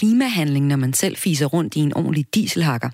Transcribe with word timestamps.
klimahandling, 0.00 0.66
når 0.66 0.76
man 0.76 0.92
selv 0.92 1.16
fiser 1.16 1.46
rundt 1.46 1.76
i 1.76 1.78
en 1.80 1.96
ordentlig 1.96 2.34
dieselhakker? 2.34 2.90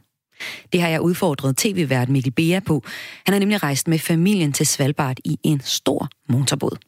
Det 0.72 0.80
har 0.80 0.88
jeg 0.88 1.00
udfordret 1.00 1.56
tv-vært 1.56 2.08
Mikkel 2.08 2.32
Bea 2.32 2.60
på. 2.60 2.82
Han 3.26 3.32
har 3.32 3.38
nemlig 3.38 3.62
rejst 3.62 3.88
med 3.88 3.98
familien 3.98 4.52
til 4.52 4.66
Svalbard 4.66 5.16
i 5.24 5.38
en 5.42 5.60
stor 5.64 6.08
motorbåd. 6.28 6.78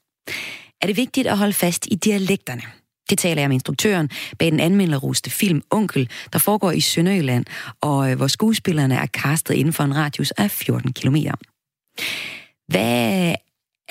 Er 0.82 0.86
det 0.86 0.96
vigtigt 0.96 1.26
at 1.26 1.38
holde 1.38 1.52
fast 1.52 1.86
i 1.90 1.94
dialekterne? 1.94 2.62
Det 3.10 3.18
taler 3.18 3.42
jeg 3.42 3.48
med 3.48 3.54
instruktøren 3.54 4.10
bag 4.38 4.50
den 4.50 4.60
anmelderroste 4.60 5.30
film 5.30 5.62
Onkel, 5.70 6.10
der 6.32 6.38
foregår 6.38 6.70
i 6.70 6.80
Sønderjylland, 6.80 7.44
og 7.80 8.10
øh, 8.10 8.16
hvor 8.16 8.26
skuespillerne 8.26 8.94
er 8.94 9.06
kastet 9.06 9.54
inden 9.54 9.72
for 9.72 9.84
en 9.84 9.96
radius 9.96 10.30
af 10.30 10.50
14 10.50 10.92
km. 10.92 11.16
Hvad, 12.68 13.34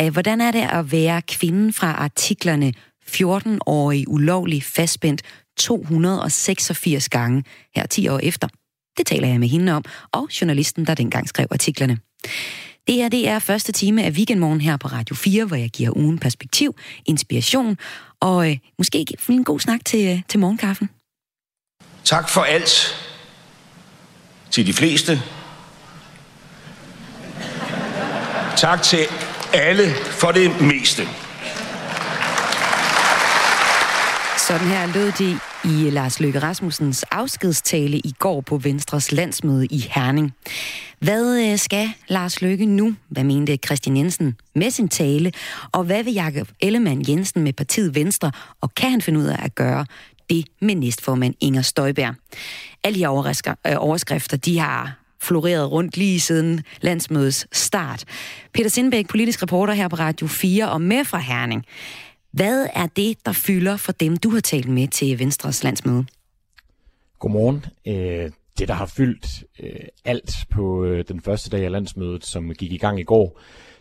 øh, 0.02 0.12
hvordan 0.14 0.42
er 0.42 0.52
det 0.52 0.68
at 0.72 0.92
være 0.92 1.22
kvinden 1.22 1.74
fra 1.74 1.92
artiklerne 1.92 2.74
14-årig 3.08 4.08
ulovlig 4.08 4.64
fastspændt 4.64 5.22
286 5.58 7.10
gange 7.10 7.44
her 7.76 7.86
10 7.86 8.08
år 8.08 8.20
efter? 8.24 8.48
Det 8.98 9.06
taler 9.06 9.28
jeg 9.28 9.40
med 9.40 9.48
hende 9.48 9.74
om, 9.74 9.84
og 10.12 10.30
journalisten, 10.42 10.88
der 10.88 10.94
dengang 10.94 11.30
skrev 11.30 11.48
artiklerne. 11.52 11.98
Det 12.88 12.96
her 12.96 13.10
det 13.10 13.28
er 13.28 13.40
første 13.40 13.72
time 13.72 14.04
af 14.04 14.12
Weekendmorgen 14.12 14.62
her 14.62 14.78
på 14.78 14.88
Radio 14.88 15.16
4, 15.16 15.46
hvor 15.46 15.56
jeg 15.56 15.70
giver 15.70 15.98
ugen 15.98 16.20
perspektiv, 16.20 16.76
inspiration 17.06 17.78
og 18.20 18.52
øh, 18.52 18.58
måske 18.78 19.06
en 19.30 19.44
god 19.44 19.60
snak 19.60 19.86
til, 19.86 20.08
øh, 20.08 20.22
til 20.28 20.40
morgenkaffen. 20.40 20.90
Tak 22.04 22.30
for 22.30 22.42
alt 22.42 22.96
til 24.52 24.68
de 24.68 24.74
fleste. 24.74 25.22
Tak 28.58 28.84
til 28.84 29.06
alle 29.54 29.94
for 29.94 30.32
det 30.32 30.62
meste. 30.62 31.04
Sådan 34.48 34.68
her 34.68 34.94
lød 34.94 35.12
det 35.12 35.40
i 35.64 35.90
Lars 35.90 36.20
Løkke 36.20 36.40
Rasmussens 36.40 37.04
afskedstale 37.04 37.98
i 37.98 38.14
går 38.20 38.42
på 38.42 38.58
Venstres 38.58 39.12
landsmøde 39.12 39.66
i 39.66 39.88
Herning. 39.90 40.34
Hvad 41.00 41.52
øh, 41.52 41.58
skal 41.58 41.90
Lars 42.08 42.42
Løkke 42.42 42.66
nu? 42.66 42.96
Hvad 43.10 43.24
mente 43.24 43.58
Christian 43.66 43.98
Jensen 43.98 44.36
med 44.56 44.72
sin 44.72 44.90
tale? 44.90 45.32
Og 45.72 45.84
hvad 45.84 46.04
vil 46.04 46.14
Jakob 46.14 46.48
Ellemann 46.62 47.06
Jensen 47.10 47.44
med 47.44 47.54
partiet 47.54 47.96
Venstre? 47.96 48.32
Og 48.62 48.76
kan 48.76 48.92
han 48.92 49.02
finde 49.02 49.20
ud 49.20 49.26
af 49.26 49.38
at 49.44 49.56
gøre 49.56 49.86
det 50.30 50.46
med 50.62 50.76
næstformand 50.76 51.34
Inger 51.40 51.62
Støjberg? 51.62 52.16
Alle 52.84 53.00
de 53.00 53.06
øh, 53.68 53.76
overskrifter, 53.78 54.38
de 54.38 54.60
har 54.60 55.00
floreret 55.22 55.72
rundt 55.72 55.98
lige 55.98 56.20
siden 56.20 56.64
landsmødets 56.82 57.48
start. 57.52 58.04
Peter 58.54 58.70
Sindbæk, 58.70 59.08
politisk 59.08 59.44
reporter 59.44 59.74
her 59.74 59.88
på 59.88 59.96
Radio 59.96 60.28
4 60.28 60.70
og 60.70 60.82
med 60.82 61.06
fra 61.06 61.18
Herning. 61.18 61.66
Hvad 62.32 62.68
er 62.74 62.88
det, 62.88 63.26
der 63.26 63.32
fylder 63.32 63.78
for 63.78 63.92
dem, 63.92 64.18
du 64.18 64.30
har 64.30 64.40
talt 64.40 64.70
med 64.70 64.88
til 64.88 65.20
Venstres 65.20 65.64
landsmøde? 65.64 66.06
Godmorgen. 67.20 67.66
Øh, 67.88 68.32
det, 68.60 68.68
der 68.68 68.74
har 68.74 68.86
fyldt 68.86 69.44
øh, 69.60 69.88
alt 70.06 70.32
på 70.50 70.86
øh, 70.86 71.06
den 71.08 71.22
første 71.22 71.50
dag 71.50 71.66
af 71.66 71.72
landsmødet, 71.72 72.26
som 72.26 72.54
gik 72.54 72.72
i 72.72 72.78
gang 72.78 73.00
i 73.00 73.04
går, 73.04 73.40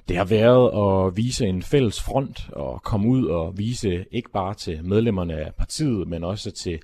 det 0.08 0.17
har 0.17 0.24
været 0.24 0.70
at 1.08 1.17
vise 1.17 1.47
en 1.47 1.62
fælles 1.62 2.02
front 2.02 2.50
og 2.52 2.83
komme 2.83 3.08
ud 3.08 3.27
og 3.27 3.58
vise 3.58 4.05
ikke 4.11 4.30
bare 4.30 4.55
til 4.55 4.84
medlemmerne 4.84 5.34
af 5.34 5.55
partiet, 5.55 6.08
men 6.08 6.24
også 6.24 6.50
til 6.50 6.78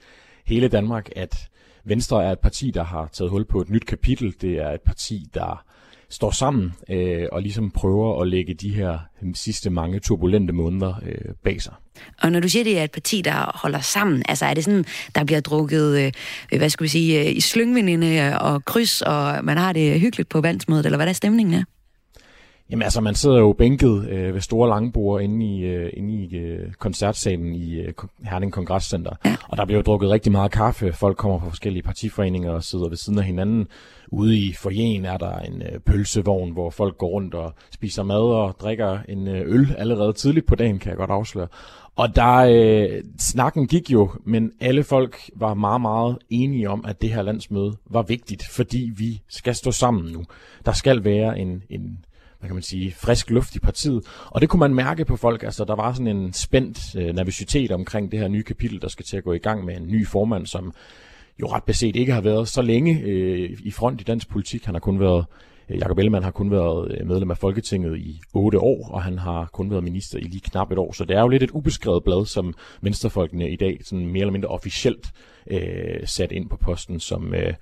hele 0.47 0.69
Danmark, 0.69 1.11
at 1.17 1.49
Venstre 1.85 2.25
er 2.25 2.33
et 2.33 2.41
parti, 2.41 2.71
der 2.71 2.85
har 2.85 3.09
taget 3.13 3.31
hul 3.31 3.45
på 3.45 3.61
et 3.61 3.71
nyt 3.71 3.87
kapitel. 3.87 4.35
Det 4.41 4.59
er 4.59 4.71
et 4.71 4.81
parti, 4.81 5.27
der 5.35 5.65
står 6.13 6.31
sammen 6.31 6.73
øh, 6.91 7.27
og 7.33 7.43
ligesom 7.43 7.71
prøver 7.71 8.23
at 8.23 8.29
lægge 8.29 8.55
de 8.55 8.75
her 8.75 8.99
øh, 9.23 9.35
sidste 9.35 9.71
mange 9.71 10.01
turbulente 10.01 10.53
måneder 10.53 10.95
øh, 11.07 11.35
bag 11.45 11.63
sig. 11.63 11.73
Og 12.23 12.33
når 12.33 12.41
du 12.41 12.49
siger, 12.49 12.65
det 12.65 12.79
er 12.79 12.85
et 12.85 12.91
parti, 12.91 13.23
der 13.23 13.59
holder 13.63 13.81
sammen, 13.81 14.23
altså 14.29 14.47
er 14.47 14.55
det 14.55 14.65
sådan, 14.65 14.85
der 15.15 15.25
bliver 15.25 15.41
drukket, 15.41 16.13
øh, 16.53 16.59
hvad 16.59 16.71
skal 16.71 16.85
vi 16.85 16.89
sige, 16.89 17.21
øh, 17.21 17.37
i 17.37 17.41
slyngvindene 17.41 18.41
og 18.41 18.65
kryds, 18.65 19.03
og 19.03 19.45
man 19.45 19.57
har 19.57 19.73
det 19.73 20.01
hyggeligt 20.01 20.29
på 20.29 20.41
vandsmødet, 20.41 20.87
eller 20.87 20.99
hvad 20.99 21.09
er 21.09 21.13
stemningen 21.13 21.55
er? 21.55 21.65
Jamen 22.73 22.83
altså, 22.83 23.01
man 23.01 23.15
sidder 23.15 23.39
jo 23.39 23.53
bænket 23.53 24.09
øh, 24.09 24.35
ved 24.35 24.41
store 24.41 24.69
langbord 24.69 25.23
inde 25.23 25.47
i, 25.47 25.61
øh, 25.61 25.91
inde 25.93 26.15
i 26.15 26.37
øh, 26.37 26.73
koncertsalen 26.73 27.55
i 27.55 27.75
øh, 27.75 27.93
Herning 28.25 28.53
Kongresscenter. 28.53 29.11
Ja. 29.25 29.37
Og 29.49 29.57
der 29.57 29.65
bliver 29.65 29.79
jo 29.79 29.83
drukket 29.83 30.11
rigtig 30.11 30.33
meget 30.33 30.53
kaffe. 30.53 30.93
Folk 30.93 31.17
kommer 31.17 31.39
fra 31.39 31.49
forskellige 31.49 31.83
partiforeninger 31.83 32.51
og 32.51 32.65
sidder 32.65 32.89
ved 32.89 32.97
siden 32.97 33.19
af 33.19 33.25
hinanden. 33.25 33.67
Ude 34.09 34.39
i 34.39 34.53
forjen 34.53 35.05
er 35.05 35.17
der 35.17 35.39
en 35.39 35.63
øh, 35.63 35.79
pølsevogn, 35.87 36.53
hvor 36.53 36.71
folk 36.71 36.99
går 36.99 37.09
rundt 37.09 37.35
og 37.35 37.55
spiser 37.71 38.03
mad 38.03 38.21
og 38.21 38.57
drikker 38.61 38.99
en 39.09 39.29
øh, 39.29 39.55
øl 39.55 39.75
allerede 39.79 40.13
tidligt 40.13 40.47
på 40.47 40.55
dagen, 40.55 40.79
kan 40.79 40.91
jeg 40.91 40.97
godt 40.97 41.11
afsløre. 41.11 41.49
Og 41.97 42.17
der 42.17 42.37
øh, 42.37 43.03
snakken 43.19 43.67
gik 43.67 43.91
jo, 43.91 44.11
men 44.25 44.53
alle 44.61 44.85
folk 44.85 45.17
var 45.37 45.55
meget, 45.55 45.81
meget 45.81 46.19
enige 46.31 46.71
om, 46.71 46.85
at 46.89 47.03
det 47.03 47.11
her 47.11 47.23
landsmøde 47.23 47.73
var 47.91 48.03
vigtigt, 48.03 48.43
fordi 48.51 48.91
vi 48.97 49.23
skal 49.29 49.55
stå 49.55 49.71
sammen 49.71 50.13
nu. 50.13 50.25
Der 50.67 50.73
skal 50.73 51.05
være 51.05 51.39
en, 51.39 51.63
en 51.71 51.99
hvad 52.43 52.49
kan 52.49 52.55
man 52.55 52.63
sige, 52.63 52.93
frisk 52.93 53.31
luft 53.31 53.57
i 53.57 53.59
partiet. 53.61 54.05
Og 54.27 54.41
det 54.41 54.49
kunne 54.49 54.61
man 54.61 54.75
mærke 54.75 55.05
på 55.05 55.17
folk. 55.17 55.43
Altså, 55.43 55.65
der 55.65 55.75
var 55.75 55.93
sådan 55.93 56.17
en 56.17 56.33
spændt 56.33 56.97
øh, 56.97 57.15
nervøsitet 57.15 57.71
omkring 57.71 58.13
det 58.13 58.21
her 58.21 58.29
nye 58.29 58.43
kapitel, 58.43 58.83
der 58.83 58.89
skal 58.89 59.05
til 59.05 59.17
at 59.17 59.25
gå 59.25 59.33
i 59.33 59.39
gang 59.39 59.65
med 59.65 59.77
en 59.77 59.87
ny 59.87 60.07
formand, 60.07 60.47
som 60.47 60.73
jo 61.41 61.47
ret 61.47 61.65
beset 61.65 61.97
ikke 61.97 62.13
har 62.13 62.21
været 62.21 62.49
så 62.49 62.63
længe 62.63 63.01
øh, 63.01 63.59
i 63.65 63.71
front 63.71 64.01
i 64.01 64.05
dansk 64.05 64.29
politik. 64.31 64.65
Han 64.65 64.75
har 64.75 64.81
kun 64.81 65.01
været 65.01 65.25
øh, 65.69 65.79
Jakob 65.79 65.99
Ellemann 65.99 66.25
har 66.25 66.31
kun 66.31 66.51
været 66.51 66.93
øh, 66.93 67.07
medlem 67.07 67.31
af 67.31 67.39
Folketinget 67.39 67.99
i 67.99 68.21
otte 68.35 68.59
år, 68.59 68.89
og 68.89 69.03
han 69.03 69.19
har 69.19 69.49
kun 69.53 69.71
været 69.71 69.85
minister 69.85 70.19
i 70.19 70.23
lige 70.23 70.41
knap 70.41 70.73
et 70.73 70.79
år. 70.79 70.93
Så 70.93 71.05
det 71.05 71.17
er 71.17 71.21
jo 71.21 71.29
lidt 71.29 71.43
et 71.43 71.51
ubeskrevet 71.51 72.05
blad, 72.05 72.27
som 72.27 72.55
venstrefolkene 72.81 73.51
i 73.51 73.57
dag 73.57 73.81
sådan 73.85 74.07
mere 74.07 74.21
eller 74.21 74.33
mindre 74.33 74.49
officielt 74.49 75.11
øh, 75.51 76.07
sat 76.07 76.33
ind 76.33 76.49
på 76.49 76.57
posten 76.57 77.01
som, 77.01 77.35
øh, 77.35 77.55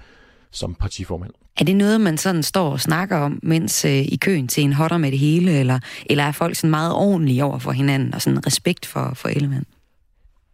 som 0.51 0.75
partiformand. 0.75 1.33
Er 1.61 1.65
det 1.65 1.77
noget, 1.77 2.01
man 2.01 2.19
sådan 2.19 2.43
står 2.43 2.71
og 2.71 2.81
snakker 2.81 3.17
om, 3.17 3.41
mens 3.43 3.85
øh, 3.85 3.93
i 3.93 4.19
køen 4.21 4.49
til 4.49 4.65
en 4.65 4.73
hotter 4.73 4.99
med 4.99 5.11
det 5.11 5.19
hele, 5.19 5.59
eller, 5.59 5.79
eller 6.07 6.25
er 6.25 6.33
folk 6.33 6.57
sådan 6.57 6.71
meget 6.71 6.95
ordentlige 6.95 7.45
over 7.45 7.59
for 7.59 7.73
hinanden, 7.73 8.15
og 8.15 8.23
sådan 8.23 8.47
respekt 8.47 8.87
for, 8.87 9.13
for 9.15 9.29
Ellemann? 9.29 9.65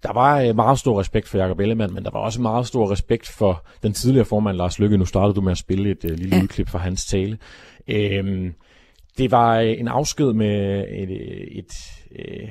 Der 0.03 0.13
var 0.13 0.41
øh, 0.41 0.57
meget 0.57 0.79
stor 0.79 1.01
respekt 1.01 1.29
for 1.29 1.39
Jakob 1.39 1.61
Ellemann, 1.61 1.95
men 1.95 2.05
der 2.05 2.11
var 2.11 2.21
også 2.21 2.41
meget 2.41 2.67
stor 2.67 2.91
respekt 2.93 3.29
for 3.29 3.67
den 3.83 3.93
tidligere 3.93 4.25
formand 4.25 4.57
Lars 4.57 4.79
Lykke. 4.79 4.97
Nu 4.97 5.05
startede 5.05 5.35
du 5.35 5.41
med 5.41 5.53
at 5.53 5.59
spille 5.59 5.91
et 5.91 6.05
uh, 6.05 6.11
lille 6.11 6.37
ja. 6.37 6.43
udklip 6.43 6.69
fra 6.69 6.79
hans 6.79 7.07
tale. 7.07 7.39
Øhm, 7.89 8.55
det 9.19 9.31
var 9.31 9.59
øh, 9.59 9.81
en 9.81 9.89
afsked 9.89 10.33
med 10.33 10.85
et, 10.89 11.11
et, 11.11 11.59
et, 11.59 11.73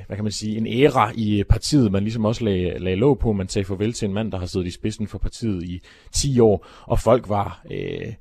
hvad 0.06 0.16
kan 0.16 0.24
man 0.24 0.32
sige, 0.32 0.56
en 0.56 0.66
æra 0.66 1.12
i 1.14 1.44
partiet, 1.48 1.92
man 1.92 2.02
ligesom 2.02 2.24
også 2.24 2.44
lagde, 2.44 2.78
lagde 2.78 2.96
låg 2.96 3.18
på. 3.18 3.32
Man 3.32 3.48
sagde 3.48 3.66
farvel 3.66 3.92
til 3.92 4.08
en 4.08 4.14
mand, 4.14 4.32
der 4.32 4.38
har 4.38 4.46
siddet 4.46 4.66
i 4.66 4.70
spidsen 4.70 5.08
for 5.08 5.18
partiet 5.18 5.62
i 5.62 5.80
10 6.12 6.40
år, 6.40 6.66
og 6.82 7.00
folk 7.00 7.28
var... 7.28 7.62
Øh, 7.70 8.12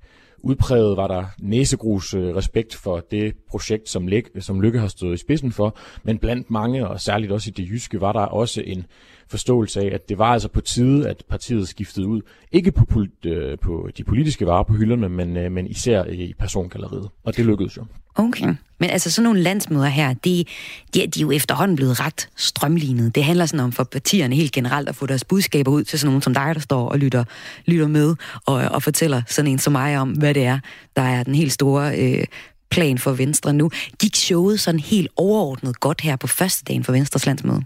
udpræget 0.45 0.97
var 0.97 1.07
der 1.07 1.25
næsegrus 1.39 2.13
øh, 2.13 2.35
respekt 2.35 2.75
for 2.75 2.99
det 3.11 3.33
projekt, 3.49 3.89
som, 3.89 4.07
Lykke, 4.07 4.41
som 4.41 4.61
Lykke 4.61 4.79
har 4.79 4.87
stået 4.87 5.13
i 5.13 5.17
spidsen 5.17 5.51
for, 5.51 5.77
men 6.03 6.17
blandt 6.17 6.49
mange, 6.49 6.87
og 6.87 7.01
særligt 7.01 7.31
også 7.31 7.49
i 7.49 7.53
det 7.53 7.69
jyske, 7.69 8.01
var 8.01 8.11
der 8.11 8.19
også 8.19 8.61
en 8.65 8.85
forståelse 9.29 9.81
af, 9.81 9.89
at 9.93 10.09
det 10.09 10.17
var 10.17 10.33
altså 10.33 10.47
på 10.47 10.61
tide, 10.61 11.09
at 11.09 11.23
partiet 11.29 11.67
skiftede 11.67 12.07
ud. 12.07 12.21
Ikke 12.51 12.71
på, 12.71 13.05
øh, 13.25 13.57
på 13.59 13.89
de 13.97 14.03
politiske 14.03 14.45
varer 14.45 14.63
på 14.63 14.73
hylderne, 14.73 15.09
men, 15.09 15.37
øh, 15.37 15.51
men 15.51 15.67
især 15.67 16.03
i 16.03 16.33
persongalleriet. 16.39 17.09
Og 17.23 17.37
det 17.37 17.45
lykkedes 17.45 17.77
jo. 17.77 17.85
Okay. 18.15 18.55
Men 18.79 18.89
altså 18.89 19.11
sådan 19.11 19.23
nogle 19.23 19.41
landsmøder 19.41 19.85
her, 19.85 20.13
de, 20.13 20.45
de, 20.93 21.07
de 21.07 21.19
er 21.19 21.21
jo 21.21 21.31
efterhånden 21.31 21.75
blevet 21.75 21.99
ret 21.99 22.29
strømlignet. 22.35 23.15
Det 23.15 23.23
handler 23.23 23.45
sådan 23.45 23.59
om 23.59 23.71
for 23.71 23.83
partierne 23.83 24.35
helt 24.35 24.51
generelt 24.51 24.89
at 24.89 24.95
få 24.95 25.05
deres 25.05 25.23
budskaber 25.23 25.71
ud 25.71 25.83
til 25.83 25.99
sådan 25.99 26.09
nogen 26.09 26.21
som 26.21 26.33
dig, 26.33 26.55
der 26.55 26.61
står 26.61 26.89
og 26.89 26.99
lytter, 26.99 27.23
lytter 27.65 27.87
med 27.87 28.15
og, 28.45 28.55
og 28.55 28.83
fortæller 28.83 29.21
sådan 29.27 29.51
en 29.51 29.59
som 29.59 29.73
mig 29.73 29.97
om, 29.97 30.11
hvad 30.11 30.33
det 30.33 30.45
er, 30.45 30.59
der 30.95 31.01
er 31.01 31.23
den 31.23 31.35
helt 31.35 31.51
store 31.51 31.97
øh, 31.99 32.25
plan 32.69 32.97
for 32.97 33.11
Venstre 33.11 33.53
nu. 33.53 33.69
Gik 33.99 34.15
showet 34.15 34.59
sådan 34.59 34.79
helt 34.79 35.09
overordnet 35.15 35.79
godt 35.79 36.01
her 36.01 36.15
på 36.15 36.27
første 36.27 36.63
dagen 36.63 36.83
for 36.83 36.91
Venstres 36.91 37.25
landsmøde? 37.25 37.61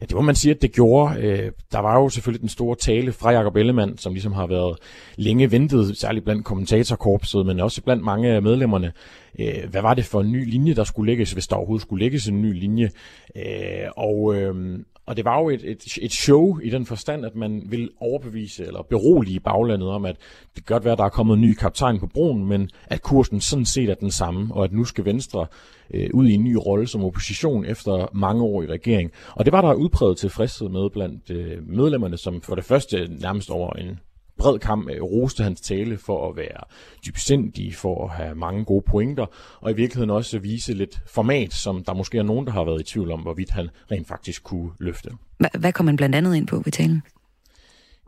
Ja, 0.00 0.06
det 0.06 0.14
må 0.14 0.20
man 0.20 0.34
sige, 0.34 0.54
at 0.54 0.62
det 0.62 0.72
gjorde. 0.72 1.20
Øh, 1.20 1.52
der 1.72 1.78
var 1.78 1.98
jo 2.00 2.08
selvfølgelig 2.08 2.40
den 2.40 2.48
store 2.48 2.76
tale 2.76 3.12
fra 3.12 3.30
Jakob 3.30 3.56
Ellemann, 3.56 3.98
som 3.98 4.12
ligesom 4.12 4.32
har 4.32 4.46
været 4.46 4.78
længe 5.16 5.50
ventet, 5.50 5.98
særligt 5.98 6.24
blandt 6.24 6.44
kommentatorkorpset, 6.44 7.46
men 7.46 7.60
også 7.60 7.82
blandt 7.82 8.04
mange 8.04 8.28
af 8.28 8.42
medlemmerne. 8.42 8.92
Øh, 9.40 9.70
hvad 9.70 9.82
var 9.82 9.94
det 9.94 10.04
for 10.04 10.20
en 10.20 10.32
ny 10.32 10.50
linje, 10.50 10.74
der 10.74 10.84
skulle 10.84 11.12
lægges, 11.12 11.32
hvis 11.32 11.46
der 11.46 11.56
overhovedet 11.56 11.82
skulle 11.82 12.04
lægges 12.04 12.26
en 12.26 12.42
ny 12.42 12.60
linje? 12.60 12.90
Øh, 13.36 13.90
og, 13.96 14.34
øh, 14.34 14.78
og 15.08 15.16
det 15.16 15.24
var 15.24 15.40
jo 15.40 15.48
et, 15.48 15.64
et, 15.64 15.98
et 16.02 16.12
show 16.12 16.58
i 16.58 16.70
den 16.70 16.86
forstand, 16.86 17.26
at 17.26 17.36
man 17.36 17.62
vil 17.66 17.90
overbevise 18.00 18.66
eller 18.66 18.82
berolige 18.82 19.40
baglandet 19.40 19.88
om, 19.88 20.04
at 20.04 20.16
det 20.56 20.66
kan 20.66 20.74
godt 20.74 20.84
være, 20.84 20.92
at 20.92 20.98
der 20.98 21.04
er 21.04 21.08
kommet 21.08 21.34
en 21.34 21.42
ny 21.42 21.54
kaptajn 21.54 22.00
på 22.00 22.06
broen, 22.06 22.46
men 22.46 22.70
at 22.86 23.02
kursen 23.02 23.40
sådan 23.40 23.64
set 23.64 23.90
er 23.90 23.94
den 23.94 24.10
samme, 24.10 24.54
og 24.54 24.64
at 24.64 24.72
nu 24.72 24.84
skal 24.84 25.04
Venstre 25.04 25.46
øh, 25.94 26.10
ud 26.14 26.26
i 26.26 26.34
en 26.34 26.44
ny 26.44 26.56
rolle 26.66 26.86
som 26.86 27.04
opposition 27.04 27.64
efter 27.64 28.08
mange 28.12 28.42
år 28.42 28.62
i 28.62 28.66
regering. 28.66 29.10
Og 29.34 29.44
det 29.44 29.52
var 29.52 29.60
der 29.60 29.74
udpræget 29.74 30.18
tilfredshed 30.18 30.68
med 30.68 30.90
blandt 30.90 31.30
øh, 31.30 31.68
medlemmerne, 31.68 32.16
som 32.16 32.40
for 32.40 32.54
det 32.54 32.64
første 32.64 33.08
nærmest 33.20 33.50
over 33.50 33.72
en 33.72 33.98
bred 34.38 34.58
kamp 34.58 34.90
øh, 34.90 35.02
roste 35.02 35.42
hans 35.42 35.60
tale 35.60 35.98
for 35.98 36.30
at 36.30 36.36
være 36.36 36.64
dybsindig, 37.06 37.74
for 37.74 38.04
at 38.04 38.10
have 38.10 38.34
mange 38.34 38.64
gode 38.64 38.84
pointer, 38.90 39.26
og 39.60 39.70
i 39.70 39.74
virkeligheden 39.74 40.10
også 40.10 40.38
vise 40.38 40.74
lidt 40.74 41.00
format, 41.06 41.54
som 41.54 41.84
der 41.84 41.94
måske 41.94 42.18
er 42.18 42.22
nogen, 42.22 42.46
der 42.46 42.52
har 42.52 42.64
været 42.64 42.80
i 42.80 42.84
tvivl 42.84 43.10
om, 43.10 43.20
hvorvidt 43.20 43.50
han 43.50 43.68
rent 43.90 44.08
faktisk 44.08 44.42
kunne 44.42 44.70
løfte. 44.78 45.10
Hvad 45.58 45.72
kom 45.72 45.86
man 45.86 45.96
blandt 45.96 46.14
andet 46.14 46.36
ind 46.36 46.46
på 46.46 46.56
ved 46.56 46.72
talen? 46.72 47.02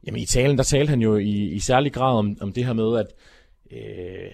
Jamen 0.07 0.21
i 0.21 0.27
talen, 0.27 0.59
der 0.59 0.65
talte 0.65 0.91
han 0.91 1.03
jo 1.03 1.17
i, 1.17 1.31
i 1.31 1.61
særlig 1.61 1.93
grad 1.93 2.19
om, 2.19 2.37
om 2.41 2.53
det 2.53 2.67
her 2.67 2.73
med, 2.73 2.99
at, 2.99 3.07
øh, 3.73 4.31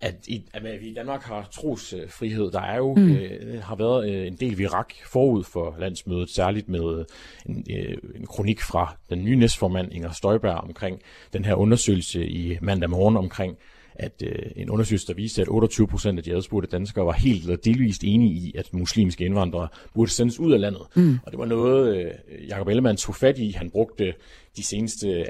at, 0.00 0.14
i, 0.26 0.44
at 0.52 0.62
vi 0.80 0.88
i 0.88 0.94
Danmark 0.94 1.22
har 1.22 1.48
trosfrihed. 1.52 2.50
Der 2.50 2.60
er 2.60 2.76
jo 2.76 2.94
mm. 2.94 3.10
øh, 3.10 3.62
har 3.62 3.76
været 3.76 4.10
øh, 4.10 4.26
en 4.26 4.36
del 4.36 4.58
virak 4.58 4.92
forud 5.06 5.44
for 5.44 5.76
landsmødet, 5.78 6.30
særligt 6.30 6.68
med 6.68 7.04
en, 7.46 7.66
øh, 7.70 7.98
en 8.14 8.26
kronik 8.26 8.60
fra 8.60 8.96
den 9.10 9.24
nye 9.24 9.36
næstformand 9.36 9.92
Inger 9.92 10.12
Støjberg 10.12 10.56
omkring 10.56 11.00
den 11.32 11.44
her 11.44 11.54
undersøgelse 11.54 12.26
i 12.26 12.58
mandag 12.60 12.90
morgen 12.90 13.16
omkring 13.16 13.56
at 13.98 14.22
øh, 14.24 14.52
en 14.56 14.70
undersøgelse, 14.70 15.06
der 15.06 15.14
viste, 15.14 15.42
at 15.42 15.48
28 15.48 15.86
procent 15.86 16.18
af 16.18 16.24
de 16.24 16.34
adspurgte 16.36 16.68
danskere 16.68 17.06
var 17.06 17.12
helt 17.12 17.42
eller 17.42 17.56
delvist 17.56 18.04
enige 18.04 18.32
i, 18.32 18.54
at 18.58 18.74
muslimske 18.74 19.24
indvandrere 19.24 19.68
burde 19.94 20.10
sendes 20.10 20.40
ud 20.40 20.52
af 20.52 20.60
landet. 20.60 20.82
Mm. 20.94 21.18
Og 21.22 21.32
det 21.32 21.38
var 21.38 21.46
noget, 21.46 21.96
øh, 21.96 22.10
Jacob 22.48 22.68
Ellemann 22.68 22.96
tog 22.96 23.14
fat 23.14 23.38
i. 23.38 23.50
Han 23.50 23.70
brugte 23.70 24.14
de 24.56 24.64
seneste 24.64 25.08
øh, 25.08 25.24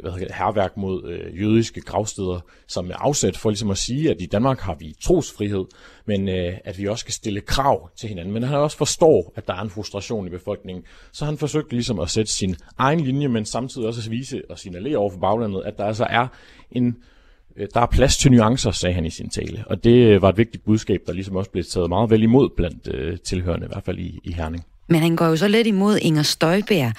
hvad 0.00 0.10
hedder 0.10 0.26
det, 0.26 0.34
herværk 0.34 0.76
mod 0.76 1.10
øh, 1.10 1.40
jødiske 1.40 1.80
gravsteder 1.80 2.40
som 2.66 2.90
afsæt 2.94 3.36
for 3.36 3.50
ligesom 3.50 3.70
at 3.70 3.78
sige, 3.78 4.10
at 4.10 4.16
i 4.20 4.26
Danmark 4.26 4.60
har 4.60 4.74
vi 4.74 4.94
trosfrihed, 5.02 5.64
men 6.06 6.28
øh, 6.28 6.54
at 6.64 6.78
vi 6.78 6.86
også 6.86 7.00
skal 7.00 7.14
stille 7.14 7.40
krav 7.40 7.90
til 7.96 8.08
hinanden. 8.08 8.34
Men 8.34 8.42
han 8.42 8.58
også 8.58 8.76
forstår, 8.76 9.32
at 9.36 9.46
der 9.46 9.54
er 9.54 9.60
en 9.60 9.70
frustration 9.70 10.26
i 10.26 10.30
befolkningen. 10.30 10.84
Så 11.12 11.24
han 11.24 11.38
forsøgte 11.38 11.72
ligesom 11.72 12.00
at 12.00 12.10
sætte 12.10 12.32
sin 12.32 12.56
egen 12.78 13.00
linje, 13.00 13.28
men 13.28 13.44
samtidig 13.44 13.88
også 13.88 14.00
at 14.06 14.10
vise 14.10 14.42
og 14.50 14.58
signalere 14.58 14.96
over 14.96 15.10
for 15.10 15.18
baglandet, 15.18 15.62
at 15.64 15.78
der 15.78 15.84
altså 15.84 16.06
er 16.10 16.26
en 16.70 16.86
Øh, 16.86 17.15
Øh, 17.58 17.68
der 17.74 17.80
er 17.80 17.86
plads 17.86 18.16
til 18.16 18.32
nuancer, 18.32 18.70
sagde 18.70 18.94
han 18.94 19.06
i 19.06 19.10
sin 19.10 19.30
tale. 19.30 19.64
Og 19.66 19.84
det 19.84 20.06
øh, 20.06 20.22
var 20.22 20.28
et 20.28 20.38
vigtigt 20.38 20.64
budskab, 20.64 21.00
der 21.06 21.12
ligesom 21.12 21.36
også 21.36 21.50
blev 21.50 21.64
taget 21.64 21.88
meget 21.88 22.10
vel 22.10 22.22
imod 22.22 22.48
blandt 22.56 22.88
øh, 22.94 23.18
tilhørende, 23.18 23.66
i 23.66 23.68
hvert 23.72 23.84
fald 23.84 23.98
i, 23.98 24.20
i 24.24 24.32
Herning. 24.32 24.64
Men 24.88 25.00
han 25.00 25.16
går 25.16 25.26
jo 25.26 25.36
så 25.36 25.48
lidt 25.48 25.66
imod 25.66 25.98
Inger 25.98 26.22
Støjberg, 26.22 26.92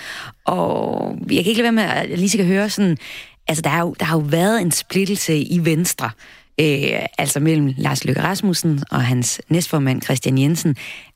og 0.46 1.18
jeg 1.32 1.44
kan 1.44 1.50
ikke 1.50 1.62
lade 1.62 1.64
være 1.64 1.72
med, 1.72 1.84
at 1.84 2.10
jeg 2.10 2.18
lige 2.18 2.30
skal 2.30 2.48
høre 2.48 2.70
sådan, 2.70 2.98
altså 3.48 3.62
der 3.62 3.70
har 3.70 3.82
jo, 3.82 3.96
der 4.00 4.06
har 4.06 4.18
jo 4.18 4.24
været 4.30 4.62
en 4.62 4.72
splittelse 4.72 5.38
i 5.38 5.66
Venstre, 5.66 6.10
øh, 6.60 7.06
altså 7.18 7.40
mellem 7.40 7.74
Lars 7.78 8.06
Løkke 8.06 8.22
Rasmussen 8.22 8.84
og 8.92 9.02
hans 9.02 9.42
næstformand 9.50 10.02
Christian 10.02 10.38
Jensen. 10.38 10.76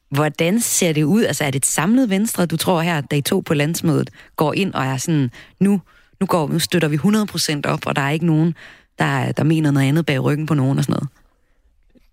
Hvordan 0.09 0.59
ser 0.59 0.93
det 0.93 1.03
ud? 1.03 1.23
Altså 1.23 1.43
er 1.43 1.51
det 1.51 1.59
et 1.59 1.65
samlet 1.65 2.09
Venstre, 2.09 2.45
du 2.45 2.57
tror 2.57 2.81
her, 2.81 3.01
da 3.01 3.15
I 3.15 3.21
to 3.21 3.39
på 3.39 3.53
landsmødet 3.53 4.09
går 4.35 4.53
ind 4.53 4.73
og 4.73 4.85
er 4.85 4.97
sådan, 4.97 5.31
nu, 5.59 5.81
nu, 6.19 6.25
går, 6.25 6.47
nu 6.47 6.59
støtter 6.59 6.87
vi 6.87 6.95
100% 6.95 7.61
op, 7.71 7.87
og 7.87 7.95
der 7.95 8.01
er 8.01 8.09
ikke 8.09 8.25
nogen, 8.25 8.55
der, 8.99 9.31
der 9.31 9.43
mener 9.43 9.71
noget 9.71 9.87
andet 9.87 10.05
bag 10.05 10.23
ryggen 10.23 10.45
på 10.45 10.53
nogen 10.53 10.77
og 10.77 10.83
sådan 10.83 10.93
noget? 10.93 11.09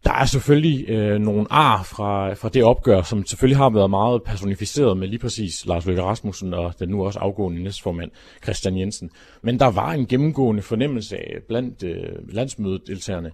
Der 0.04 0.12
er 0.12 0.24
selvfølgelig 0.24 0.88
øh, 0.88 1.20
nogle 1.20 1.46
ar 1.50 1.82
fra, 1.82 2.34
fra 2.34 2.48
det 2.48 2.64
opgør, 2.64 3.02
som 3.02 3.26
selvfølgelig 3.26 3.56
har 3.56 3.70
været 3.70 3.90
meget 3.90 4.22
personificeret 4.22 4.96
med 4.96 5.08
lige 5.08 5.18
præcis 5.18 5.66
Lars 5.66 5.86
Løkke 5.86 6.02
Rasmussen 6.02 6.54
og 6.54 6.74
den 6.78 6.88
nu 6.88 7.04
også 7.04 7.18
afgående 7.18 7.62
næstformand 7.62 8.10
Christian 8.42 8.78
Jensen. 8.78 9.10
Men 9.42 9.58
der 9.58 9.66
var 9.66 9.92
en 9.92 10.06
gennemgående 10.06 10.62
fornemmelse 10.62 11.16
af 11.16 11.42
blandt 11.48 11.82
øh, 11.82 12.34
landsmødedeltagerne, 12.34 13.30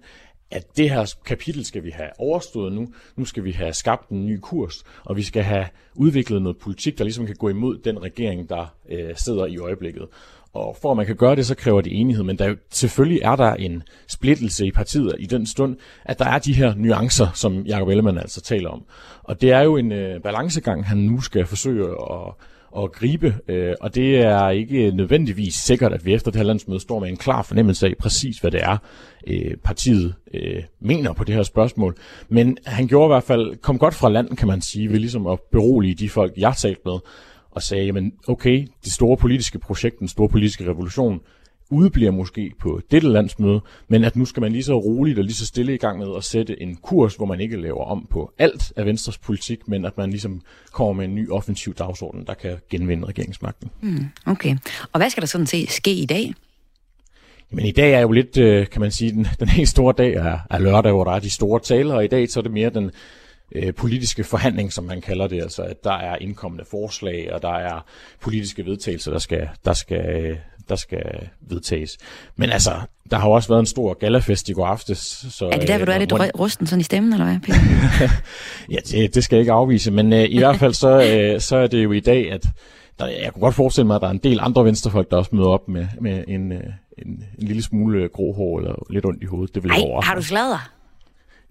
at 0.50 0.76
det 0.76 0.90
her 0.90 1.14
kapitel 1.26 1.64
skal 1.64 1.84
vi 1.84 1.90
have 1.90 2.08
overstået 2.18 2.72
nu. 2.72 2.88
Nu 3.16 3.24
skal 3.24 3.44
vi 3.44 3.50
have 3.50 3.72
skabt 3.72 4.08
en 4.08 4.26
ny 4.26 4.38
kurs, 4.42 4.84
og 5.04 5.16
vi 5.16 5.22
skal 5.22 5.42
have 5.42 5.66
udviklet 5.94 6.42
noget 6.42 6.58
politik, 6.58 6.98
der 6.98 7.04
ligesom 7.04 7.26
kan 7.26 7.36
gå 7.36 7.48
imod 7.48 7.78
den 7.78 8.02
regering, 8.02 8.48
der 8.48 8.66
øh, 8.90 9.16
sidder 9.16 9.46
i 9.46 9.58
øjeblikket. 9.58 10.06
Og 10.54 10.76
for 10.82 10.90
at 10.90 10.96
man 10.96 11.06
kan 11.06 11.16
gøre 11.16 11.36
det, 11.36 11.46
så 11.46 11.54
kræver 11.54 11.80
det 11.80 12.00
enighed, 12.00 12.24
men 12.24 12.38
der, 12.38 12.54
selvfølgelig 12.70 13.22
er 13.22 13.36
der 13.36 13.54
en 13.54 13.82
splittelse 14.08 14.66
i 14.66 14.70
partiet 14.70 15.14
i 15.18 15.26
den 15.26 15.46
stund, 15.46 15.76
at 16.04 16.18
der 16.18 16.24
er 16.24 16.38
de 16.38 16.52
her 16.52 16.74
nuancer, 16.76 17.26
som 17.34 17.66
Jacob 17.66 17.88
Ellemann 17.88 18.18
altså 18.18 18.40
taler 18.40 18.70
om. 18.70 18.84
Og 19.22 19.40
det 19.40 19.52
er 19.52 19.60
jo 19.60 19.76
en 19.76 19.92
øh, 19.92 20.20
balancegang, 20.20 20.86
han 20.86 20.98
nu 20.98 21.20
skal 21.20 21.46
forsøge 21.46 21.88
at, 21.88 22.34
at 22.82 22.92
gribe, 22.92 23.34
øh, 23.48 23.74
og 23.80 23.94
det 23.94 24.18
er 24.18 24.48
ikke 24.48 24.90
nødvendigvis 24.90 25.54
sikkert, 25.54 25.92
at 25.92 26.06
vi 26.06 26.14
efter 26.14 26.30
det 26.30 26.38
her 26.38 26.46
landsmøde 26.46 26.80
står 26.80 27.00
med 27.00 27.08
en 27.08 27.16
klar 27.16 27.42
fornemmelse 27.42 27.86
af 27.86 27.92
præcis, 27.98 28.38
hvad 28.38 28.50
det 28.50 28.62
er, 28.62 28.76
øh, 29.26 29.56
partiet 29.64 30.14
øh, 30.34 30.62
mener 30.80 31.12
på 31.12 31.24
det 31.24 31.34
her 31.34 31.42
spørgsmål. 31.42 31.96
Men 32.28 32.58
han 32.66 32.86
gjorde 32.86 33.06
i 33.06 33.12
hvert 33.14 33.24
fald, 33.24 33.56
kom 33.56 33.78
godt 33.78 33.94
fra 33.94 34.08
land, 34.08 34.36
kan 34.36 34.48
man 34.48 34.60
sige, 34.60 34.90
ved 34.90 34.98
ligesom 34.98 35.26
at 35.26 35.38
berolige 35.52 35.94
de 35.94 36.08
folk, 36.08 36.32
jeg 36.36 36.54
talte 36.56 36.80
med, 36.84 36.98
og 37.54 37.62
sagde, 37.62 37.92
men 37.92 38.12
okay, 38.28 38.66
det 38.84 38.92
store 38.92 39.16
politiske 39.16 39.58
projekt, 39.58 39.98
den 39.98 40.08
store 40.08 40.28
politiske 40.28 40.64
revolution, 40.64 41.20
udbliver 41.70 42.10
måske 42.10 42.52
på 42.60 42.80
dette 42.90 43.08
landsmøde, 43.08 43.60
men 43.88 44.04
at 44.04 44.16
nu 44.16 44.24
skal 44.24 44.40
man 44.40 44.52
lige 44.52 44.62
så 44.62 44.78
roligt 44.78 45.18
og 45.18 45.24
lige 45.24 45.34
så 45.34 45.46
stille 45.46 45.74
i 45.74 45.76
gang 45.76 45.98
med 45.98 46.06
at 46.16 46.24
sætte 46.24 46.62
en 46.62 46.76
kurs, 46.76 47.14
hvor 47.14 47.26
man 47.26 47.40
ikke 47.40 47.56
laver 47.56 47.84
om 47.84 48.06
på 48.10 48.32
alt 48.38 48.72
af 48.76 48.86
Venstres 48.86 49.18
politik, 49.18 49.68
men 49.68 49.84
at 49.84 49.98
man 49.98 50.10
ligesom 50.10 50.42
kommer 50.72 50.92
med 50.92 51.04
en 51.04 51.14
ny 51.14 51.30
offensiv 51.30 51.74
dagsorden, 51.74 52.26
der 52.26 52.34
kan 52.34 52.56
genvinde 52.70 53.06
regeringsmagten. 53.06 53.70
Mm, 53.80 54.06
okay. 54.26 54.56
Og 54.92 54.98
hvad 55.00 55.10
skal 55.10 55.20
der 55.20 55.26
sådan 55.26 55.46
set 55.46 55.70
ske 55.70 55.94
i 55.94 56.06
dag? 56.06 56.34
Men 57.50 57.66
i 57.66 57.70
dag 57.70 57.92
er 57.92 58.00
jo 58.00 58.12
lidt, 58.12 58.36
øh, 58.36 58.66
kan 58.66 58.80
man 58.80 58.90
sige, 58.90 59.12
den, 59.12 59.26
den 59.40 59.48
helt 59.48 59.68
store 59.68 59.94
dag 59.98 60.14
er, 60.14 60.38
er 60.50 60.58
lørdag, 60.58 60.92
hvor 60.92 61.04
der 61.04 61.12
er 61.12 61.18
de 61.18 61.30
store 61.30 61.60
taler, 61.60 61.94
og 61.94 62.04
i 62.04 62.08
dag 62.08 62.28
så 62.28 62.40
er 62.40 62.42
det 62.42 62.52
mere 62.52 62.70
den 62.70 62.90
øh, 63.52 63.74
politiske 63.74 64.24
forhandling, 64.24 64.72
som 64.72 64.84
man 64.84 65.00
kalder 65.00 65.26
det, 65.26 65.42
altså 65.42 65.62
at 65.62 65.84
der 65.84 65.92
er 65.92 66.16
indkommende 66.16 66.64
forslag, 66.70 67.32
og 67.32 67.42
der 67.42 67.54
er 67.54 67.84
politiske 68.20 68.66
vedtagelser, 68.66 69.10
der 69.10 69.18
skal, 69.18 69.48
der 69.64 69.72
skal, 69.72 70.38
der 70.68 70.76
skal 70.76 71.28
vedtages. 71.40 71.98
Men 72.36 72.50
altså, 72.50 72.72
der 73.10 73.16
har 73.16 73.28
jo 73.28 73.32
også 73.32 73.48
været 73.48 73.60
en 73.60 73.66
stor 73.66 73.94
galafest 73.94 74.48
i 74.48 74.52
går 74.52 74.66
aftes. 74.66 75.26
Så, 75.30 75.46
er 75.46 75.58
det 75.58 75.68
der, 75.68 75.76
hvor 75.76 75.86
du 75.86 75.92
er 75.92 75.98
lidt 75.98 76.10
hvor... 76.10 76.38
rusten 76.38 76.66
sådan 76.66 76.80
i 76.80 76.84
stemmen, 76.84 77.12
eller 77.12 77.26
hvad, 77.26 77.40
Peter? 77.40 77.58
ja, 78.74 78.78
det, 78.90 79.14
det 79.14 79.24
skal 79.24 79.36
jeg 79.36 79.40
ikke 79.40 79.52
afvise, 79.52 79.90
men 79.90 80.12
øh, 80.12 80.24
i 80.28 80.38
hvert 80.38 80.56
fald 80.56 80.74
så, 80.74 80.88
øh, 80.88 81.40
så 81.40 81.56
er 81.56 81.66
det 81.66 81.84
jo 81.84 81.92
i 81.92 82.00
dag, 82.00 82.32
at 82.32 82.46
der, 82.98 83.06
jeg 83.06 83.32
kunne 83.32 83.40
godt 83.40 83.54
forestille 83.54 83.86
mig, 83.86 83.96
at 83.96 84.02
der 84.02 84.08
er 84.08 84.12
en 84.12 84.18
del 84.18 84.38
andre 84.40 84.64
venstrefolk, 84.64 85.10
der 85.10 85.16
også 85.16 85.36
møder 85.36 85.48
op 85.48 85.68
med, 85.68 85.86
med 86.00 86.24
en, 86.28 86.52
øh, 86.52 86.60
en, 86.98 87.24
en 87.38 87.46
lille 87.46 87.62
smule 87.62 88.08
grå 88.08 88.32
hår 88.32 88.58
eller 88.58 88.86
lidt 88.90 89.06
ondt 89.06 89.22
i 89.22 89.26
hovedet. 89.26 89.54
Det 89.54 89.62
vil 89.62 89.70
Ej, 89.70 90.00
har 90.02 90.14
du 90.14 90.22
sladder? 90.22 90.70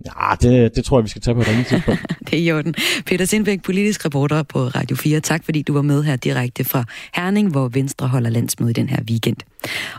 Ja, 0.06 0.36
det, 0.42 0.76
det 0.76 0.86
tror 0.86 1.00
jeg, 1.00 1.04
vi 1.04 1.10
skal 1.10 1.22
tage 1.22 1.36
på 1.36 1.42
et 1.42 1.48
andet 1.48 1.68
tidspunkt. 1.68 2.02
det 2.30 2.34
er 2.34 2.44
i 2.44 2.52
orden. 2.52 2.76
Peter 3.06 3.26
Sindbæk, 3.26 3.62
politisk 3.62 4.06
reporter 4.06 4.44
på 4.44 4.68
Radio 4.68 4.96
4. 4.96 5.20
Tak, 5.20 5.44
fordi 5.46 5.62
du 5.62 5.74
var 5.74 5.82
med 5.82 6.04
her 6.04 6.16
direkte 6.16 6.64
fra 6.64 6.84
Herning, 7.14 7.52
hvor 7.52 7.68
Venstre 7.68 8.08
holder 8.08 8.30
landsmøde 8.30 8.74
den 8.74 8.90
her 8.90 9.04
weekend. 9.10 9.38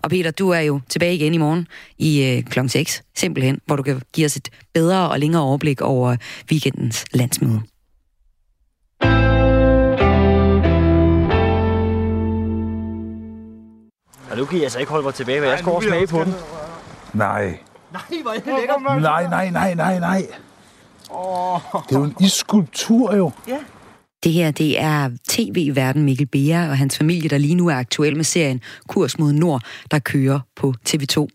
Og 0.03 0.11
Peter, 0.11 0.31
du 0.31 0.51
er 0.51 0.61
jo 0.61 0.81
tilbage 0.89 1.15
igen 1.15 1.35
i 1.35 1.39
morgen 1.39 1.67
i 1.99 2.25
øh, 2.25 2.43
kl. 2.43 2.69
6, 2.69 3.03
simpelthen, 3.17 3.61
hvor 3.67 3.77
du 3.77 3.83
kan 3.83 4.03
give 4.13 4.25
os 4.25 4.37
et 4.37 4.49
bedre 4.75 5.11
og 5.11 5.21
længere 5.21 5.43
overblik 5.43 5.81
over 5.81 6.17
weekendens 6.51 7.05
landsmøde. 7.13 7.61
Og 14.31 14.37
nu 14.37 14.45
kan 14.45 14.59
I 14.59 14.63
altså 14.63 14.79
ikke 14.79 14.91
holde 14.91 15.05
mig 15.05 15.15
tilbage, 15.15 15.41
hvad 15.41 15.49
jeg 15.49 15.59
skal 15.59 15.71
over 15.71 15.81
smage 15.81 16.07
på 16.07 16.25
den. 16.25 16.35
Nej, 17.13 17.59
Nej, 17.95 18.23
hvor 18.23 18.31
er 18.31 18.39
det 18.39 18.55
lækkert. 18.59 19.03
Nej, 19.03 19.27
nej, 19.29 19.51
nej, 19.51 19.75
nej, 19.75 19.99
nej. 19.99 20.27
Oh. 21.11 21.61
Det 21.89 21.95
er 21.95 21.99
jo 21.99 22.05
en 22.05 22.17
isskulptur 22.21 23.15
jo. 23.17 23.31
Ja. 23.49 23.59
Det 24.25 24.33
her, 24.33 24.51
det 24.51 24.81
er 24.81 25.11
tv-verden 25.29 26.03
Mikkel 26.03 26.27
Bea 26.27 26.69
og 26.71 26.79
hans 26.79 26.99
familie, 26.99 27.29
der 27.29 27.39
lige 27.39 27.55
nu 27.55 27.69
er 27.69 27.75
aktuel 27.75 28.17
med 28.17 28.25
serien 28.25 28.61
Kurs 28.89 29.19
mod 29.19 29.33
Nord, 29.33 29.63
der 29.91 29.99
kører 29.99 30.41
på 30.57 30.75
TV2. 30.89 31.27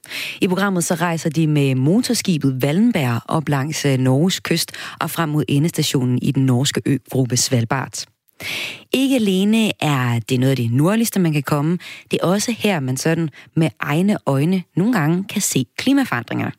I 0.41 0.47
programmet 0.47 0.83
så 0.83 0.95
rejser 0.95 1.29
de 1.29 1.47
med 1.47 1.75
motorskibet 1.75 2.63
Wallenberg 2.63 3.21
op 3.25 3.49
langs 3.49 3.85
øh, 3.85 3.97
Norges 3.97 4.39
kyst 4.39 4.71
og 5.01 5.09
frem 5.09 5.29
mod 5.29 5.43
endestationen 5.47 6.19
i 6.21 6.31
den 6.31 6.45
norske 6.45 6.81
øgruppe 6.85 7.37
Svalbard. 7.37 8.05
Ikke 8.93 9.15
alene 9.15 9.71
er 9.79 10.19
det 10.29 10.39
noget 10.39 10.51
af 10.51 10.55
det 10.55 10.71
nordligste, 10.71 11.19
man 11.19 11.33
kan 11.33 11.43
komme, 11.43 11.77
det 12.11 12.19
er 12.23 12.27
også 12.27 12.55
her, 12.57 12.79
man 12.79 12.97
sådan 12.97 13.29
med 13.55 13.69
egne 13.79 14.17
øjne 14.25 14.63
nogle 14.75 14.93
gange 14.93 15.23
kan 15.23 15.41
se 15.41 15.65
klimaforandringerne. 15.77 16.51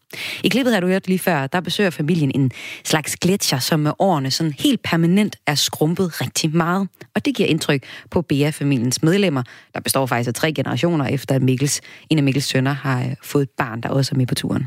I 0.44 0.48
klippet 0.48 0.74
har 0.74 0.80
du 0.80 0.86
hørt 0.86 1.08
lige 1.08 1.18
før, 1.18 1.46
der 1.46 1.60
besøger 1.60 1.90
familien 1.90 2.32
en 2.34 2.50
slags 2.84 3.16
gletscher, 3.16 3.58
som 3.58 3.80
med 3.80 3.92
årene 3.98 4.30
sådan 4.30 4.54
helt 4.58 4.82
permanent 4.82 5.36
er 5.46 5.54
skrumpet 5.54 6.20
rigtig 6.20 6.56
meget. 6.56 6.88
Og 7.14 7.24
det 7.24 7.34
giver 7.34 7.48
indtryk 7.48 7.84
på 8.10 8.22
Bea-familiens 8.22 9.02
medlemmer, 9.02 9.42
der 9.74 9.80
består 9.80 10.06
faktisk 10.06 10.28
af 10.28 10.34
tre 10.34 10.52
generationer 10.52 11.06
efter, 11.06 11.34
at 11.34 11.42
Mikkels, 11.42 11.80
en 12.10 12.18
af 12.18 12.24
Mikkels 12.24 12.46
sønner 12.46 12.72
har 12.72 13.00
øh, 13.00 13.14
fået 13.22 13.42
et 13.42 13.50
barn, 13.58 13.80
der 13.80 13.88
også 13.88 14.14
er 14.14 14.16
med 14.16 14.26
på 14.26 14.34
turen. 14.34 14.66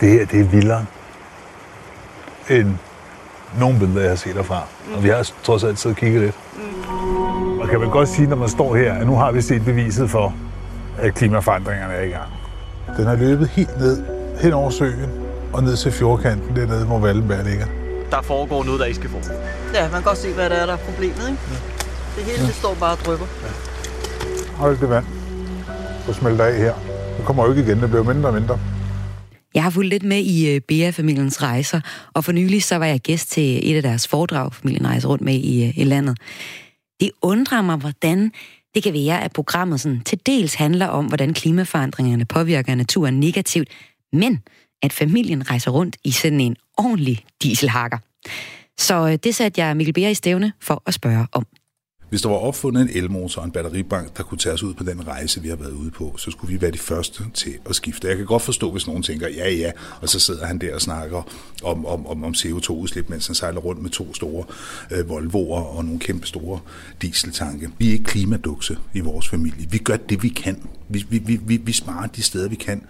Det 0.00 0.10
her, 0.10 0.26
det 0.26 0.40
er 0.40 0.44
vildere 0.44 0.86
end 2.50 2.74
nogle 3.58 3.78
billeder, 3.78 4.00
jeg 4.00 4.10
har 4.10 4.16
set 4.16 4.34
derfra. 4.34 4.62
Mm. 4.88 4.94
Og 4.94 5.04
vi 5.04 5.08
har 5.08 5.30
trods 5.42 5.64
alt 5.64 5.78
siddet 5.78 5.96
og 5.96 6.00
kigget 6.00 6.22
lidt. 6.22 6.34
Mm. 6.56 7.58
Og 7.60 7.68
kan 7.68 7.80
man 7.80 7.90
godt 7.90 8.08
sige, 8.08 8.28
når 8.28 8.36
man 8.36 8.48
står 8.48 8.76
her, 8.76 8.94
at 8.94 9.06
nu 9.06 9.16
har 9.16 9.32
vi 9.32 9.40
set 9.40 9.64
beviset 9.64 10.10
for, 10.10 10.34
at 10.98 11.14
klimaforandringerne 11.14 11.94
er 11.94 12.02
i 12.02 12.08
gang. 12.08 12.30
Den 12.96 13.06
har 13.06 13.16
løbet 13.16 13.48
helt 13.48 13.78
ned 13.78 14.02
hen 14.40 14.52
over 14.52 14.70
søen 14.70 15.10
og 15.52 15.62
ned 15.62 15.76
til 15.76 15.92
fjordkanten 15.92 16.56
dernede, 16.56 16.84
hvor 16.84 16.98
Wallenberg 16.98 17.44
ligger. 17.44 17.66
Der 18.10 18.22
foregår 18.22 18.64
noget, 18.64 18.80
der 18.80 18.86
ikke 18.86 18.98
skal 18.98 19.10
foregå. 19.10 19.28
Ja, 19.74 19.82
man 19.82 19.90
kan 19.90 20.02
godt 20.02 20.18
se, 20.18 20.32
hvad 20.32 20.50
der 20.50 20.56
er, 20.56 20.66
der 20.66 20.72
er 20.72 20.76
problemet, 20.76 21.28
ikke? 21.30 21.40
Ja. 21.50 21.56
Det 22.16 22.24
hele, 22.24 22.40
ja. 22.40 22.46
det 22.46 22.54
står 22.54 22.74
bare 22.80 22.92
og 22.92 22.98
drypper. 23.06 23.26
Ja. 23.42 23.48
Hold 24.56 24.78
det 24.78 24.90
vand. 24.90 25.04
Så 26.06 26.12
smelter 26.12 26.44
af 26.44 26.54
her. 26.54 26.74
Det 27.16 27.24
kommer 27.24 27.44
jo 27.44 27.50
ikke 27.50 27.62
igen, 27.62 27.80
det 27.80 27.90
bliver 27.90 28.04
mindre 28.04 28.28
og 28.28 28.34
mindre. 28.34 28.58
Jeg 29.54 29.62
har 29.62 29.70
fulgt 29.70 29.90
lidt 29.90 30.02
med 30.02 30.18
i 30.18 30.54
øh, 30.54 30.60
Bea-familiens 30.60 31.42
rejser, 31.42 31.80
og 32.14 32.24
for 32.24 32.32
nylig 32.32 32.62
så 32.62 32.76
var 32.76 32.86
jeg 32.86 33.00
gæst 33.00 33.30
til 33.30 33.70
et 33.70 33.76
af 33.76 33.82
deres 33.82 34.08
foredrag, 34.08 34.54
familien 34.54 34.86
rejser 34.86 35.08
rundt 35.08 35.24
med 35.24 35.34
i, 35.34 35.64
øh, 35.64 35.78
i 35.78 35.84
landet. 35.84 36.18
Det 37.00 37.10
undrer 37.22 37.62
mig, 37.62 37.76
hvordan 37.76 38.32
Det 38.74 38.82
kan 38.82 38.92
være, 38.92 39.24
at 39.24 39.32
programmet 39.32 39.80
sådan 39.80 40.00
til 40.00 40.20
dels 40.26 40.54
handler 40.54 40.86
om, 40.86 41.06
hvordan 41.06 41.34
klimaforandringerne 41.34 42.24
påvirker 42.24 42.74
naturen 42.74 43.20
negativt, 43.20 43.68
men 44.12 44.40
at 44.82 44.92
familien 44.92 45.50
rejser 45.50 45.70
rundt 45.70 45.96
i 46.04 46.10
sådan 46.10 46.40
en 46.40 46.56
ordentlig 46.78 47.24
dieselhakker. 47.42 47.98
Så 48.78 49.08
øh, 49.08 49.18
det 49.24 49.34
satte 49.34 49.60
jeg 49.60 49.76
Mikkel 49.76 49.92
Beer 49.92 50.08
i 50.08 50.14
stævne 50.14 50.52
for 50.60 50.82
at 50.86 50.94
spørge 50.94 51.26
om. 51.32 51.46
Hvis 52.12 52.22
der 52.22 52.28
var 52.28 52.36
opfundet 52.36 52.82
en 52.82 52.88
elmotor 52.96 53.40
og 53.40 53.44
en 53.44 53.50
batteribank, 53.52 54.16
der 54.16 54.22
kunne 54.22 54.38
tage 54.38 54.52
os 54.52 54.62
ud 54.62 54.74
på 54.74 54.84
den 54.84 55.08
rejse, 55.08 55.42
vi 55.42 55.48
har 55.48 55.56
været 55.56 55.72
ude 55.72 55.90
på, 55.90 56.14
så 56.18 56.30
skulle 56.30 56.54
vi 56.54 56.60
være 56.60 56.70
de 56.70 56.78
første 56.78 57.24
til 57.34 57.54
at 57.68 57.74
skifte. 57.74 58.08
Jeg 58.08 58.16
kan 58.16 58.26
godt 58.26 58.42
forstå, 58.42 58.70
hvis 58.70 58.86
nogen 58.86 59.02
tænker, 59.02 59.28
ja 59.28 59.50
ja, 59.50 59.72
og 60.00 60.08
så 60.08 60.20
sidder 60.20 60.46
han 60.46 60.58
der 60.58 60.74
og 60.74 60.80
snakker 60.80 61.22
om, 61.62 61.86
om, 61.86 62.06
om, 62.06 62.24
om 62.24 62.32
CO2-udslip, 62.36 63.08
mens 63.08 63.26
han 63.26 63.34
sejler 63.34 63.60
rundt 63.60 63.82
med 63.82 63.90
to 63.90 64.14
store 64.14 64.44
øh, 64.90 65.08
Volvoer 65.08 65.60
og 65.60 65.84
nogle 65.84 66.00
kæmpe 66.00 66.26
store 66.26 66.60
dieseltanke. 67.02 67.70
Vi 67.78 67.88
er 67.88 67.92
ikke 67.92 68.04
klimadukse 68.04 68.78
i 68.94 69.00
vores 69.00 69.28
familie. 69.28 69.66
Vi 69.70 69.78
gør 69.78 69.96
det, 69.96 70.22
vi 70.22 70.28
kan. 70.28 70.62
Vi, 70.88 71.06
vi, 71.08 71.40
vi, 71.46 71.56
vi 71.56 71.72
sparer 71.72 72.06
de 72.06 72.22
steder, 72.22 72.48
vi 72.48 72.56
kan. 72.56 72.82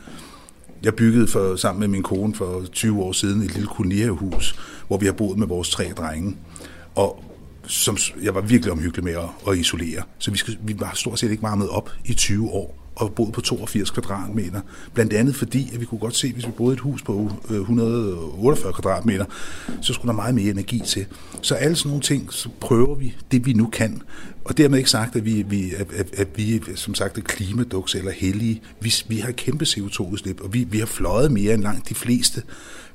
Jeg 0.82 0.94
byggede 0.94 1.28
for, 1.28 1.56
sammen 1.56 1.80
med 1.80 1.88
min 1.88 2.02
kone 2.02 2.34
for 2.34 2.64
20 2.72 3.02
år 3.02 3.12
siden 3.12 3.42
et 3.42 3.54
lille 3.54 3.68
kolonihavehus, 3.68 4.58
hvor 4.88 4.96
vi 4.96 5.06
har 5.06 5.12
boet 5.12 5.38
med 5.38 5.46
vores 5.46 5.70
tre 5.70 5.92
drenge. 5.96 6.36
Og 6.94 7.24
som 7.66 7.96
jeg 8.22 8.34
var 8.34 8.40
virkelig 8.40 8.72
omhyggelig 8.72 9.04
med 9.04 9.12
at, 9.12 9.52
at 9.52 9.58
isolere. 9.58 10.02
Så 10.18 10.30
vi, 10.30 10.36
skal, 10.36 10.58
vi 10.62 10.80
var 10.80 10.92
stort 10.94 11.18
set 11.18 11.30
ikke 11.30 11.42
varmet 11.42 11.68
op 11.68 11.90
i 12.04 12.14
20 12.14 12.50
år 12.50 12.82
og 12.94 13.14
boede 13.14 13.32
på 13.32 13.40
82 13.40 13.90
kvadratmeter. 13.90 14.60
Blandt 14.94 15.12
andet 15.12 15.36
fordi, 15.36 15.70
at 15.74 15.80
vi 15.80 15.84
kunne 15.84 15.98
godt 15.98 16.16
se, 16.16 16.26
at 16.26 16.32
hvis 16.32 16.46
vi 16.46 16.52
boede 16.52 16.72
i 16.72 16.76
et 16.76 16.80
hus 16.80 17.02
på 17.02 17.30
øh, 17.50 17.56
148 17.56 18.72
kvadratmeter, 18.72 19.24
så 19.80 19.92
skulle 19.92 20.08
der 20.08 20.12
meget 20.12 20.34
mere 20.34 20.50
energi 20.50 20.82
til. 20.86 21.06
Så 21.42 21.54
alle 21.54 21.76
sådan 21.76 21.88
nogle 21.88 22.02
ting, 22.02 22.32
så 22.32 22.48
prøver 22.60 22.94
vi 22.94 23.16
det, 23.30 23.46
vi 23.46 23.52
nu 23.52 23.66
kan. 23.66 24.02
Og 24.44 24.58
dermed 24.58 24.78
ikke 24.78 24.90
sagt, 24.90 25.16
at 25.16 25.24
vi, 25.24 25.42
vi, 25.42 25.74
at, 25.74 25.92
at, 25.92 26.14
at 26.16 26.28
vi 26.36 26.62
som 26.74 26.94
sagt, 26.94 27.18
er 27.18 27.22
klimaduks 27.22 27.94
eller 27.94 28.12
hellige. 28.12 28.62
Vi, 28.80 28.94
vi 29.08 29.16
har 29.16 29.32
kæmpe 29.32 29.64
CO2-udslip, 29.64 30.40
og 30.40 30.54
vi, 30.54 30.64
vi 30.64 30.78
har 30.78 30.86
fløjet 30.86 31.32
mere 31.32 31.54
end 31.54 31.62
langt 31.62 31.88
de 31.88 31.94
fleste 31.94 32.42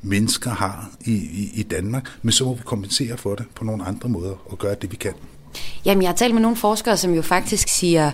mennesker 0.02 0.52
har 0.52 0.90
i, 1.06 1.14
i, 1.14 1.52
i 1.54 1.64
Danmark. 1.64 2.10
Men 2.22 2.32
så 2.32 2.46
må 2.46 2.54
vi 2.54 2.62
kompensere 2.66 3.18
for 3.18 3.36
det 3.36 3.46
på 3.56 3.64
nogle 3.64 3.84
andre 3.84 4.10
måder 4.10 4.36
og 4.46 4.58
gøre 4.58 4.76
det, 4.82 4.92
vi 4.92 4.96
kan. 4.96 5.14
Jamen, 5.86 6.02
jeg 6.02 6.10
har 6.10 6.16
talt 6.16 6.34
med 6.34 6.42
nogle 6.42 6.58
forskere, 6.58 6.98
som 6.98 7.14
jo 7.14 7.22
faktisk 7.22 7.68
siger, 7.68 8.12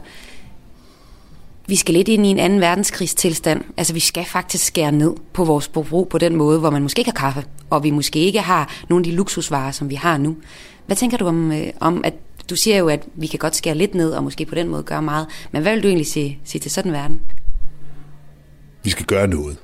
vi 1.67 1.75
skal 1.75 1.93
lidt 1.93 2.07
ind 2.07 2.25
i 2.25 2.29
en 2.29 2.39
anden 2.39 2.61
verdenskrigstilstand. 2.61 3.63
Altså, 3.77 3.93
vi 3.93 3.99
skal 3.99 4.25
faktisk 4.25 4.65
skære 4.65 4.91
ned 4.91 5.13
på 5.33 5.45
vores 5.45 5.71
forbrug 5.73 6.09
på 6.09 6.17
den 6.17 6.35
måde, 6.35 6.59
hvor 6.59 6.69
man 6.69 6.81
måske 6.81 6.99
ikke 6.99 7.11
har 7.11 7.31
kaffe, 7.31 7.49
og 7.69 7.83
vi 7.83 7.91
måske 7.91 8.19
ikke 8.19 8.41
har 8.41 8.73
nogle 8.89 9.05
af 9.05 9.11
de 9.11 9.15
luksusvarer, 9.15 9.71
som 9.71 9.89
vi 9.89 9.95
har 9.95 10.17
nu. 10.17 10.37
Hvad 10.85 10.95
tænker 10.95 11.17
du 11.17 11.27
om, 11.27 11.51
øh, 11.51 11.67
om 11.79 12.01
at 12.03 12.13
du 12.49 12.55
siger 12.55 12.77
jo, 12.77 12.89
at 12.89 13.05
vi 13.15 13.27
kan 13.27 13.39
godt 13.39 13.55
skære 13.55 13.75
lidt 13.75 13.95
ned, 13.95 14.11
og 14.11 14.23
måske 14.23 14.45
på 14.45 14.55
den 14.55 14.67
måde 14.67 14.83
gøre 14.83 15.01
meget. 15.01 15.27
Men 15.51 15.61
hvad 15.61 15.73
vil 15.73 15.83
du 15.83 15.87
egentlig 15.87 16.07
sige, 16.07 16.39
sige 16.43 16.61
til 16.61 16.71
sådan 16.71 16.91
en 16.91 16.93
verden? 16.93 17.21
Vi 18.83 18.89
skal 18.89 19.05
gøre 19.05 19.27
noget. 19.27 19.57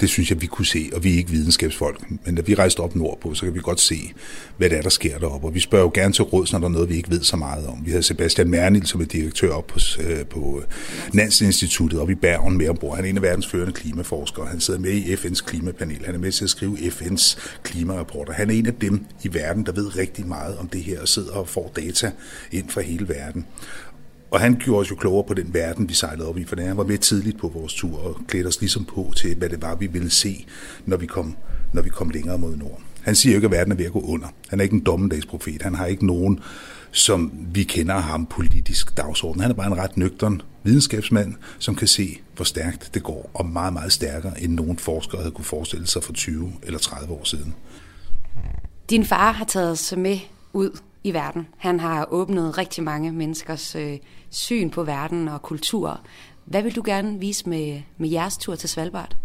Det 0.00 0.08
synes 0.08 0.30
jeg, 0.30 0.42
vi 0.42 0.46
kunne 0.46 0.66
se, 0.66 0.90
og 0.94 1.04
vi 1.04 1.12
er 1.12 1.16
ikke 1.16 1.30
videnskabsfolk. 1.30 2.10
Men 2.24 2.34
da 2.34 2.42
vi 2.42 2.54
rejste 2.54 2.80
op 2.80 2.96
nordpå, 2.96 3.34
så 3.34 3.44
kan 3.44 3.54
vi 3.54 3.60
godt 3.62 3.80
se, 3.80 4.12
hvad 4.56 4.70
det 4.70 4.78
er, 4.78 4.82
der 4.82 4.88
sker 4.88 5.18
deroppe. 5.18 5.46
Og 5.46 5.54
vi 5.54 5.60
spørger 5.60 5.84
jo 5.84 5.90
gerne 5.94 6.12
til 6.12 6.24
råd, 6.24 6.52
når 6.52 6.58
der 6.58 6.66
er 6.66 6.70
noget, 6.70 6.88
vi 6.88 6.96
ikke 6.96 7.10
ved 7.10 7.22
så 7.22 7.36
meget 7.36 7.66
om. 7.66 7.82
Vi 7.84 7.90
havde 7.90 8.02
Sebastian 8.02 8.48
Mernil, 8.48 8.86
som 8.86 9.00
er 9.00 9.04
direktør 9.04 9.52
op 9.52 9.72
øh, 10.00 10.18
på, 10.18 10.24
på 10.30 10.62
Nansen 11.12 11.46
Instituttet 11.46 12.00
oppe 12.00 12.12
i 12.12 12.16
Bergen 12.16 12.58
med 12.58 12.68
ombord. 12.68 12.96
Han 12.96 13.04
er 13.04 13.08
en 13.08 13.16
af 13.16 13.22
verdens 13.22 13.46
førende 13.46 13.72
klimaforskere. 13.72 14.46
Han 14.46 14.60
sidder 14.60 14.80
med 14.80 14.92
i 14.92 15.14
FN's 15.14 15.44
klimapanel. 15.44 16.04
Han 16.04 16.14
er 16.14 16.18
med 16.18 16.32
til 16.32 16.44
at 16.44 16.50
skrive 16.50 16.76
FN's 16.76 17.38
klimarapporter. 17.62 18.32
Han 18.32 18.50
er 18.50 18.54
en 18.54 18.66
af 18.66 18.74
dem 18.74 19.04
i 19.22 19.34
verden, 19.34 19.66
der 19.66 19.72
ved 19.72 19.96
rigtig 19.96 20.26
meget 20.26 20.56
om 20.58 20.68
det 20.68 20.82
her 20.82 21.00
og 21.00 21.08
sidder 21.08 21.32
og 21.32 21.48
får 21.48 21.72
data 21.76 22.10
ind 22.52 22.68
fra 22.68 22.80
hele 22.80 23.08
verden. 23.08 23.46
Og 24.30 24.40
han 24.40 24.56
gjorde 24.64 24.80
os 24.80 24.90
jo 24.90 24.96
klogere 24.96 25.24
på 25.28 25.34
den 25.34 25.54
verden, 25.54 25.88
vi 25.88 25.94
sejlede 25.94 26.28
op 26.28 26.38
i, 26.38 26.44
for 26.44 26.56
han 26.60 26.76
var 26.76 26.84
med 26.84 26.98
tidligt 26.98 27.38
på 27.38 27.48
vores 27.48 27.74
tur 27.74 27.98
og 27.98 28.20
klædte 28.28 28.48
os 28.48 28.60
ligesom 28.60 28.84
på 28.84 29.12
til, 29.16 29.36
hvad 29.36 29.48
det 29.48 29.62
var, 29.62 29.74
vi 29.74 29.86
ville 29.86 30.10
se, 30.10 30.46
når 30.86 30.96
vi 30.96 31.06
kom, 31.06 31.36
når 31.72 31.82
vi 31.82 31.88
kom 31.88 32.10
længere 32.10 32.38
mod 32.38 32.56
nord. 32.56 32.80
Han 33.02 33.14
siger 33.14 33.32
jo 33.32 33.36
ikke, 33.36 33.44
at 33.44 33.50
verden 33.50 33.72
er 33.72 33.76
ved 33.76 33.84
at 33.84 33.92
gå 33.92 34.00
under. 34.00 34.26
Han 34.48 34.60
er 34.60 34.62
ikke 34.62 34.74
en 34.74 34.84
dommedagsprofet. 34.84 35.62
Han 35.62 35.74
har 35.74 35.86
ikke 35.86 36.06
nogen, 36.06 36.40
som 36.90 37.32
vi 37.52 37.64
kender 37.64 37.94
ham 37.94 38.26
politisk 38.26 38.96
dagsorden. 38.96 39.40
Han 39.40 39.50
er 39.50 39.54
bare 39.54 39.66
en 39.66 39.78
ret 39.78 39.96
nøgtern 39.96 40.42
videnskabsmand, 40.62 41.34
som 41.58 41.74
kan 41.74 41.88
se, 41.88 42.20
hvor 42.36 42.44
stærkt 42.44 42.94
det 42.94 43.02
går, 43.02 43.30
og 43.34 43.46
meget, 43.46 43.72
meget 43.72 43.92
stærkere, 43.92 44.42
end 44.42 44.54
nogen 44.54 44.78
forskere 44.78 45.20
havde 45.20 45.30
kunne 45.30 45.44
forestille 45.44 45.86
sig 45.86 46.02
for 46.02 46.12
20 46.12 46.52
eller 46.62 46.78
30 46.78 47.12
år 47.12 47.24
siden. 47.24 47.54
Din 48.90 49.04
far 49.04 49.32
har 49.32 49.44
taget 49.44 49.70
os 49.70 49.94
med 49.96 50.18
ud 50.52 50.78
i 51.06 51.14
verden. 51.14 51.46
Han 51.56 51.80
har 51.80 52.06
åbnet 52.10 52.58
rigtig 52.58 52.84
mange 52.84 53.12
menneskers 53.12 53.74
øh, 53.74 53.98
syn 54.30 54.70
på 54.70 54.84
verden 54.84 55.28
og 55.28 55.42
kultur. 55.42 56.00
Hvad 56.44 56.62
vil 56.62 56.76
du 56.76 56.82
gerne 56.84 57.20
vise 57.20 57.48
med, 57.48 57.82
med 57.98 58.08
jeres 58.08 58.36
tur 58.36 58.54
til 58.54 58.68
Svalbard? 58.68 59.16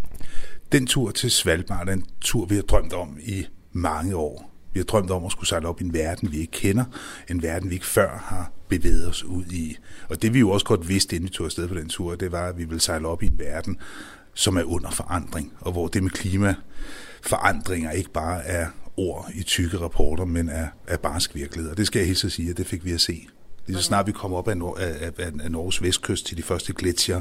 Den 0.72 0.88
tur 0.88 1.12
til 1.12 1.32
Svalbard 1.32 1.88
er 1.88 1.94
en 1.94 2.06
tur, 2.22 2.46
vi 2.46 2.56
har 2.56 2.62
drømt 2.62 2.94
om 2.94 3.18
i 3.24 3.46
mange 3.72 4.16
år. 4.16 4.52
Vi 4.74 4.80
har 4.80 4.86
drømt 4.86 5.12
om 5.12 5.26
at 5.26 5.32
skulle 5.32 5.48
sejle 5.48 5.68
op 5.68 5.82
i 5.82 5.84
en 5.84 5.94
verden, 5.94 6.32
vi 6.32 6.40
ikke 6.40 6.52
kender. 6.52 6.84
En 7.30 7.42
verden, 7.42 7.70
vi 7.70 7.76
ikke 7.76 7.86
før 7.86 8.18
har 8.26 8.52
bevæget 8.68 9.10
os 9.10 9.24
ud 9.24 9.46
i. 9.46 9.78
Og 10.10 10.22
det 10.22 10.34
vi 10.34 10.40
jo 10.40 10.50
også 10.50 10.66
godt 10.66 10.90
vidste, 10.90 11.16
inden 11.16 11.30
vi 11.30 11.34
tog 11.34 11.46
afsted 11.46 11.68
på 11.68 11.76
den 11.76 11.90
tur, 11.90 12.16
det 12.16 12.32
var, 12.32 12.48
at 12.48 12.58
vi 12.58 12.64
ville 12.64 12.82
sejle 12.82 13.08
op 13.08 13.24
i 13.24 13.26
en 13.26 13.40
verden, 13.40 13.78
som 14.34 14.58
er 14.58 14.64
under 14.64 14.92
forandring, 14.92 15.54
og 15.60 15.72
hvor 15.72 15.88
det 15.88 16.04
med 16.04 16.12
klimaforandringer 16.12 17.92
ikke 17.92 18.12
bare 18.12 18.46
er 18.46 18.68
ord 19.02 19.32
i 19.36 19.44
tykke 19.44 19.78
rapporter, 19.78 20.26
men 20.26 20.50
er, 20.50 20.68
er 20.88 20.98
barsk 20.98 21.36
virkelighed. 21.36 21.72
Og 21.72 21.78
det 21.78 21.88
skal 21.88 22.00
jeg 22.00 22.08
helt 22.08 22.18
så 22.18 22.30
sige, 22.30 22.50
at 22.50 22.58
det 22.58 22.68
fik 22.68 22.86
vi 22.86 22.92
at 22.92 23.02
se 23.02 23.28
Lige 23.72 23.82
så 23.82 23.88
snart 23.88 24.08
vi 24.08 24.12
kom 24.12 24.34
op 24.34 24.48
af, 24.48 24.58
Nor- 24.58 24.78
af, 24.78 25.12
af, 25.18 25.32
af 25.42 25.52
Norges 25.52 25.82
vestkyst 25.82 26.26
til 26.26 26.38
de 26.38 26.44
første 26.44 26.74
gletsjer, 26.74 27.20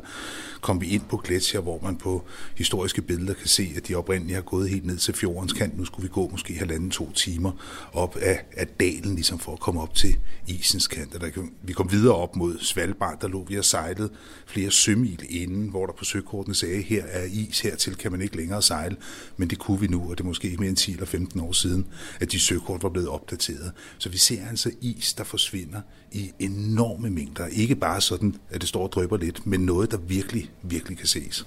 kom 0.61 0.81
vi 0.81 0.87
ind 0.87 1.03
på 1.09 1.17
gletsjer, 1.17 1.61
hvor 1.61 1.81
man 1.83 1.97
på 1.97 2.25
historiske 2.57 3.03
billeder 3.03 3.35
kan 3.35 3.49
se, 3.49 3.73
at 3.77 3.89
de 3.89 3.95
oprindeligt 3.95 4.35
har 4.35 4.43
gået 4.43 4.71
helt 4.71 4.87
ned 4.87 4.97
til 4.97 5.15
fjordens 5.15 5.53
kant. 5.53 5.79
Nu 5.79 5.85
skulle 5.85 6.03
vi 6.03 6.13
gå 6.13 6.29
måske 6.29 6.55
halvanden 6.55 6.91
to 6.91 7.13
timer 7.13 7.53
op 7.93 8.17
af, 8.17 8.45
af 8.57 8.67
dalen, 8.67 9.15
ligesom 9.15 9.39
for 9.39 9.53
at 9.53 9.61
komme 9.61 9.83
op 9.83 9.95
til 9.95 10.17
isens 10.47 10.87
kant. 10.87 11.15
Og 11.15 11.21
der, 11.21 11.31
vi 11.63 11.73
kom 11.73 11.93
videre 11.93 12.15
op 12.15 12.37
mod 12.37 12.59
Svalbard, 12.61 13.21
der 13.21 13.29
lå 13.29 13.45
vi 13.49 13.59
og 13.59 13.65
sejlede 13.65 14.11
flere 14.47 14.71
sømil 14.71 15.27
inden, 15.29 15.69
hvor 15.69 15.87
der 15.87 15.93
på 15.93 16.05
søkortene 16.05 16.55
sagde, 16.55 16.83
her 16.83 17.05
er 17.05 17.25
is, 17.25 17.61
hertil 17.61 17.95
kan 17.95 18.13
man 18.13 18.21
ikke 18.21 18.37
længere 18.37 18.63
sejle. 18.63 18.97
Men 19.37 19.51
det 19.51 19.59
kunne 19.59 19.81
vi 19.81 19.87
nu, 19.87 20.11
og 20.11 20.19
det 20.19 20.25
er 20.25 20.29
måske 20.29 20.49
ikke 20.49 20.61
mere 20.61 20.69
end 20.69 20.77
10 20.77 20.93
eller 20.93 21.07
15 21.07 21.41
år 21.41 21.53
siden, 21.53 21.87
at 22.21 22.33
de 22.33 22.41
søkort 22.41 22.83
var 22.83 22.89
blevet 22.89 23.09
opdateret. 23.09 23.73
Så 23.99 24.09
vi 24.09 24.19
ser 24.19 24.49
altså 24.49 24.71
is, 24.81 25.15
der 25.15 25.25
forsvinder 25.25 25.81
i 26.13 26.33
enorme 26.39 27.11
mængder. 27.11 27.47
Ikke 27.47 27.75
bare 27.75 28.01
sådan, 28.01 28.35
at 28.51 28.61
det 28.61 28.69
står 28.69 28.83
og 28.83 28.93
drøber 28.93 29.17
lidt, 29.17 29.47
men 29.47 29.61
noget, 29.61 29.91
der 29.91 29.97
virkelig, 29.97 30.51
virkelig 30.63 30.99
kan 30.99 31.07
ses. 31.07 31.47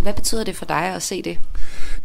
Hvad 0.00 0.14
betyder 0.14 0.44
det 0.44 0.56
for 0.56 0.66
dig 0.66 0.94
at 0.94 1.02
se 1.02 1.22
det? 1.22 1.38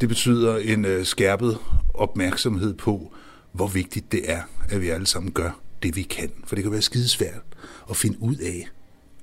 Det 0.01 0.09
betyder 0.09 0.57
en 0.57 0.85
øh, 0.85 1.05
skærpet 1.05 1.57
opmærksomhed 1.93 2.73
på, 2.73 3.13
hvor 3.51 3.67
vigtigt 3.67 4.11
det 4.11 4.31
er, 4.31 4.41
at 4.69 4.81
vi 4.81 4.89
alle 4.89 5.07
sammen 5.07 5.31
gør 5.31 5.59
det, 5.83 5.95
vi 5.95 6.01
kan. 6.01 6.31
For 6.43 6.55
det 6.55 6.63
kan 6.63 6.71
være 6.71 6.81
skidesvært 6.81 7.41
at 7.89 7.97
finde 7.97 8.21
ud 8.21 8.35
af. 8.35 8.67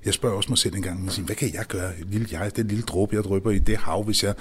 Jeg 0.04 0.14
spørger 0.14 0.36
også 0.36 0.48
mig 0.48 0.58
selv 0.58 0.74
en 0.74 0.82
gang, 0.82 1.12
siger, 1.12 1.26
hvad 1.26 1.36
kan 1.36 1.54
jeg 1.54 1.64
gøre? 1.68 1.92
Lille 2.06 2.28
jeg, 2.30 2.56
den 2.56 2.68
lille 2.68 2.82
dråbe, 2.82 3.16
jeg 3.16 3.24
drøber 3.24 3.50
i 3.50 3.58
det 3.58 3.76
hav, 3.76 4.02
hvis 4.02 4.24
jeg 4.24 4.34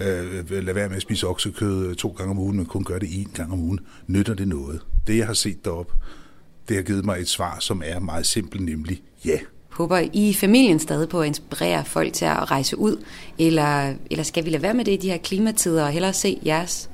øh, 0.00 0.50
lader 0.50 0.72
være 0.72 0.88
med 0.88 0.96
at 0.96 1.02
spise 1.02 1.26
oksekød 1.26 1.94
to 1.94 2.08
gange 2.08 2.30
om 2.30 2.38
ugen, 2.38 2.56
men 2.56 2.66
kun 2.66 2.84
gør 2.84 2.98
det 2.98 3.06
én 3.06 3.32
gang 3.32 3.52
om 3.52 3.60
ugen. 3.60 3.80
Nytter 4.06 4.34
det 4.34 4.48
noget? 4.48 4.80
Det, 5.06 5.16
jeg 5.16 5.26
har 5.26 5.34
set 5.34 5.64
derop, 5.64 5.92
det 6.68 6.76
har 6.76 6.82
givet 6.82 7.04
mig 7.04 7.20
et 7.20 7.28
svar, 7.28 7.56
som 7.60 7.82
er 7.84 7.98
meget 7.98 8.26
simpelt, 8.26 8.64
nemlig 8.64 9.02
ja. 9.24 9.38
Håber 9.70 10.08
I 10.12 10.34
familien 10.34 10.78
stadig 10.78 11.08
på 11.08 11.20
at 11.20 11.26
inspirere 11.26 11.84
folk 11.84 12.12
til 12.12 12.24
at 12.24 12.50
rejse 12.50 12.78
ud, 12.78 13.04
eller, 13.38 13.94
eller 14.10 14.22
skal 14.22 14.44
vi 14.44 14.50
lade 14.50 14.62
være 14.62 14.74
med 14.74 14.84
det 14.84 14.92
i 14.92 14.96
de 14.96 15.10
her 15.10 15.18
klimatider 15.18 15.84
og 15.84 15.90
hellere 15.90 16.12
se 16.12 16.40
jeres 16.46 16.90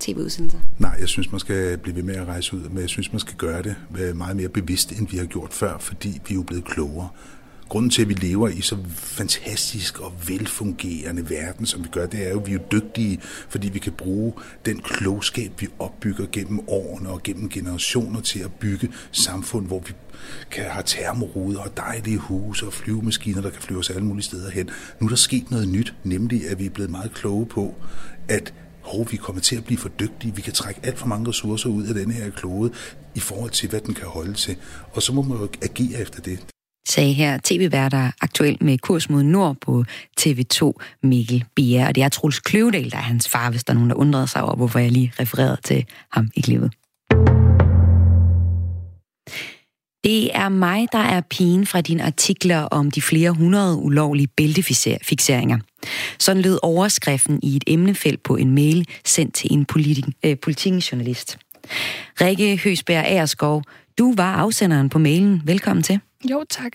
tv-udsendelser? 0.00 0.58
Nej, 0.78 0.96
jeg 1.00 1.08
synes, 1.08 1.30
man 1.30 1.40
skal 1.40 1.78
blive 1.78 1.96
ved 1.96 2.02
med 2.02 2.14
at 2.14 2.26
rejse 2.26 2.56
ud, 2.56 2.60
men 2.68 2.80
jeg 2.80 2.88
synes, 2.88 3.12
man 3.12 3.20
skal 3.20 3.34
gøre 3.36 3.62
det 3.62 3.76
meget 4.16 4.36
mere 4.36 4.48
bevidst, 4.48 4.92
end 4.92 5.08
vi 5.08 5.16
har 5.16 5.24
gjort 5.24 5.52
før, 5.52 5.78
fordi 5.78 6.08
vi 6.08 6.34
er 6.34 6.36
jo 6.36 6.42
blevet 6.42 6.64
klogere 6.64 7.08
grunden 7.72 7.90
til, 7.90 8.02
at 8.02 8.08
vi 8.08 8.14
lever 8.14 8.48
i 8.48 8.60
så 8.60 8.76
fantastisk 8.94 10.00
og 10.00 10.12
velfungerende 10.28 11.30
verden, 11.30 11.66
som 11.66 11.84
vi 11.84 11.88
gør, 11.88 12.06
det 12.06 12.26
er 12.26 12.30
jo, 12.30 12.40
at 12.40 12.46
vi 12.46 12.54
er 12.54 12.58
dygtige, 12.58 13.20
fordi 13.48 13.68
vi 13.68 13.78
kan 13.78 13.92
bruge 13.92 14.32
den 14.64 14.82
klogskab, 14.82 15.52
vi 15.60 15.68
opbygger 15.78 16.26
gennem 16.32 16.60
årene 16.68 17.08
og 17.08 17.22
gennem 17.22 17.48
generationer 17.48 18.20
til 18.20 18.40
at 18.40 18.52
bygge 18.52 18.92
samfund, 19.12 19.66
hvor 19.66 19.78
vi 19.86 19.92
kan 20.50 20.64
have 20.64 20.82
termoruder 20.86 21.60
og 21.60 21.76
dejlige 21.76 22.18
huse 22.18 22.66
og 22.66 22.72
flyvemaskiner, 22.72 23.40
der 23.40 23.50
kan 23.50 23.62
flyve 23.62 23.78
os 23.78 23.90
alle 23.90 24.04
mulige 24.04 24.24
steder 24.24 24.50
hen. 24.50 24.70
Nu 25.00 25.06
er 25.06 25.08
der 25.08 25.16
sket 25.16 25.50
noget 25.50 25.68
nyt, 25.68 25.94
nemlig 26.04 26.48
at 26.50 26.58
vi 26.58 26.66
er 26.66 26.70
blevet 26.70 26.90
meget 26.90 27.14
kloge 27.14 27.46
på, 27.46 27.74
at 28.28 28.54
hov, 28.80 29.08
vi 29.10 29.16
kommer 29.16 29.42
til 29.42 29.56
at 29.56 29.64
blive 29.64 29.78
for 29.78 29.88
dygtige, 29.88 30.36
vi 30.36 30.42
kan 30.42 30.52
trække 30.52 30.80
alt 30.84 30.98
for 30.98 31.06
mange 31.06 31.28
ressourcer 31.28 31.68
ud 31.68 31.84
af 31.84 31.94
den 31.94 32.10
her 32.10 32.30
klode 32.30 32.72
i 33.14 33.20
forhold 33.20 33.50
til, 33.50 33.68
hvad 33.68 33.80
den 33.80 33.94
kan 33.94 34.06
holde 34.06 34.34
til. 34.34 34.56
Og 34.92 35.02
så 35.02 35.12
må 35.12 35.22
man 35.22 35.38
jo 35.38 35.48
agere 35.62 36.00
efter 36.00 36.22
det 36.22 36.46
sagde 36.88 37.12
her 37.12 37.38
tv-værter 37.44 38.10
aktuelt 38.20 38.62
med 38.62 38.78
kurs 38.78 39.10
mod 39.10 39.22
nord 39.22 39.56
på 39.60 39.84
TV2 40.20 40.72
Mikkel 41.02 41.44
Bier. 41.56 41.86
Og 41.86 41.94
det 41.94 42.02
er 42.02 42.08
Truls 42.08 42.40
Kløvedal, 42.40 42.90
der 42.90 42.96
er 42.96 43.02
hans 43.02 43.28
far, 43.28 43.50
hvis 43.50 43.64
der 43.64 43.72
er 43.72 43.74
nogen, 43.74 43.90
der 43.90 43.96
undrede 43.96 44.26
sig 44.26 44.42
over, 44.42 44.56
hvorfor 44.56 44.78
jeg 44.78 44.90
lige 44.90 45.12
refererede 45.20 45.60
til 45.64 45.84
ham 46.12 46.30
i 46.34 46.40
klippet. 46.40 46.72
Det 50.04 50.36
er 50.36 50.48
mig, 50.48 50.86
der 50.92 50.98
er 50.98 51.20
pigen 51.20 51.66
fra 51.66 51.80
dine 51.80 52.02
artikler 52.02 52.60
om 52.60 52.90
de 52.90 53.02
flere 53.02 53.30
hundrede 53.30 53.76
ulovlige 53.76 54.26
bæltefixeringer. 54.26 55.58
Sådan 56.18 56.42
lød 56.42 56.58
overskriften 56.62 57.40
i 57.42 57.56
et 57.56 57.64
emnefelt 57.66 58.22
på 58.22 58.36
en 58.36 58.50
mail 58.50 58.88
sendt 59.04 59.34
til 59.34 59.52
en 59.52 59.64
politi- 59.64 60.12
øh, 60.24 60.36
politikjournalist. 60.38 61.38
Rikke 62.20 62.60
Høsberg 62.64 63.04
Aerskov, 63.04 63.62
du 63.98 64.14
var 64.16 64.34
afsenderen 64.34 64.88
på 64.88 64.98
mailen. 64.98 65.42
Velkommen 65.44 65.82
til. 65.82 66.00
Jo, 66.30 66.44
tak. 66.50 66.72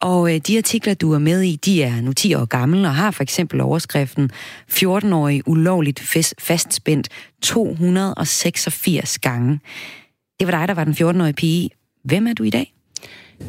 Og 0.00 0.34
øh, 0.34 0.40
de 0.46 0.58
artikler, 0.58 0.94
du 0.94 1.12
er 1.12 1.18
med 1.18 1.42
i, 1.42 1.56
de 1.56 1.82
er 1.82 2.00
nu 2.00 2.12
10 2.12 2.34
år 2.34 2.44
gamle 2.44 2.88
og 2.88 2.94
har 2.94 3.10
for 3.10 3.22
eksempel 3.22 3.60
overskriften 3.60 4.30
14-årig 4.70 5.48
ulovligt 5.48 6.00
fastspændt 6.38 7.08
286 7.42 9.18
gange. 9.18 9.60
Det 10.40 10.46
var 10.46 10.58
dig, 10.58 10.68
der 10.68 10.74
var 10.74 10.84
den 10.84 10.92
14-årige 10.92 11.32
pige. 11.32 11.70
Hvem 12.04 12.26
er 12.26 12.32
du 12.32 12.42
i 12.42 12.50
dag? 12.50 12.74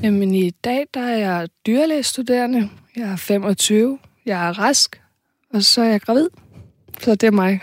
Jamen 0.03 0.35
i 0.35 0.49
dag, 0.49 0.85
der 0.93 1.01
er 1.01 1.17
jeg 1.17 1.47
dyrlægestuderende. 1.67 2.69
Jeg 2.95 3.11
er 3.11 3.15
25. 3.15 3.99
Jeg 4.25 4.47
er 4.47 4.59
rask. 4.59 5.01
Og 5.53 5.63
så 5.63 5.81
er 5.81 5.85
jeg 5.85 6.01
gravid. 6.01 6.27
Så 7.01 7.15
det 7.15 7.27
er 7.27 7.31
mig. 7.31 7.59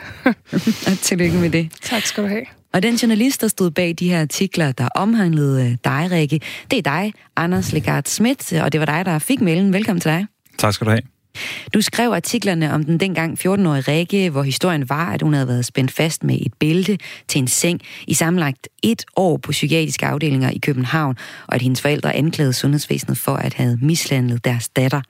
Tillykke 1.03 1.37
med 1.37 1.51
det. 1.51 1.73
Tak 1.83 2.03
skal 2.03 2.25
du 2.25 2.29
have. 2.29 2.47
Og 2.73 2.83
den 2.83 2.95
journalist, 2.95 3.41
der 3.41 3.49
stod 3.49 3.71
bag 3.71 3.95
de 3.99 4.09
her 4.09 4.21
artikler, 4.21 4.73
der 4.73 4.89
omhandlede 4.95 5.65
øh, 5.65 5.77
dig, 5.85 6.11
Rikke, 6.11 6.41
det 6.71 6.79
er 6.79 6.83
dig, 6.83 7.13
Anders 7.37 7.73
Legard 7.73 8.05
Schmidt, 8.05 8.53
og 8.53 8.73
det 8.73 8.81
var 8.81 8.87
dig, 8.87 9.05
der 9.05 9.19
fik 9.19 9.41
mailen. 9.41 9.73
Velkommen 9.73 10.01
til 10.01 10.11
dig. 10.11 10.27
Tak 10.59 10.75
skal 10.75 10.85
du 10.85 10.91
have. 10.91 11.16
Du 11.75 11.81
skrev 11.81 12.13
artiklerne 12.13 12.73
om 12.73 12.85
den 12.85 13.01
dengang 13.01 13.39
14-årige 13.39 13.81
Rikke, 13.81 14.31
hvor 14.31 14.43
historien 14.43 14.89
var, 14.89 15.13
at 15.13 15.23
hun 15.23 15.35
havde 15.35 15.49
været 15.49 15.65
spændt 15.65 15.91
fast 15.91 16.25
med 16.25 16.39
et 16.41 16.55
bælte 16.55 16.99
til 17.29 17.39
en 17.39 17.49
seng 17.49 17.81
i 18.07 18.15
sammenlagt 18.15 18.69
et 18.83 19.05
år 19.17 19.37
på 19.37 19.53
psykiatriske 19.53 20.07
afdelinger 20.07 20.51
i 20.51 20.59
København, 20.59 21.17
og 21.47 21.55
at 21.55 21.63
hendes 21.63 21.81
forældre 21.81 22.17
anklagede 22.17 22.53
sundhedsvæsenet 22.53 23.19
for 23.19 23.35
at 23.35 23.55
have 23.55 23.79
mishandlet 23.83 24.45
deres 24.45 24.69
datter. 24.69 25.01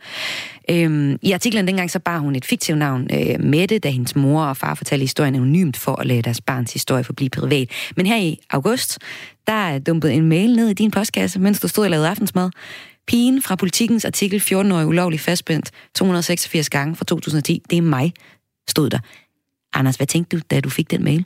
Øhm, 0.70 1.18
I 1.22 1.32
artiklen 1.32 1.66
dengang 1.66 1.90
så 1.90 1.98
bar 1.98 2.18
hun 2.18 2.36
et 2.36 2.44
fiktivt 2.44 2.78
navn, 2.78 3.08
øh, 3.12 3.40
Mette, 3.40 3.78
da 3.78 3.88
hendes 3.88 4.16
mor 4.16 4.44
og 4.44 4.56
far 4.56 4.74
fortalte 4.74 5.02
historien 5.02 5.34
anonymt 5.34 5.76
for 5.76 6.00
at 6.00 6.06
lade 6.06 6.22
deres 6.22 6.40
barns 6.40 6.72
historie 6.72 7.04
forblive 7.04 7.30
privat. 7.30 7.70
Men 7.96 8.06
her 8.06 8.16
i 8.16 8.38
august, 8.50 8.98
der 9.46 9.52
er 9.52 9.78
dumpet 9.78 10.14
en 10.14 10.28
mail 10.28 10.56
ned 10.56 10.68
i 10.68 10.74
din 10.74 10.90
postkasse, 10.90 11.40
mens 11.40 11.60
du 11.60 11.68
stod 11.68 11.84
og 11.84 11.90
lavede 11.90 12.08
aftensmad. 12.08 12.50
Pigen 13.06 13.42
fra 13.42 13.56
politikens 13.56 14.04
artikel 14.04 14.40
14-årig 14.40 14.86
ulovlig 14.86 15.20
fastspændt 15.20 15.70
286 15.94 16.70
gange 16.70 16.96
fra 16.96 17.04
2010, 17.04 17.62
det 17.70 17.78
er 17.78 17.82
mig, 17.82 18.12
stod 18.68 18.90
der. 18.90 18.98
Anders, 19.74 19.96
hvad 19.96 20.06
tænkte 20.06 20.36
du, 20.36 20.42
da 20.50 20.60
du 20.60 20.70
fik 20.70 20.90
den 20.90 21.04
mail? 21.04 21.24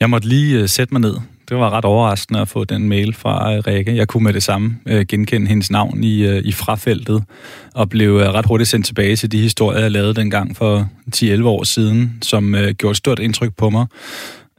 Jeg 0.00 0.10
måtte 0.10 0.28
lige 0.28 0.62
uh, 0.62 0.68
sætte 0.68 0.94
mig 0.94 1.00
ned. 1.00 1.16
Det 1.48 1.56
var 1.56 1.70
ret 1.70 1.84
overraskende 1.84 2.40
at 2.40 2.48
få 2.48 2.64
den 2.64 2.88
mail 2.88 3.14
fra 3.14 3.56
uh, 3.56 3.64
Rikke. 3.66 3.96
Jeg 3.96 4.08
kunne 4.08 4.24
med 4.24 4.32
det 4.32 4.42
samme 4.42 4.78
uh, 4.86 5.00
genkende 5.08 5.46
hendes 5.46 5.70
navn 5.70 6.04
i, 6.04 6.28
uh, 6.28 6.36
i 6.36 6.52
frafeltet, 6.52 7.24
og 7.74 7.88
blev 7.88 8.14
uh, 8.14 8.20
ret 8.20 8.46
hurtigt 8.46 8.70
sendt 8.70 8.86
tilbage 8.86 9.16
til 9.16 9.32
de 9.32 9.40
historier, 9.40 9.80
jeg 9.80 9.90
lavede 9.90 10.14
dengang 10.14 10.56
for 10.56 10.90
10-11 11.16 11.44
år 11.44 11.64
siden, 11.64 12.18
som 12.22 12.54
uh, 12.54 12.60
gjorde 12.60 12.90
et 12.90 12.96
stort 12.96 13.18
indtryk 13.18 13.56
på 13.56 13.70
mig. 13.70 13.86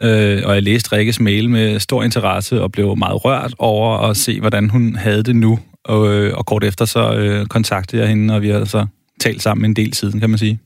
Øh, 0.04 0.42
og 0.46 0.56
jeg 0.56 0.64
læste 0.64 0.92
Rikkes 0.92 1.20
mail 1.20 1.50
med 1.50 1.80
stor 1.80 2.04
interesse 2.04 2.62
og 2.62 2.72
blev 2.72 2.98
meget 2.98 3.26
rørt 3.26 3.54
over 3.58 3.98
at 3.98 4.18
se, 4.18 4.40
hvordan 4.40 4.70
hun 4.70 4.96
havde 4.96 5.24
det 5.24 5.36
nu. 5.36 5.60
Og, 5.84 6.14
øh, 6.14 6.38
og 6.38 6.46
kort 6.46 6.64
efter 6.64 6.86
så 6.86 7.14
øh, 7.14 7.46
kontaktede 7.46 8.02
jeg 8.02 8.10
hende, 8.10 8.36
og 8.36 8.42
vi 8.42 8.50
har 8.50 8.66
så 8.66 8.86
talt 9.20 9.42
sammen 9.42 9.66
en 9.66 9.76
del 9.76 9.94
siden, 9.94 10.20
kan 10.20 10.30
man 10.30 10.40
sige. 10.40 10.60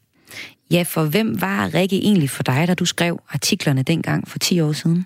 Ja, 0.72 0.84
for 0.88 1.04
hvem 1.04 1.42
var 1.42 1.74
Rikke 1.74 1.96
egentlig 1.96 2.30
for 2.30 2.44
dig, 2.44 2.68
da 2.68 2.74
du 2.74 2.86
skrev 2.86 3.20
artiklerne 3.30 3.84
dengang 3.84 4.28
for 4.28 4.40
10 4.40 4.60
år 4.60 4.72
siden? 4.72 5.06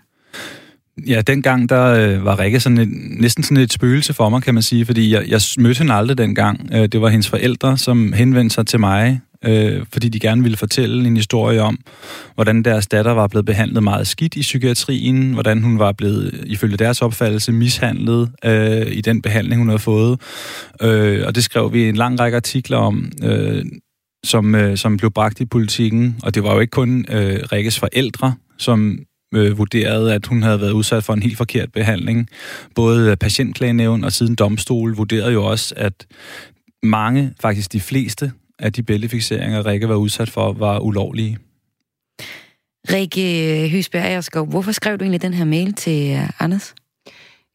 Ja, 1.07 1.21
dengang 1.21 1.69
der 1.69 1.85
øh, 1.85 2.25
var 2.25 2.39
Rikke 2.39 2.59
sådan 2.59 2.77
et, 2.77 2.89
næsten 3.21 3.43
sådan 3.43 3.57
et 3.57 3.73
spøgelse 3.73 4.13
for 4.13 4.29
mig, 4.29 4.43
kan 4.43 4.53
man 4.53 4.63
sige, 4.63 4.85
fordi 4.85 5.13
jeg, 5.13 5.23
jeg 5.27 5.41
mødte 5.57 5.77
hende 5.77 5.93
aldrig 5.93 6.17
dengang. 6.17 6.69
Øh, 6.73 6.87
det 6.87 7.01
var 7.01 7.09
hendes 7.09 7.29
forældre, 7.29 7.77
som 7.77 8.13
henvendte 8.13 8.53
sig 8.53 8.67
til 8.67 8.79
mig 8.79 9.21
øh, 9.45 9.85
fordi 9.93 10.09
de 10.09 10.19
gerne 10.19 10.43
ville 10.43 10.57
fortælle 10.57 11.07
en 11.07 11.15
historie 11.15 11.61
om, 11.61 11.79
hvordan 12.35 12.63
deres 12.63 12.87
datter 12.87 13.11
var 13.11 13.27
blevet 13.27 13.45
behandlet 13.45 13.83
meget 13.83 14.07
skidt 14.07 14.35
i 14.35 14.41
psykiatrien, 14.41 15.33
hvordan 15.33 15.63
hun 15.63 15.79
var 15.79 15.91
blevet, 15.91 16.43
ifølge 16.45 16.77
deres 16.77 17.01
opfattelse, 17.01 17.51
mishandlet 17.51 18.31
øh, 18.45 18.87
i 18.91 19.01
den 19.01 19.21
behandling, 19.21 19.61
hun 19.61 19.67
havde 19.67 19.79
fået. 19.79 20.21
Øh, 20.81 21.23
og 21.27 21.35
det 21.35 21.43
skrev 21.43 21.73
vi 21.73 21.89
en 21.89 21.95
lang 21.95 22.19
række 22.19 22.35
artikler 22.35 22.77
om, 22.77 23.11
øh, 23.23 23.65
som, 24.23 24.55
øh, 24.55 24.77
som 24.77 24.97
blev 24.97 25.11
bragt 25.11 25.39
i 25.39 25.45
politikken. 25.45 26.15
Og 26.23 26.35
det 26.35 26.43
var 26.43 26.53
jo 26.53 26.59
ikke 26.59 26.71
kun 26.71 27.05
øh, 27.09 27.39
Rikkes 27.51 27.79
forældre, 27.79 28.33
som 28.57 28.99
øh, 29.35 29.57
vurderede, 29.57 30.13
at 30.13 30.25
hun 30.25 30.43
havde 30.43 30.61
været 30.61 30.71
udsat 30.71 31.03
for 31.03 31.13
en 31.13 31.23
helt 31.23 31.37
forkert 31.37 31.71
behandling. 31.71 32.27
Både 32.75 33.15
patientklagenævn 33.15 34.03
og 34.03 34.11
siden 34.11 34.35
domstol 34.35 34.95
vurderede 34.95 35.31
jo 35.31 35.45
også, 35.45 35.73
at 35.77 36.07
mange, 36.83 37.33
faktisk 37.41 37.73
de 37.73 37.79
fleste 37.79 38.31
at 38.61 38.75
de 38.75 38.83
bæltefixeringer, 38.83 39.65
Rikke 39.65 39.89
var 39.89 39.95
udsat 39.95 40.29
for, 40.29 40.53
var 40.53 40.79
ulovlige. 40.79 41.37
Rikke 42.91 43.69
Høsberg 43.71 44.03
Agerskov, 44.03 44.45
hvorfor 44.45 44.71
skrev 44.71 44.97
du 44.97 45.03
egentlig 45.03 45.21
den 45.21 45.33
her 45.33 45.45
mail 45.45 45.73
til 45.73 46.13
uh, 46.13 46.41
Anders? 46.41 46.75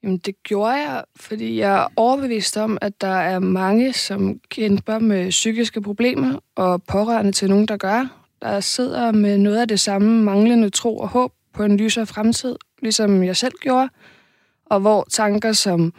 Jamen, 0.02 0.18
det 0.18 0.42
gjorde 0.42 0.72
jeg, 0.72 1.04
fordi 1.16 1.58
jeg 1.58 1.82
er 1.82 1.86
overbevist 1.96 2.56
om, 2.56 2.78
at 2.80 3.00
der 3.00 3.16
er 3.16 3.38
mange, 3.38 3.92
som 3.92 4.40
kæmper 4.48 4.98
med 4.98 5.30
psykiske 5.30 5.82
problemer 5.82 6.38
og 6.56 6.82
pårørende 6.82 7.32
til 7.32 7.48
nogen, 7.48 7.68
der 7.68 7.76
gør. 7.76 8.22
Der 8.42 8.60
sidder 8.60 9.12
med 9.12 9.38
noget 9.38 9.60
af 9.60 9.68
det 9.68 9.80
samme 9.80 10.24
manglende 10.24 10.70
tro 10.70 10.98
og 10.98 11.08
håb 11.08 11.32
på 11.54 11.62
en 11.62 11.76
lysere 11.76 12.06
fremtid, 12.06 12.56
ligesom 12.82 13.22
jeg 13.22 13.36
selv 13.36 13.54
gjorde. 13.60 13.88
Og 14.66 14.80
hvor 14.80 15.06
tanker 15.10 15.52
som, 15.52 15.92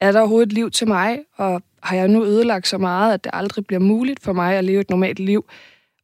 er 0.00 0.12
der 0.12 0.20
overhovedet 0.20 0.46
et 0.46 0.52
liv 0.52 0.70
til 0.70 0.88
mig, 0.88 1.18
og 1.36 1.62
har 1.82 1.96
jeg 1.96 2.08
nu 2.08 2.24
ødelagt 2.24 2.68
så 2.68 2.78
meget, 2.78 3.14
at 3.14 3.24
det 3.24 3.30
aldrig 3.34 3.66
bliver 3.66 3.80
muligt 3.80 4.22
for 4.22 4.32
mig 4.32 4.56
at 4.56 4.64
leve 4.64 4.80
et 4.80 4.90
normalt 4.90 5.18
liv, 5.18 5.44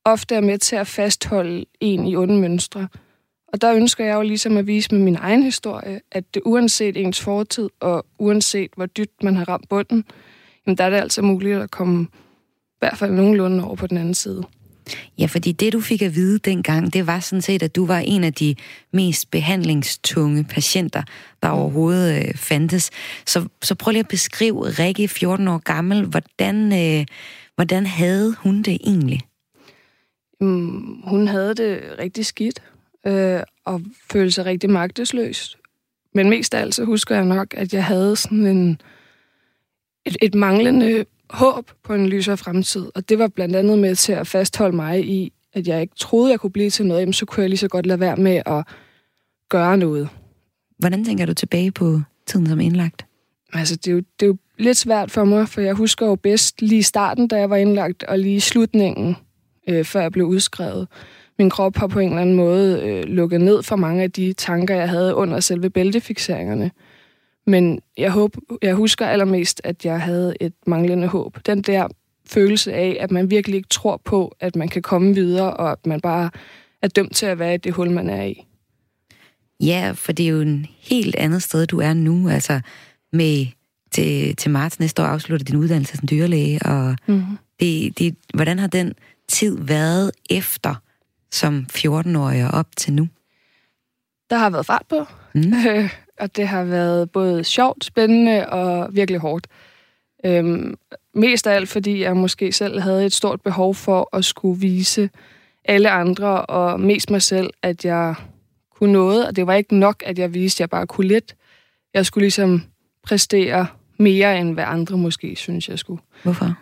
ofte 0.04 0.34
er 0.34 0.40
med 0.40 0.58
til 0.58 0.76
at 0.76 0.86
fastholde 0.86 1.64
en 1.80 2.06
i 2.06 2.16
onde 2.16 2.40
mønstre. 2.40 2.88
Og 3.52 3.60
der 3.60 3.74
ønsker 3.74 4.04
jeg 4.04 4.14
jo 4.14 4.22
ligesom 4.22 4.56
at 4.56 4.66
vise 4.66 4.94
med 4.94 5.04
min 5.04 5.16
egen 5.16 5.42
historie, 5.42 6.00
at 6.12 6.34
det 6.34 6.42
uanset 6.44 6.96
ens 6.96 7.20
fortid, 7.20 7.68
og 7.80 8.06
uanset 8.18 8.70
hvor 8.76 8.86
dybt 8.86 9.22
man 9.22 9.36
har 9.36 9.48
ramt 9.48 9.68
bunden, 9.68 10.04
jamen 10.66 10.78
der 10.78 10.84
er 10.84 10.90
det 10.90 10.96
altså 10.96 11.22
muligt 11.22 11.58
at 11.58 11.70
komme 11.70 12.02
i 12.02 12.78
hvert 12.78 12.98
fald 12.98 13.12
nogenlunde 13.12 13.64
over 13.64 13.76
på 13.76 13.86
den 13.86 13.98
anden 13.98 14.14
side. 14.14 14.44
Ja, 15.18 15.26
fordi 15.26 15.52
det, 15.52 15.72
du 15.72 15.80
fik 15.80 16.02
at 16.02 16.14
vide 16.14 16.38
dengang, 16.38 16.92
det 16.92 17.06
var 17.06 17.20
sådan 17.20 17.42
set, 17.42 17.62
at 17.62 17.76
du 17.76 17.86
var 17.86 17.98
en 17.98 18.24
af 18.24 18.32
de 18.32 18.54
mest 18.92 19.30
behandlingstunge 19.30 20.44
patienter, 20.44 21.02
der 21.42 21.54
mm. 21.54 21.60
overhovedet 21.60 22.28
øh, 22.28 22.34
fandtes. 22.34 22.90
Så, 23.26 23.48
så 23.62 23.74
prøv 23.74 23.92
lige 23.92 24.00
at 24.00 24.08
beskrive 24.08 24.70
Rikke, 24.70 25.08
14 25.08 25.48
år 25.48 25.58
gammel. 25.58 26.04
Hvordan, 26.04 26.72
øh, 26.72 27.06
hvordan 27.54 27.86
havde 27.86 28.34
hun 28.38 28.62
det 28.62 28.74
egentlig? 28.74 29.20
Mm, 30.40 31.00
hun 31.04 31.28
havde 31.28 31.54
det 31.54 31.80
rigtig 31.98 32.26
skidt, 32.26 32.62
øh, 33.06 33.40
og 33.64 33.80
følte 34.12 34.32
sig 34.32 34.44
rigtig 34.44 34.70
magtesløs. 34.70 35.58
Men 36.14 36.30
mest 36.30 36.54
af 36.54 36.60
alt 36.60 36.74
så 36.74 36.84
husker 36.84 37.14
jeg 37.14 37.24
nok, 37.24 37.54
at 37.56 37.74
jeg 37.74 37.84
havde 37.84 38.16
sådan 38.16 38.46
en, 38.46 38.80
et, 40.06 40.16
et 40.22 40.34
manglende 40.34 41.04
håb 41.30 41.70
på 41.84 41.94
en 41.94 42.06
lysere 42.06 42.36
fremtid. 42.36 42.90
Og 42.94 43.08
det 43.08 43.18
var 43.18 43.28
blandt 43.28 43.56
andet 43.56 43.78
med 43.78 43.94
til 43.94 44.12
at 44.12 44.26
fastholde 44.26 44.76
mig 44.76 45.08
i, 45.08 45.32
at 45.52 45.68
jeg 45.68 45.80
ikke 45.80 45.94
troede, 45.96 46.30
jeg 46.30 46.40
kunne 46.40 46.50
blive 46.50 46.70
til 46.70 46.86
noget, 46.86 47.00
jamen, 47.00 47.12
så 47.12 47.26
kunne 47.26 47.42
jeg 47.42 47.50
lige 47.50 47.58
så 47.58 47.68
godt 47.68 47.86
lade 47.86 48.00
være 48.00 48.16
med 48.16 48.42
at 48.46 48.64
gøre 49.48 49.76
noget. 49.76 50.08
Hvordan 50.78 51.04
tænker 51.04 51.26
du 51.26 51.34
tilbage 51.34 51.70
på 51.70 52.00
tiden 52.26 52.46
som 52.46 52.60
indlagt? 52.60 53.06
Altså, 53.52 53.76
det 53.76 53.88
er, 53.88 53.92
jo, 53.92 53.98
det 53.98 54.26
er 54.26 54.26
jo 54.26 54.36
lidt 54.58 54.76
svært 54.76 55.10
for 55.10 55.24
mig, 55.24 55.48
for 55.48 55.60
jeg 55.60 55.74
husker 55.74 56.06
jo 56.06 56.14
bedst 56.14 56.62
lige 56.62 56.82
starten, 56.82 57.28
da 57.28 57.36
jeg 57.36 57.50
var 57.50 57.56
indlagt, 57.56 58.02
og 58.02 58.18
lige 58.18 58.40
slutningen, 58.40 59.16
øh, 59.68 59.84
før 59.84 60.00
jeg 60.00 60.12
blev 60.12 60.26
udskrevet. 60.26 60.88
Min 61.38 61.50
krop 61.50 61.76
har 61.76 61.86
på 61.86 61.98
en 61.98 62.08
eller 62.08 62.22
anden 62.22 62.34
måde 62.34 62.82
øh, 62.82 63.04
lukket 63.04 63.40
ned 63.40 63.62
for 63.62 63.76
mange 63.76 64.02
af 64.02 64.12
de 64.12 64.32
tanker, 64.32 64.74
jeg 64.74 64.88
havde 64.88 65.14
under 65.14 65.40
selve 65.40 65.70
bæltefixeringerne. 65.70 66.70
Men 67.48 67.80
jeg, 67.96 68.10
håb, 68.10 68.36
jeg 68.62 68.74
husker 68.74 69.06
allermest, 69.06 69.60
at 69.64 69.84
jeg 69.84 70.00
havde 70.00 70.34
et 70.40 70.52
manglende 70.66 71.06
håb. 71.06 71.38
Den 71.46 71.62
der 71.62 71.88
følelse 72.26 72.72
af, 72.72 72.96
at 73.00 73.10
man 73.10 73.30
virkelig 73.30 73.56
ikke 73.56 73.68
tror 73.68 74.00
på, 74.04 74.36
at 74.40 74.56
man 74.56 74.68
kan 74.68 74.82
komme 74.82 75.14
videre, 75.14 75.54
og 75.54 75.72
at 75.72 75.86
man 75.86 76.00
bare 76.00 76.30
er 76.82 76.88
dømt 76.88 77.16
til 77.16 77.26
at 77.26 77.38
være 77.38 77.54
i 77.54 77.56
det 77.56 77.72
hul, 77.72 77.90
man 77.90 78.10
er 78.10 78.24
i. 78.24 78.44
Ja, 79.60 79.92
for 79.94 80.12
det 80.12 80.24
er 80.24 80.30
jo 80.30 80.40
en 80.40 80.66
helt 80.78 81.16
andet 81.16 81.42
sted, 81.42 81.66
du 81.66 81.80
er 81.80 81.94
nu. 81.94 82.28
Altså 82.28 82.60
med 83.12 83.46
til, 83.90 84.36
til 84.36 84.50
marts 84.50 84.80
næste 84.80 85.02
år 85.02 85.06
afslutter 85.06 85.44
din 85.44 85.56
uddannelse 85.56 85.96
som 85.96 86.08
dyrlæge, 86.08 86.62
og 86.62 86.96
mm-hmm. 87.06 87.38
det, 87.60 87.98
det, 87.98 88.16
hvordan 88.34 88.58
har 88.58 88.66
den 88.66 88.92
tid 89.28 89.58
været 89.60 90.10
efter 90.30 90.74
som 91.30 91.66
14-årig 91.72 92.44
og 92.44 92.50
op 92.50 92.66
til 92.76 92.92
nu? 92.92 93.08
Der 94.30 94.36
har 94.36 94.50
været 94.50 94.66
fart 94.66 94.84
på. 94.88 95.06
Mm. 95.34 95.52
og 96.20 96.36
det 96.36 96.48
har 96.48 96.64
været 96.64 97.10
både 97.10 97.44
sjovt, 97.44 97.84
spændende 97.84 98.48
og 98.48 98.94
virkelig 98.94 99.20
hårdt. 99.20 99.46
Øhm, 100.24 100.74
mest 101.14 101.46
af 101.46 101.54
alt, 101.54 101.68
fordi 101.68 102.02
jeg 102.02 102.16
måske 102.16 102.52
selv 102.52 102.80
havde 102.80 103.06
et 103.06 103.12
stort 103.12 103.40
behov 103.40 103.74
for 103.74 104.16
at 104.16 104.24
skulle 104.24 104.60
vise 104.60 105.10
alle 105.64 105.90
andre, 105.90 106.46
og 106.46 106.80
mest 106.80 107.10
mig 107.10 107.22
selv, 107.22 107.50
at 107.62 107.84
jeg 107.84 108.14
kunne 108.74 108.92
noget, 108.92 109.26
og 109.26 109.36
det 109.36 109.46
var 109.46 109.54
ikke 109.54 109.76
nok, 109.76 110.02
at 110.06 110.18
jeg 110.18 110.34
viste, 110.34 110.56
at 110.56 110.60
jeg 110.60 110.70
bare 110.70 110.86
kunne 110.86 111.08
lidt. 111.08 111.34
jeg 111.94 112.06
skulle 112.06 112.24
ligesom 112.24 112.62
præstere 113.02 113.66
mere, 113.98 114.38
end 114.38 114.54
hvad 114.54 114.64
andre 114.66 114.96
måske 114.96 115.36
synes, 115.36 115.68
jeg 115.68 115.78
skulle. 115.78 116.02
Hvorfor? 116.22 116.54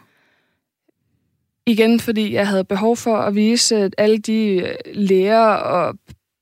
Igen, 1.67 2.01
fordi 2.01 2.35
jeg 2.35 2.49
havde 2.49 2.65
behov 2.65 2.97
for 2.97 3.17
at 3.17 3.35
vise, 3.35 3.77
at 3.77 3.95
alle 3.99 4.19
de 4.19 4.47
øh, 4.47 4.75
læger 4.95 5.47
og 5.47 5.95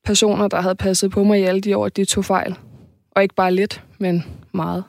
personer, 0.03 0.47
der 0.47 0.61
havde 0.61 0.75
passet 0.75 1.11
på 1.11 1.23
mig 1.23 1.39
i 1.39 1.43
alle 1.43 1.61
de 1.61 1.77
år, 1.77 1.89
de 1.89 2.05
tog 2.05 2.25
fejl. 2.25 2.55
Og 3.15 3.23
ikke 3.23 3.35
bare 3.35 3.53
lidt, 3.53 3.83
men 3.97 4.23
meget. 4.51 4.83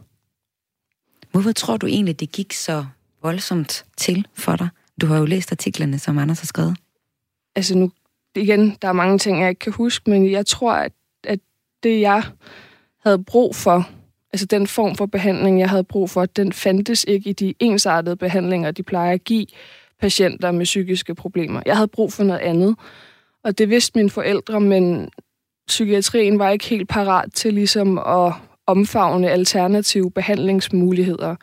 Hvorfor 1.30 1.52
tror 1.52 1.76
du 1.76 1.86
egentlig, 1.86 2.20
det 2.20 2.32
gik 2.32 2.52
så 2.52 2.86
voldsomt 3.22 3.84
til 3.96 4.26
for 4.34 4.56
dig? 4.56 4.68
Du 5.00 5.06
har 5.06 5.18
jo 5.18 5.24
læst 5.24 5.52
artiklerne, 5.52 5.98
som 5.98 6.18
Anders 6.18 6.40
har 6.40 6.46
skrevet. 6.46 6.76
Altså 7.56 7.78
nu, 7.78 7.90
igen, 8.34 8.76
der 8.82 8.88
er 8.88 8.92
mange 8.92 9.18
ting, 9.18 9.40
jeg 9.40 9.48
ikke 9.48 9.58
kan 9.58 9.72
huske, 9.72 10.10
men 10.10 10.30
jeg 10.30 10.46
tror, 10.46 10.72
at, 10.72 10.92
at 11.24 11.40
det, 11.82 12.00
jeg 12.00 12.22
havde 13.04 13.24
brug 13.24 13.56
for, 13.56 13.88
altså 14.32 14.46
den 14.46 14.66
form 14.66 14.94
for 14.94 15.06
behandling, 15.06 15.60
jeg 15.60 15.70
havde 15.70 15.84
brug 15.84 16.10
for, 16.10 16.26
den 16.26 16.52
fandtes 16.52 17.04
ikke 17.08 17.30
i 17.30 17.32
de 17.32 17.54
ensartede 17.58 18.16
behandlinger, 18.16 18.70
de 18.70 18.82
plejer 18.82 19.12
at 19.12 19.24
give 19.24 19.46
patienter 20.00 20.50
med 20.50 20.64
psykiske 20.64 21.14
problemer. 21.14 21.62
Jeg 21.66 21.76
havde 21.76 21.88
brug 21.88 22.12
for 22.12 22.24
noget 22.24 22.40
andet, 22.40 22.76
og 23.44 23.58
det 23.58 23.70
vidste 23.70 23.98
mine 23.98 24.10
forældre, 24.10 24.60
men 24.60 25.10
psykiatrien 25.66 26.38
var 26.38 26.50
ikke 26.50 26.64
helt 26.64 26.88
parat 26.88 27.32
til 27.34 27.54
ligesom 27.54 27.98
at 27.98 28.32
omfavne 28.66 29.30
alternative 29.30 30.10
behandlingsmuligheder. 30.10 31.36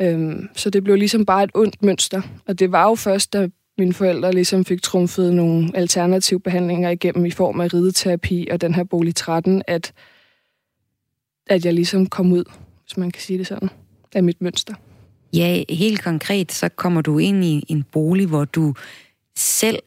Øhm, 0.00 0.48
så 0.54 0.70
det 0.70 0.84
blev 0.84 0.96
ligesom 0.96 1.26
bare 1.26 1.44
et 1.44 1.50
ondt 1.54 1.82
mønster. 1.82 2.22
Og 2.46 2.58
det 2.58 2.72
var 2.72 2.88
jo 2.88 2.94
først, 2.94 3.32
da 3.32 3.48
mine 3.78 3.92
forældre 3.92 4.32
ligesom 4.32 4.64
fik 4.64 4.82
trumfet 4.82 5.34
nogle 5.34 5.70
alternative 5.74 6.40
behandlinger 6.40 6.90
igennem 6.90 7.26
i 7.26 7.30
form 7.30 7.60
af 7.60 7.74
rideterapi 7.74 8.48
og 8.50 8.60
den 8.60 8.74
her 8.74 8.84
bolig 8.84 9.14
13, 9.14 9.62
at, 9.66 9.92
at 11.46 11.64
jeg 11.64 11.74
ligesom 11.74 12.06
kom 12.06 12.32
ud, 12.32 12.44
hvis 12.84 12.96
man 12.96 13.10
kan 13.10 13.22
sige 13.22 13.38
det 13.38 13.46
sådan, 13.46 13.70
af 14.14 14.22
mit 14.22 14.40
mønster. 14.40 14.74
Ja, 15.32 15.62
helt 15.68 16.02
konkret, 16.02 16.52
så 16.52 16.68
kommer 16.68 17.00
du 17.00 17.18
ind 17.18 17.44
i 17.44 17.64
en 17.68 17.82
bolig, 17.92 18.26
hvor 18.26 18.44
du 18.44 18.74
selv 19.36 19.78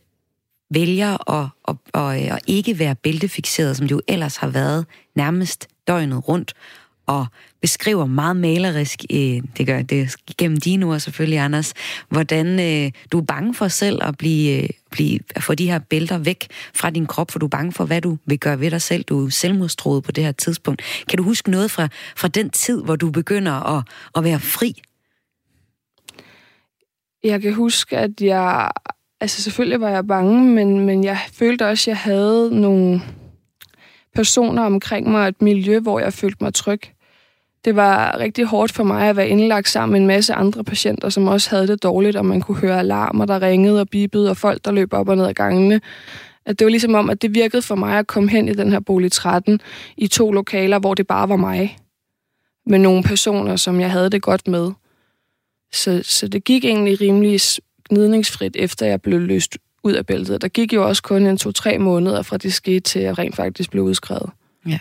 vælger 0.75 1.31
at, 1.31 1.49
at, 1.67 1.75
at, 1.93 2.21
øh, 2.21 2.35
at 2.35 2.39
ikke 2.47 2.79
være 2.79 2.95
bæltefixeret, 2.95 3.77
som 3.77 3.87
du 3.87 4.01
ellers 4.07 4.37
har 4.37 4.47
været 4.47 4.85
nærmest 5.15 5.67
døgnet 5.87 6.27
rundt, 6.27 6.53
og 7.07 7.25
beskriver 7.61 8.05
meget 8.05 8.35
malerisk, 8.35 8.99
øh, 9.11 9.41
det 9.57 9.67
gør 9.67 9.81
det 9.81 10.15
gennem 10.37 10.57
dine 10.57 10.85
ord 10.85 10.99
selvfølgelig, 10.99 11.39
Anders, 11.39 11.73
hvordan 12.09 12.59
øh, 12.59 12.91
du 13.11 13.17
er 13.19 13.25
bange 13.25 13.53
for 13.53 13.67
selv 13.67 13.99
at 14.03 14.17
blive, 14.17 14.63
øh, 14.63 14.69
blive, 14.91 15.19
at 15.35 15.43
få 15.43 15.55
de 15.55 15.71
her 15.71 15.79
bælter 15.79 16.17
væk 16.17 16.47
fra 16.73 16.89
din 16.89 17.05
krop, 17.05 17.31
for 17.31 17.39
du 17.39 17.45
er 17.45 17.49
bange 17.49 17.71
for, 17.71 17.85
hvad 17.85 18.01
du 18.01 18.17
vil 18.25 18.39
gøre 18.39 18.59
ved 18.59 18.71
dig 18.71 18.81
selv. 18.81 19.03
Du 19.03 19.25
er 19.25 19.29
selvmordstroet 19.29 20.03
på 20.03 20.11
det 20.11 20.23
her 20.23 20.31
tidspunkt. 20.31 20.81
Kan 21.09 21.17
du 21.17 21.23
huske 21.23 21.51
noget 21.51 21.71
fra, 21.71 21.87
fra 22.17 22.27
den 22.27 22.49
tid, 22.49 22.83
hvor 22.83 22.95
du 22.95 23.11
begynder 23.11 23.77
at, 23.77 23.83
at 24.15 24.23
være 24.23 24.39
fri? 24.39 24.81
Jeg 27.23 27.41
kan 27.41 27.53
huske, 27.53 27.97
at 27.97 28.21
jeg... 28.21 28.71
Altså 29.21 29.41
selvfølgelig 29.41 29.81
var 29.81 29.89
jeg 29.89 30.07
bange, 30.07 30.41
men, 30.41 30.79
men 30.79 31.03
jeg 31.03 31.17
følte 31.33 31.67
også, 31.67 31.83
at 31.83 31.87
jeg 31.87 31.97
havde 31.97 32.61
nogle 32.61 33.01
personer 34.15 34.63
omkring 34.63 35.11
mig, 35.11 35.27
et 35.27 35.41
miljø, 35.41 35.79
hvor 35.79 35.99
jeg 35.99 36.13
følte 36.13 36.43
mig 36.43 36.53
tryg. 36.53 36.81
Det 37.65 37.75
var 37.75 38.17
rigtig 38.19 38.45
hårdt 38.45 38.71
for 38.71 38.83
mig 38.83 39.09
at 39.09 39.15
være 39.15 39.29
indlagt 39.29 39.69
sammen 39.69 39.91
med 39.91 40.01
en 40.01 40.07
masse 40.07 40.33
andre 40.33 40.63
patienter, 40.63 41.09
som 41.09 41.27
også 41.27 41.49
havde 41.49 41.67
det 41.67 41.83
dårligt, 41.83 42.15
og 42.15 42.25
man 42.25 42.41
kunne 42.41 42.57
høre 42.57 42.79
alarmer, 42.79 43.25
der 43.25 43.41
ringede 43.41 43.81
og 43.81 43.89
bippede, 43.89 44.29
og 44.29 44.37
folk, 44.37 44.65
der 44.65 44.71
løb 44.71 44.93
op 44.93 45.09
og 45.09 45.17
ned 45.17 45.25
ad 45.25 45.33
gangene. 45.33 45.81
At 46.45 46.59
det 46.59 46.65
var 46.65 46.69
ligesom 46.69 46.95
om, 46.95 47.09
at 47.09 47.21
det 47.21 47.35
virkede 47.35 47.61
for 47.61 47.75
mig 47.75 47.99
at 47.99 48.07
komme 48.07 48.29
hen 48.29 48.47
i 48.47 48.53
den 48.53 48.71
her 48.71 48.79
bolig 48.79 49.11
13 49.11 49.61
i 49.97 50.07
to 50.07 50.31
lokaler, 50.31 50.79
hvor 50.79 50.93
det 50.93 51.07
bare 51.07 51.29
var 51.29 51.35
mig. 51.35 51.77
Med 52.65 52.79
nogle 52.79 53.03
personer, 53.03 53.55
som 53.55 53.79
jeg 53.79 53.91
havde 53.91 54.09
det 54.09 54.21
godt 54.21 54.47
med. 54.47 54.71
Så, 55.73 56.01
så 56.03 56.27
det 56.27 56.43
gik 56.43 56.65
egentlig 56.65 57.01
rimelig 57.01 57.41
gnidningsfrit, 57.89 58.55
efter 58.55 58.85
jeg 58.85 59.01
blev 59.01 59.19
løst 59.19 59.57
ud 59.83 59.93
af 59.93 60.05
bæltet. 60.05 60.41
Der 60.41 60.47
gik 60.47 60.73
jo 60.73 60.87
også 60.87 61.03
kun 61.03 61.27
en 61.27 61.37
to-tre 61.37 61.77
måneder 61.77 62.21
fra 62.21 62.37
det 62.37 62.53
skete 62.53 62.79
til, 62.79 62.99
at 62.99 63.05
jeg 63.05 63.17
rent 63.17 63.35
faktisk 63.35 63.71
blev 63.71 63.83
udskrevet. 63.83 64.29
Ja. 64.67 64.79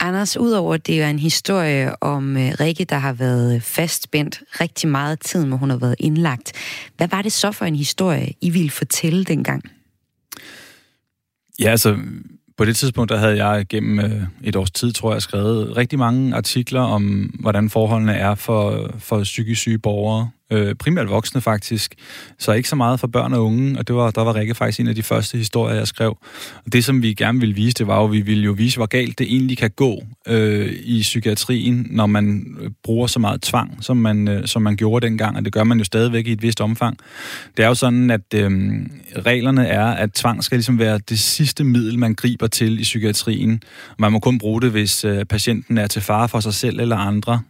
Anders, 0.00 0.36
udover 0.36 0.74
at 0.74 0.86
det 0.86 1.02
er 1.02 1.10
en 1.10 1.18
historie 1.18 2.02
om 2.02 2.36
uh, 2.36 2.42
Rikke, 2.60 2.84
der 2.84 2.98
har 2.98 3.12
været 3.12 3.62
fastspændt 3.62 4.42
rigtig 4.60 4.88
meget 4.88 5.20
tid, 5.20 5.46
hvor 5.46 5.56
hun 5.56 5.70
har 5.70 5.76
været 5.76 5.96
indlagt. 5.98 6.52
Hvad 6.96 7.08
var 7.08 7.22
det 7.22 7.32
så 7.32 7.52
for 7.52 7.64
en 7.64 7.76
historie, 7.76 8.28
I 8.40 8.50
ville 8.50 8.70
fortælle 8.70 9.24
dengang? 9.24 9.62
Ja, 11.60 11.70
altså 11.70 11.98
på 12.56 12.64
det 12.64 12.76
tidspunkt, 12.76 13.10
der 13.10 13.18
havde 13.18 13.44
jeg 13.44 13.66
gennem 13.68 14.00
øh, 14.00 14.22
et 14.42 14.56
års 14.56 14.70
tid, 14.70 14.92
tror 14.92 15.12
jeg, 15.12 15.22
skrevet 15.22 15.76
rigtig 15.76 15.98
mange 15.98 16.34
artikler 16.34 16.80
om, 16.80 17.34
hvordan 17.40 17.70
forholdene 17.70 18.14
er 18.14 18.34
for, 18.34 18.90
for 18.98 19.22
psykisk 19.22 19.60
syge 19.60 19.78
borgere 19.78 20.30
øh, 20.50 20.74
primært 20.74 21.10
voksne 21.10 21.40
faktisk, 21.40 21.94
så 22.38 22.52
ikke 22.52 22.68
så 22.68 22.76
meget 22.76 23.00
for 23.00 23.06
børn 23.06 23.34
og 23.34 23.44
unge, 23.44 23.78
og 23.78 23.88
det 23.88 23.96
var, 23.96 24.10
der 24.10 24.22
var 24.22 24.34
Rikke 24.34 24.54
faktisk 24.54 24.80
en 24.80 24.88
af 24.88 24.94
de 24.94 25.02
første 25.02 25.38
historier, 25.38 25.76
jeg 25.76 25.86
skrev. 25.86 26.18
Og 26.66 26.72
det, 26.72 26.84
som 26.84 27.02
vi 27.02 27.14
gerne 27.14 27.40
ville 27.40 27.54
vise, 27.54 27.74
det 27.74 27.86
var 27.86 28.00
jo, 28.00 28.04
at 28.04 28.12
vi 28.12 28.20
ville 28.20 28.44
jo 28.44 28.52
vise, 28.52 28.76
hvor 28.76 28.86
galt 28.86 29.18
det 29.18 29.26
egentlig 29.26 29.58
kan 29.58 29.70
gå 29.70 30.02
øh, 30.28 30.72
i 30.82 31.00
psykiatrien, 31.00 31.86
når 31.90 32.06
man 32.06 32.56
øh, 32.60 32.70
bruger 32.84 33.06
så 33.06 33.18
meget 33.18 33.42
tvang, 33.42 33.84
som 33.84 33.96
man, 33.96 34.28
øh, 34.28 34.46
som 34.46 34.62
man 34.62 34.76
gjorde 34.76 35.06
dengang, 35.06 35.36
og 35.36 35.44
det 35.44 35.52
gør 35.52 35.64
man 35.64 35.78
jo 35.78 35.84
stadigvæk 35.84 36.26
i 36.26 36.32
et 36.32 36.42
vist 36.42 36.60
omfang. 36.60 36.98
Det 37.56 37.62
er 37.64 37.68
jo 37.68 37.74
sådan, 37.74 38.10
at 38.10 38.34
øh, 38.34 38.50
reglerne 39.16 39.66
er, 39.66 39.86
at 39.86 40.12
tvang 40.12 40.44
skal 40.44 40.56
ligesom 40.56 40.78
være 40.78 40.98
det 41.08 41.18
sidste 41.18 41.64
middel, 41.64 41.98
man 41.98 42.14
griber 42.14 42.46
til 42.46 42.80
i 42.80 42.82
psykiatrien. 42.82 43.62
Man 43.98 44.12
må 44.12 44.18
kun 44.18 44.38
bruge 44.38 44.60
det, 44.60 44.70
hvis 44.70 45.04
øh, 45.04 45.24
patienten 45.24 45.78
er 45.78 45.86
til 45.86 46.02
fare 46.02 46.28
for 46.28 46.40
sig 46.40 46.54
selv 46.54 46.80
eller 46.80 46.96
andre, 46.96 47.40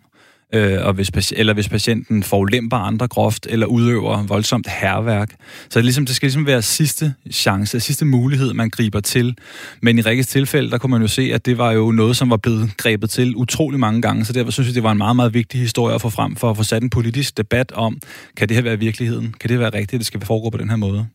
øh, 0.55 0.87
og 0.87 0.93
hvis, 0.93 1.33
eller 1.37 1.55
hvis 1.55 1.69
patienten 1.69 2.23
forulemper 2.23 2.77
andre 2.77 3.09
groft, 3.09 3.47
eller 3.51 3.67
udøver 3.67 4.23
voldsomt 4.23 4.67
herværk. 4.69 5.31
Så 5.71 5.79
det, 5.79 5.85
ligesom, 5.85 6.07
det 6.07 6.17
skal 6.17 6.27
ligesom 6.27 6.47
være 6.47 6.63
sidste 6.63 7.15
chance, 7.33 7.81
sidste 7.81 8.05
mulighed, 8.05 8.55
man 8.55 8.71
griber 8.71 9.01
til. 9.01 9.37
Men 9.83 9.99
i 9.99 10.01
Rikkes 10.01 10.27
tilfælde, 10.27 10.71
der 10.71 10.79
kunne 10.79 10.91
man 10.91 11.03
jo 11.03 11.09
se, 11.09 11.31
at 11.35 11.47
det 11.47 11.59
var 11.59 11.73
jo 11.73 11.91
noget, 11.91 12.17
som 12.17 12.31
var 12.31 12.37
blevet 12.37 12.77
grebet 12.77 13.11
til 13.11 13.37
utrolig 13.37 13.81
mange 13.81 14.03
gange, 14.03 14.25
så 14.25 14.33
derfor 14.33 14.51
synes 14.51 14.69
jeg, 14.69 14.75
det 14.75 14.83
var 14.83 14.93
en 14.93 14.99
meget, 14.99 15.17
meget 15.17 15.35
vigtig 15.35 15.61
historie 15.61 15.95
at 15.95 16.01
få 16.01 16.11
frem, 16.11 16.37
for 16.37 16.51
at 16.51 16.57
få 16.57 16.63
sat 16.63 16.83
en 16.83 16.91
politisk 16.91 17.37
debat 17.37 17.73
om, 17.73 17.99
kan 18.37 18.49
det 18.49 18.57
her 18.57 18.63
være 18.63 18.79
virkeligheden? 18.79 19.35
Kan 19.41 19.51
det 19.51 19.59
være 19.59 19.71
rigtigt, 19.75 19.93
at 19.93 19.99
det 19.99 20.07
skal 20.07 20.21
foregå 20.21 20.51
på 20.51 20.59
den 20.59 20.71
her 20.71 20.77
måde? 20.77 21.07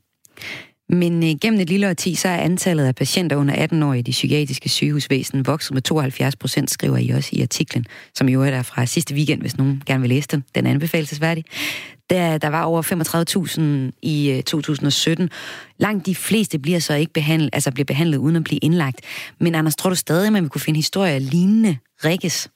Men 0.90 1.24
øh, 1.24 1.30
gennem 1.42 1.60
et 1.60 1.70
lille 1.70 1.90
årti, 1.90 2.16
så 2.16 2.28
er 2.28 2.38
antallet 2.38 2.86
af 2.86 2.96
patienter 2.96 3.36
under 3.36 3.54
18 3.54 3.84
år 3.84 3.94
i 3.94 4.02
de 4.02 4.12
psykiatriske 4.12 4.70
sygehusvæsen 4.70 5.48
vokset 5.48 5.74
med 5.74 5.82
72 5.82 6.36
procent, 6.36 6.72
skriver 6.72 6.98
I 6.98 7.10
også 7.10 7.30
i 7.34 7.42
artiklen, 7.42 7.86
som 8.16 8.30
jo 8.30 8.44
er 8.44 8.52
der 8.52 8.64
fra 8.64 8.86
sidste 8.86 9.16
weekend, 9.16 9.42
hvis 9.42 9.58
nogen 9.58 9.84
gerne 9.86 10.02
vil 10.02 10.10
læse 10.10 10.28
den. 10.28 10.44
Den 10.56 10.66
er 10.66 10.72
anbefalesværdig. 10.72 11.44
Der, 12.10 12.38
der 12.38 12.48
var 12.48 12.64
over 12.64 12.82
35.000 13.92 14.00
i 14.02 14.32
øh, 14.32 14.44
2017. 14.44 15.30
Langt 15.78 16.06
de 16.06 16.16
fleste 16.16 16.60
bliver 16.60 16.80
så 16.80 16.94
ikke 16.94 17.14
behandlet, 17.14 17.50
altså 17.54 17.72
bliver 17.72 17.86
behandlet 17.86 18.18
uden 18.18 18.36
at 18.36 18.44
blive 18.44 18.60
indlagt. 18.60 19.02
Men 19.40 19.56
Anders, 19.56 19.76
tror 19.76 19.90
du 19.90 19.96
stadig, 19.96 20.28
at 20.28 20.34
man 20.34 20.44
vil 20.44 20.50
kunne 20.50 20.62
finde 20.62 20.78
historier 20.78 21.20
lignende 21.20 21.78
Rikkes? 22.06 22.50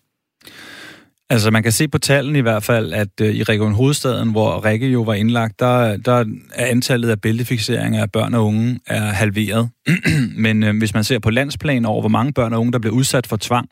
Altså 1.32 1.52
man 1.52 1.64
kan 1.64 1.72
se 1.72 1.88
på 1.88 1.98
tallene 1.98 2.40
i 2.40 2.42
hvert 2.42 2.64
fald, 2.64 2.94
at 2.94 3.22
øh, 3.22 3.36
i 3.36 3.44
Region 3.44 3.74
Hovedstaden, 3.74 4.32
hvor 4.32 4.66
Rikke 4.66 4.88
jo 4.88 5.02
var 5.02 5.14
indlagt, 5.14 5.60
der, 5.60 5.98
der 5.98 6.26
er 6.54 6.66
antallet 6.66 7.10
af 7.10 7.22
bæltefixeringer 7.22 8.02
af 8.02 8.12
børn 8.12 8.34
og 8.34 8.46
unge 8.46 8.80
er 8.88 9.02
halveret. 9.02 9.70
Men 10.46 10.64
øh, 10.64 10.78
hvis 10.78 10.94
man 10.94 11.04
ser 11.04 11.20
på 11.20 11.30
landsplan 11.30 11.86
over, 11.86 12.02
hvor 12.02 12.10
mange 12.10 12.34
børn 12.34 12.54
og 12.54 12.60
unge, 12.60 12.72
der 12.72 12.80
bliver 12.80 12.94
udsat 12.94 13.28
for 13.28 13.38
tvang, 13.38 13.70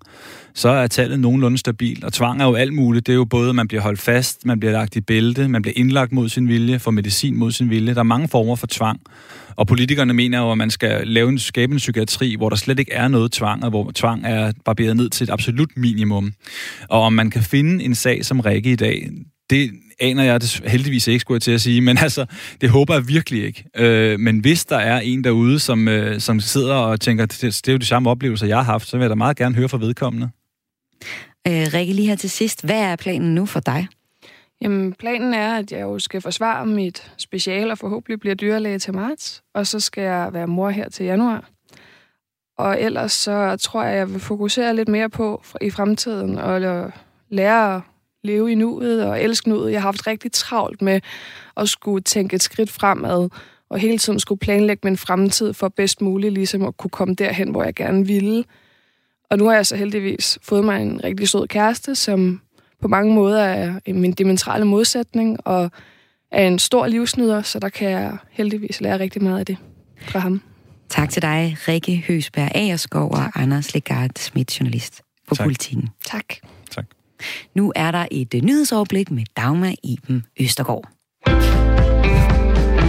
så 0.57 0.69
er 0.69 0.87
tallet 0.87 1.19
nogenlunde 1.19 1.57
stabilt. 1.57 2.03
Og 2.03 2.13
tvang 2.13 2.41
er 2.41 2.45
jo 2.45 2.53
alt 2.53 2.73
muligt. 2.73 3.07
Det 3.07 3.13
er 3.13 3.17
jo 3.17 3.25
både, 3.25 3.49
at 3.49 3.55
man 3.55 3.67
bliver 3.67 3.81
holdt 3.81 3.99
fast, 3.99 4.45
man 4.45 4.59
bliver 4.59 4.71
lagt 4.71 4.95
i 4.95 5.01
bælte, 5.01 5.47
man 5.47 5.61
bliver 5.61 5.73
indlagt 5.77 6.11
mod 6.11 6.29
sin 6.29 6.47
vilje, 6.47 6.79
får 6.79 6.91
medicin 6.91 7.37
mod 7.37 7.51
sin 7.51 7.69
vilje. 7.69 7.93
Der 7.93 7.99
er 7.99 8.03
mange 8.03 8.27
former 8.27 8.55
for 8.55 8.67
tvang. 8.67 8.99
Og 9.55 9.67
politikerne 9.67 10.13
mener 10.13 10.39
jo, 10.39 10.51
at 10.51 10.57
man 10.57 10.69
skal 10.69 11.07
lave 11.07 11.29
en 11.29 11.39
skabende 11.39 11.77
psykiatri, 11.77 12.35
hvor 12.35 12.49
der 12.49 12.55
slet 12.55 12.79
ikke 12.79 12.93
er 12.93 13.07
noget 13.07 13.31
tvang, 13.31 13.63
og 13.63 13.69
hvor 13.69 13.91
tvang 13.95 14.25
er 14.25 14.51
barberet 14.65 14.97
ned 14.97 15.09
til 15.09 15.23
et 15.23 15.29
absolut 15.29 15.69
minimum. 15.75 16.33
Og 16.89 17.01
om 17.01 17.13
man 17.13 17.29
kan 17.29 17.41
finde 17.41 17.83
en 17.83 17.95
sag 17.95 18.25
som 18.25 18.39
Rikke 18.39 18.71
i 18.71 18.75
dag, 18.75 19.09
det 19.49 19.71
aner 19.99 20.23
jeg 20.23 20.41
det 20.41 20.61
heldigvis 20.65 21.07
ikke, 21.07 21.19
skulle 21.19 21.35
jeg 21.35 21.41
til 21.41 21.51
at 21.51 21.61
sige, 21.61 21.81
men 21.81 21.97
altså, 22.07 22.25
det 22.61 22.69
håber 22.69 22.93
jeg 22.93 23.07
virkelig 23.07 23.45
ikke. 23.45 23.63
Øh, 23.77 24.19
men 24.19 24.39
hvis 24.39 24.65
der 24.65 24.77
er 24.77 24.99
en 24.99 25.23
derude, 25.23 25.59
som, 25.59 25.87
øh, 25.87 26.19
som 26.19 26.39
sidder 26.39 26.75
og 26.75 27.01
tænker, 27.01 27.25
det, 27.25 27.41
det 27.41 27.67
er 27.67 27.71
jo 27.71 27.77
de 27.77 27.85
samme 27.85 28.09
oplevelser, 28.09 28.47
jeg 28.47 28.57
har 28.57 28.63
haft, 28.63 28.87
så 28.87 28.97
vil 28.97 29.03
jeg 29.03 29.09
da 29.09 29.15
meget 29.15 29.37
gerne 29.37 29.55
høre 29.55 29.69
fra 29.69 29.77
vedkommende. 29.77 30.29
Øh, 31.47 31.67
Rikke, 31.73 31.93
lige 31.93 32.07
her 32.07 32.15
til 32.15 32.29
sidst, 32.29 32.65
hvad 32.65 32.81
er 32.81 32.95
planen 32.95 33.35
nu 33.35 33.45
for 33.45 33.59
dig? 33.59 33.87
Jamen, 34.61 34.93
planen 34.93 35.33
er, 35.33 35.57
at 35.57 35.71
jeg 35.71 35.81
jo 35.81 35.99
skal 35.99 36.21
forsvare 36.21 36.65
mit 36.65 37.11
special 37.17 37.71
og 37.71 37.77
forhåbentlig 37.77 38.19
bliver 38.19 38.35
dyrlæge 38.35 38.79
til 38.79 38.93
marts, 38.93 39.43
og 39.53 39.67
så 39.67 39.79
skal 39.79 40.03
jeg 40.03 40.29
være 40.33 40.47
mor 40.47 40.69
her 40.69 40.89
til 40.89 41.05
januar. 41.05 41.49
Og 42.57 42.81
ellers 42.81 43.11
så 43.11 43.57
tror 43.61 43.83
jeg, 43.83 43.91
at 43.91 43.97
jeg 43.97 44.13
vil 44.13 44.19
fokusere 44.19 44.75
lidt 44.75 44.87
mere 44.87 45.09
på 45.09 45.43
i 45.61 45.69
fremtiden 45.69 46.37
og 46.37 46.91
lære 47.29 47.75
at 47.75 47.81
leve 48.23 48.51
i 48.51 48.55
nuet 48.55 49.05
og 49.05 49.21
elske 49.23 49.49
nuet. 49.49 49.71
Jeg 49.71 49.81
har 49.81 49.87
haft 49.87 50.07
rigtig 50.07 50.31
travlt 50.31 50.81
med 50.81 51.01
at 51.57 51.69
skulle 51.69 52.03
tænke 52.03 52.35
et 52.35 52.43
skridt 52.43 52.71
fremad, 52.71 53.29
og 53.69 53.79
hele 53.79 53.97
tiden 53.97 54.19
skulle 54.19 54.39
planlægge 54.39 54.81
min 54.83 54.97
fremtid 54.97 55.53
for 55.53 55.67
bedst 55.69 56.01
muligt, 56.01 56.33
ligesom 56.33 56.65
at 56.65 56.77
kunne 56.77 56.89
komme 56.89 57.15
derhen, 57.15 57.51
hvor 57.51 57.63
jeg 57.63 57.75
gerne 57.75 58.07
ville. 58.07 58.43
Og 59.31 59.37
nu 59.37 59.45
har 59.45 59.53
jeg 59.53 59.65
så 59.65 59.75
heldigvis 59.75 60.39
fået 60.41 60.65
mig 60.65 60.81
en 60.81 61.03
rigtig 61.03 61.29
sød 61.29 61.47
kæreste, 61.47 61.95
som 61.95 62.41
på 62.81 62.87
mange 62.87 63.13
måder 63.13 63.43
er 63.43 63.79
min 63.93 64.11
dimensionale 64.11 64.65
modsætning, 64.65 65.47
og 65.47 65.71
er 66.31 66.47
en 66.47 66.59
stor 66.59 66.87
livsnyder, 66.87 67.41
så 67.41 67.59
der 67.59 67.69
kan 67.69 67.89
jeg 67.89 68.17
heldigvis 68.31 68.81
lære 68.81 68.99
rigtig 68.99 69.23
meget 69.23 69.39
af 69.39 69.45
det 69.45 69.57
fra 70.01 70.19
ham. 70.19 70.41
Tak 70.89 71.09
til 71.09 71.21
dig, 71.21 71.57
Rikke 71.67 72.03
Høsberg 72.07 72.51
Agerskov 72.55 73.11
og 73.11 73.41
Anders 73.41 73.73
Legard 73.73 74.11
Schmidt, 74.17 74.59
journalist 74.59 75.01
på 75.27 75.35
tak. 75.35 75.45
Politiken. 75.45 75.89
Tak. 76.05 76.25
Tak. 76.71 76.85
Nu 77.55 77.73
er 77.75 77.91
der 77.91 78.05
et 78.11 78.33
uh, 78.33 78.41
nyhedsoverblik 78.41 79.11
med 79.11 79.23
Dagmar 79.37 79.73
Iben 79.83 80.25
Østergaard. 80.39 80.89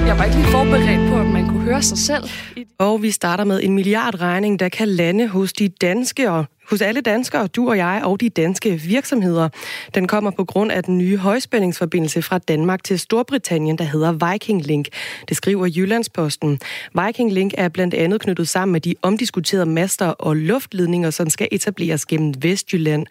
Jeg 0.07 0.19
var 0.19 0.25
ikke 0.25 0.37
lige 0.37 0.51
forberedt 0.51 1.11
på, 1.11 1.21
at 1.21 1.27
sig 1.81 1.99
selv. 1.99 2.25
Og 2.79 3.03
vi 3.03 3.11
starter 3.11 3.45
med 3.45 3.61
en 3.63 3.75
milliardregning, 3.75 4.59
der 4.59 4.69
kan 4.69 4.89
lande 4.89 5.29
hos 5.29 5.53
de 5.53 5.69
danske 5.69 6.31
og 6.31 6.45
hos 6.71 6.81
alle 6.81 7.01
danskere, 7.01 7.47
du 7.47 7.69
og 7.69 7.77
jeg 7.77 8.01
og 8.05 8.21
de 8.21 8.29
danske 8.29 8.71
virksomheder. 8.71 9.49
Den 9.95 10.09
kommer 10.09 10.31
på 10.31 10.45
grund 10.45 10.73
af 10.73 10.85
den 10.85 10.99
nye 10.99 11.17
højspændingsforbindelse 11.17 12.23
fra 12.23 12.39
Danmark 12.39 12.85
til 12.85 12.99
Storbritannien, 12.99 13.79
der 13.79 13.85
hedder 13.85 14.33
Viking 14.33 14.67
Link. 14.67 14.89
Det 15.29 15.37
skriver 15.37 15.67
Jyllandsposten. 15.77 16.61
Viking 17.07 17.33
Link 17.33 17.55
er 17.59 17.69
blandt 17.69 17.95
andet 17.95 18.21
knyttet 18.21 18.49
sammen 18.49 18.73
med 18.73 18.81
de 18.81 18.95
omdiskuterede 19.03 19.67
master 19.67 20.07
og 20.07 20.37
luftledninger, 20.37 21.11
som 21.11 21.31
skal 21.31 21.49
etableres 21.53 22.07
gennem 22.07 22.35
Vestjylland. 22.43 23.07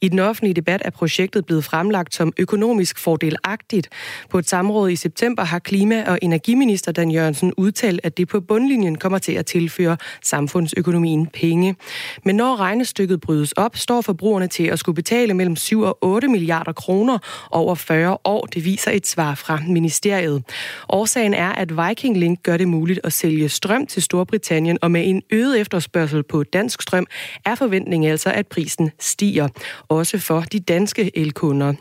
I 0.00 0.08
den 0.08 0.18
offentlige 0.18 0.54
debat 0.54 0.82
er 0.84 0.90
projektet 0.90 1.46
blevet 1.46 1.64
fremlagt 1.64 2.14
som 2.14 2.32
økonomisk 2.38 2.98
fordelagtigt. 2.98 3.88
På 4.30 4.38
et 4.38 4.48
samråd 4.48 4.90
i 4.90 4.96
september 4.96 5.44
har 5.44 5.58
klima- 5.58 6.04
og 6.06 6.18
energiminister 6.22 6.92
Dan 6.92 7.10
Jørgensen 7.10 7.52
udtalt, 7.56 8.00
at 8.02 8.16
det 8.16 8.28
på 8.28 8.40
bundlinjen 8.40 8.98
kommer 8.98 9.18
til 9.18 9.32
at 9.32 9.46
tilføre 9.46 9.96
samfundsøkonomien 10.22 11.26
penge. 11.26 11.76
Men 12.24 12.36
når 12.36 12.56
regnestykket 12.56 13.01
regnestykket 13.02 13.20
brydes 13.20 13.52
op, 13.52 13.76
står 13.76 14.00
forbrugerne 14.00 14.46
til 14.46 14.64
at 14.64 14.78
skulle 14.78 14.96
betale 14.96 15.34
mellem 15.34 15.56
7 15.56 15.80
og 15.80 15.98
8 16.00 16.28
milliarder 16.28 16.72
kroner 16.72 17.18
over 17.50 17.74
40 17.74 18.18
år. 18.24 18.46
Det 18.46 18.64
viser 18.64 18.90
et 18.90 19.06
svar 19.06 19.34
fra 19.34 19.58
ministeriet. 19.68 20.42
Årsagen 20.88 21.34
er, 21.34 21.52
at 21.52 21.70
Viking 21.76 22.16
Link 22.16 22.42
gør 22.42 22.56
det 22.56 22.68
muligt 22.68 23.00
at 23.04 23.12
sælge 23.12 23.48
strøm 23.48 23.86
til 23.86 24.02
Storbritannien, 24.02 24.78
og 24.82 24.90
med 24.90 25.02
en 25.06 25.22
øget 25.30 25.60
efterspørgsel 25.60 26.22
på 26.22 26.42
dansk 26.42 26.82
strøm 26.82 27.06
er 27.44 27.54
forventningen 27.54 28.10
altså, 28.10 28.30
at 28.30 28.46
prisen 28.46 28.90
stiger. 29.00 29.48
Også 29.88 30.18
for 30.18 30.40
de 30.40 30.60
danske 30.60 31.18
elkunder. 31.18 31.74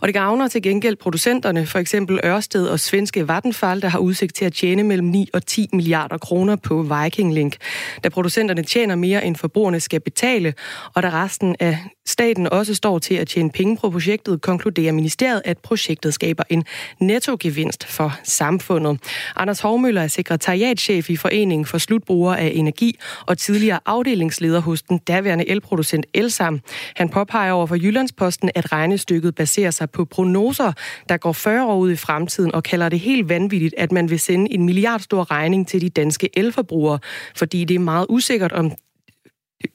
Og 0.00 0.08
det 0.08 0.14
gavner 0.14 0.48
til 0.48 0.62
gengæld 0.62 0.96
producenterne, 0.96 1.66
for 1.66 1.78
eksempel 1.78 2.20
Ørsted 2.24 2.66
og 2.66 2.80
svenske 2.80 3.28
Vattenfall, 3.28 3.82
der 3.82 3.88
har 3.88 3.98
udsigt 3.98 4.34
til 4.34 4.44
at 4.44 4.52
tjene 4.52 4.82
mellem 4.82 5.08
9 5.08 5.28
og 5.32 5.46
10 5.46 5.68
milliarder 5.72 6.18
kroner 6.18 6.56
på 6.56 6.82
Viking 6.82 7.34
Link. 7.34 7.56
Da 8.04 8.08
producenterne 8.08 8.62
tjener 8.62 8.94
mere, 8.94 9.24
end 9.24 9.36
forbrugerne 9.36 9.80
skal 9.80 10.00
betale, 10.00 10.54
og 10.94 11.02
da 11.02 11.10
resten 11.10 11.56
af 11.60 11.78
staten 12.06 12.46
også 12.52 12.74
står 12.74 12.98
til 12.98 13.14
at 13.14 13.28
tjene 13.28 13.50
penge 13.50 13.76
på 13.76 13.90
projektet, 13.90 14.40
konkluderer 14.42 14.92
ministeriet, 14.92 15.42
at 15.44 15.58
projektet 15.58 16.14
skaber 16.14 16.42
en 16.50 16.64
nettogevinst 17.00 17.84
for 17.84 18.18
samfundet. 18.24 18.98
Anders 19.36 19.60
Hovmøller 19.60 20.02
er 20.02 20.08
sekretariatchef 20.08 21.10
i 21.10 21.16
Foreningen 21.16 21.66
for 21.66 21.78
Slutbrugere 21.78 22.40
af 22.40 22.52
Energi 22.54 22.98
og 23.26 23.38
tidligere 23.38 23.80
afdelingsleder 23.86 24.60
hos 24.60 24.82
den 24.82 24.98
daværende 24.98 25.48
elproducent 25.48 26.06
Elsam. 26.14 26.60
Han 26.96 27.08
påpeger 27.08 27.52
over 27.52 27.66
for 27.66 27.76
Jyllandsposten, 27.76 28.50
at 28.54 28.72
regnestykket 28.72 29.34
baserer 29.34 29.55
sig 29.70 29.90
på 29.90 30.04
prognoser, 30.04 30.72
der 31.08 31.16
går 31.16 31.32
40 31.32 31.66
år 31.66 31.76
ud 31.76 31.90
i 31.90 31.96
fremtiden 31.96 32.54
og 32.54 32.62
kalder 32.62 32.88
det 32.88 33.00
helt 33.00 33.28
vanvittigt, 33.28 33.74
at 33.78 33.92
man 33.92 34.10
vil 34.10 34.20
sende 34.20 34.52
en 34.52 34.64
milliardstor 34.64 35.30
regning 35.30 35.68
til 35.68 35.80
de 35.80 35.88
danske 35.88 36.38
elforbrugere, 36.38 36.98
fordi 37.36 37.64
det 37.64 37.74
er 37.74 37.78
meget 37.78 38.06
usikkert, 38.08 38.52
om 38.52 38.72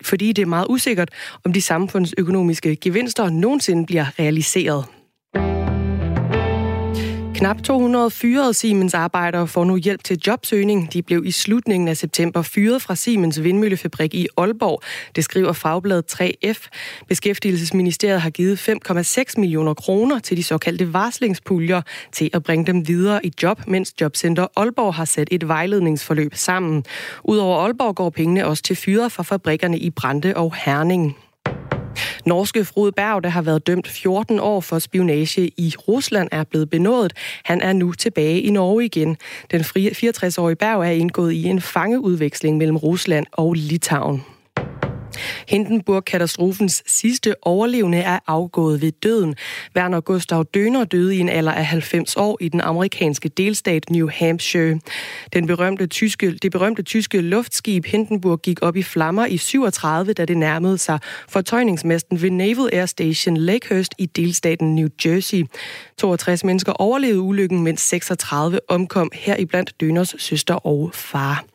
fordi 0.02 0.32
det 0.32 0.42
er 0.42 0.46
meget 0.46 0.66
usikkert, 0.70 1.10
om 1.44 1.54
de 1.54 1.62
samfundsøkonomiske 1.62 2.76
gevinster 2.76 3.30
nogensinde 3.30 3.86
bliver 3.86 4.20
realiseret. 4.20 4.86
Knap 7.42 7.64
200 7.64 8.12
fyrede 8.12 8.54
Siemens-arbejdere 8.54 9.48
får 9.48 9.66
nu 9.66 9.78
hjælp 9.78 10.04
til 10.04 10.20
jobsøgning. 10.28 10.94
De 10.94 11.02
blev 11.02 11.26
i 11.26 11.32
slutningen 11.32 11.88
af 11.88 11.98
september 11.98 12.42
fyret 12.42 12.82
fra 12.82 12.96
Siemens 12.96 13.44
vindmøllefabrik 13.44 14.14
i 14.14 14.28
Aalborg. 14.38 14.82
Det 15.16 15.24
skriver 15.24 15.54
fagbladet 15.54 16.22
3F. 16.22 16.68
Beskæftigelsesministeriet 17.08 18.22
har 18.22 18.30
givet 18.30 18.70
5,6 18.70 19.24
millioner 19.38 19.74
kroner 19.74 20.20
til 20.20 20.38
de 20.38 20.44
såkaldte 20.44 20.94
varslingspuljer 20.94 21.82
til 22.12 22.30
at 22.34 22.44
bringe 22.44 22.66
dem 22.66 22.88
videre 22.88 23.26
i 23.26 23.32
job, 23.44 23.68
mens 23.68 23.94
Jobcenter 24.02 24.48
Aalborg 24.56 24.94
har 24.94 25.06
sat 25.06 25.28
et 25.32 25.48
vejledningsforløb 25.48 26.36
sammen. 26.36 26.86
Udover 27.24 27.60
Aalborg 27.60 27.96
går 27.96 28.10
pengene 28.10 28.48
også 28.48 28.64
til 28.64 28.76
fyre 28.76 29.10
fra 29.10 29.24
fabrikkerne 29.24 29.80
i 29.80 29.90
Brande 29.90 30.34
og 30.36 30.56
Herning. 30.56 31.18
Norske 32.26 32.66
Frode 32.66 32.92
Berg, 32.92 33.24
der 33.24 33.30
har 33.30 33.42
været 33.42 33.68
dømt 33.68 33.88
14 33.88 34.40
år 34.40 34.62
for 34.62 34.80
spionage 34.80 35.52
i 35.58 35.74
Rusland, 35.88 36.30
er 36.32 36.44
blevet 36.44 36.70
benådet. 36.70 37.14
Han 37.44 37.62
er 37.62 37.74
nu 37.74 37.92
tilbage 37.92 38.42
i 38.42 38.50
Norge 38.50 38.86
igen. 38.86 39.18
Den 39.52 39.62
64-årige 39.62 40.56
Berg 40.56 40.80
er 40.82 40.92
indgået 40.92 41.34
i 41.34 41.44
en 41.44 41.62
fangeudveksling 41.62 42.58
mellem 42.58 42.78
Rusland 42.78 43.26
og 43.32 43.54
Litauen. 43.54 44.24
Hindenburg-katastrofens 45.48 46.84
sidste 46.88 47.36
overlevende 47.42 47.98
er 47.98 48.20
afgået 48.28 48.82
ved 48.82 48.92
døden. 48.92 49.36
Werner 49.76 50.02
Gustav 50.02 50.46
Døner 50.54 50.84
døde 50.84 51.16
i 51.16 51.20
en 51.20 51.30
alder 51.30 51.52
af 51.52 51.66
90 51.66 52.16
år 52.16 52.38
i 52.42 52.50
den 52.50 52.62
amerikanske 52.62 53.30
delstat 53.30 53.90
New 53.90 54.10
Hampshire. 54.14 54.80
Den 55.34 55.48
berømte 55.48 55.88
tyske, 55.88 56.32
det 56.32 56.52
berømte 56.52 56.84
tyske 56.84 57.22
luftskib 57.22 57.86
Hindenburg 57.86 58.42
gik 58.42 58.62
op 58.62 58.76
i 58.76 58.84
flammer 58.84 59.26
i 59.26 59.38
37, 59.38 60.14
da 60.14 60.26
det 60.26 60.38
nærmede 60.38 60.78
sig 60.78 61.00
fortøjningsmasten 61.30 62.22
ved 62.22 62.30
Naval 62.30 62.70
Air 62.74 62.86
Station 62.86 63.38
Lakehurst 63.38 63.96
i 63.98 64.06
delstaten 64.06 64.76
New 64.76 64.88
Jersey. 65.06 65.46
62 65.98 66.44
mennesker 66.44 66.72
overlevede 66.74 67.22
ulykken, 67.22 67.64
mens 67.64 67.82
36 67.82 68.60
omkom 68.68 69.12
heriblandt 69.14 69.74
Døners 69.82 70.16
søster 70.18 70.56
og 70.56 70.92
far. 70.94 71.46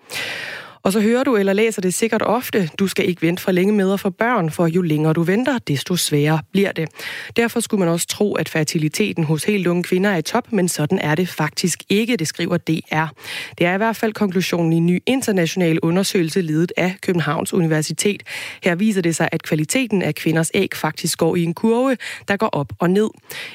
Og 0.87 0.93
så 0.93 1.01
hører 1.01 1.25
du 1.25 1.37
eller 1.37 1.53
læser 1.53 1.83
det 1.83 1.95
sikkert 1.95 2.23
ofte, 2.23 2.71
du 2.79 2.87
skal 2.87 3.09
ikke 3.09 3.23
vente 3.23 3.43
for 3.43 3.53
længe 3.53 3.73
med 3.73 3.93
at 3.93 4.01
få 4.01 4.11
børn, 4.11 4.51
for 4.51 4.67
jo 4.67 4.83
længere 4.83 5.13
du 5.13 5.23
venter, 5.23 5.59
desto 5.59 5.97
sværere 5.97 6.41
bliver 6.53 6.73
det. 6.73 6.89
Derfor 7.37 7.61
skulle 7.61 7.79
man 7.79 7.89
også 7.89 8.07
tro, 8.07 8.35
at 8.35 8.49
fertiliteten 8.49 9.25
hos 9.25 9.45
helt 9.45 9.67
unge 9.67 9.83
kvinder 9.83 10.11
er 10.11 10.17
i 10.17 10.23
top, 10.23 10.53
men 10.53 10.69
sådan 10.69 10.99
er 10.99 11.15
det 11.15 11.29
faktisk 11.29 11.83
ikke, 11.89 12.17
det 12.17 12.29
skriver 12.29 12.57
DR. 12.57 13.07
Det 13.59 13.67
er 13.67 13.75
i 13.75 13.77
hvert 13.77 13.97
fald 13.97 14.13
konklusionen 14.13 14.73
i 14.73 14.77
en 14.77 14.87
ny 14.87 15.03
international 15.07 15.81
undersøgelse 15.81 16.41
ledet 16.41 16.73
af 16.77 16.95
Københavns 17.01 17.55
Universitet. 17.55 18.23
Her 18.63 18.75
viser 18.75 19.01
det 19.01 19.17
sig, 19.17 19.29
at 19.33 19.43
kvaliteten 19.43 20.03
af 20.03 20.15
kvinders 20.15 20.51
æg 20.55 20.71
faktisk 20.75 21.19
går 21.19 21.37
i 21.37 21.43
en 21.43 21.55
kurve, 21.55 21.97
der 22.29 22.37
går 22.37 22.49
op 22.53 22.73
og 22.79 22.91
ned. 22.91 23.11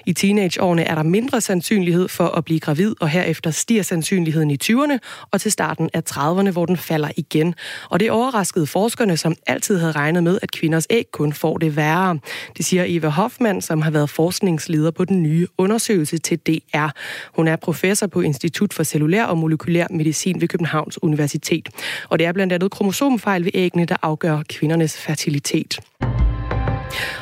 I 0.05 0.13
teenageårene 0.13 0.83
er 0.83 0.95
der 0.95 1.03
mindre 1.03 1.41
sandsynlighed 1.41 2.07
for 2.07 2.27
at 2.27 2.45
blive 2.45 2.59
gravid, 2.59 2.95
og 2.99 3.09
herefter 3.09 3.51
stiger 3.51 3.83
sandsynligheden 3.83 4.51
i 4.51 4.57
20'erne 4.63 4.97
og 5.31 5.41
til 5.41 5.51
starten 5.51 5.89
af 5.93 6.01
30'erne, 6.09 6.51
hvor 6.51 6.65
den 6.65 6.77
falder 6.77 7.09
igen. 7.21 7.55
Og 7.89 7.99
det 7.99 8.11
overraskede 8.11 8.67
forskerne, 8.67 9.17
som 9.17 9.35
altid 9.47 9.77
havde 9.77 9.91
regnet 9.91 10.23
med, 10.23 10.39
at 10.41 10.51
kvinders 10.51 10.87
æg 10.89 11.05
kun 11.11 11.33
får 11.33 11.57
det 11.57 11.75
værre. 11.75 12.19
Det 12.57 12.65
siger 12.65 12.83
Eva 12.87 13.07
Hoffmann, 13.07 13.61
som 13.61 13.81
har 13.81 13.91
været 13.91 14.09
forskningsleder 14.09 14.91
på 14.91 15.05
den 15.05 15.23
nye 15.23 15.47
undersøgelse 15.57 16.17
til 16.17 16.37
DR. 16.37 16.87
Hun 17.35 17.47
er 17.47 17.55
professor 17.55 18.07
på 18.07 18.21
Institut 18.21 18.73
for 18.73 18.83
Cellulær 18.83 19.23
og 19.23 19.37
Molekylær 19.37 19.87
Medicin 19.89 20.41
ved 20.41 20.47
Københavns 20.47 21.03
Universitet. 21.03 21.69
Og 22.09 22.19
det 22.19 22.27
er 22.27 22.31
blandt 22.31 22.53
andet 22.53 22.71
kromosomfejl 22.71 23.45
ved 23.45 23.51
æggene, 23.53 23.85
der 23.85 23.95
afgør 24.01 24.41
kvindernes 24.49 24.97
fertilitet. 24.97 25.79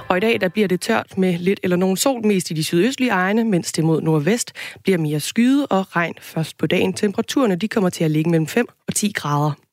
Og 0.07 0.17
i 0.17 0.19
dag 0.19 0.41
der 0.41 0.49
bliver 0.49 0.67
det 0.67 0.81
tørt 0.81 1.17
med 1.17 1.38
lidt 1.38 1.59
eller 1.63 1.77
nogen 1.77 1.97
sol 1.97 2.25
mest 2.25 2.51
i 2.51 2.53
de 2.53 2.63
sydøstlige 2.63 3.12
egne, 3.12 3.43
mens 3.43 3.71
det 3.71 3.83
mod 3.83 4.01
nordvest 4.01 4.53
bliver 4.83 4.97
mere 4.97 5.19
skyde 5.19 5.67
og 5.67 5.95
regn 5.95 6.13
først 6.21 6.57
på 6.57 6.67
dagen. 6.67 6.93
Temperaturerne 6.93 7.55
de 7.55 7.67
kommer 7.67 7.89
til 7.89 8.03
at 8.03 8.12
ligge 8.12 8.29
mellem 8.29 8.47
5 8.47 8.65
og 8.88 8.95
10 8.95 9.12
grader. 9.15 9.68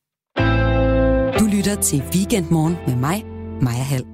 Du 1.38 1.44
lytter 1.44 1.76
til 1.82 2.02
Weekendmorgen 2.14 2.76
med 2.86 2.96
mig, 2.96 3.24
Maja 3.60 3.82
Hall. 3.82 4.04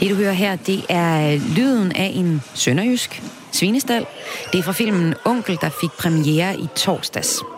Det 0.00 0.10
du 0.10 0.14
hører 0.14 0.32
her, 0.32 0.56
det 0.56 0.84
er 0.88 1.38
lyden 1.56 1.92
af 1.92 2.12
en 2.14 2.42
sønderjysk 2.54 3.22
svinestal. 3.52 4.06
Det 4.52 4.58
er 4.58 4.62
fra 4.62 4.72
filmen 4.72 5.14
Onkel, 5.24 5.58
der 5.60 5.70
fik 5.80 5.90
premiere 5.90 6.58
i 6.58 6.66
torsdags. 6.76 7.53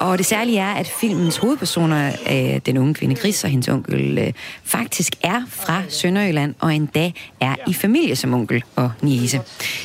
Og 0.00 0.18
det 0.18 0.26
særlige 0.26 0.58
er, 0.58 0.72
at 0.72 0.88
filmens 0.88 1.36
hovedpersoner, 1.36 2.12
øh, 2.30 2.60
den 2.66 2.78
unge 2.78 2.94
kvinde 2.94 3.16
Chris 3.16 3.44
og 3.44 3.50
hendes 3.50 3.68
onkel, 3.68 4.18
øh, 4.18 4.32
faktisk 4.64 5.14
er 5.22 5.42
fra 5.48 5.82
Sønderjylland, 5.88 6.54
og 6.60 6.74
endda 6.74 7.10
er 7.40 7.54
i 7.66 7.74
familie 7.74 8.16
som 8.16 8.34
onkel 8.34 8.64
og 8.76 8.90
niese. 9.02 9.40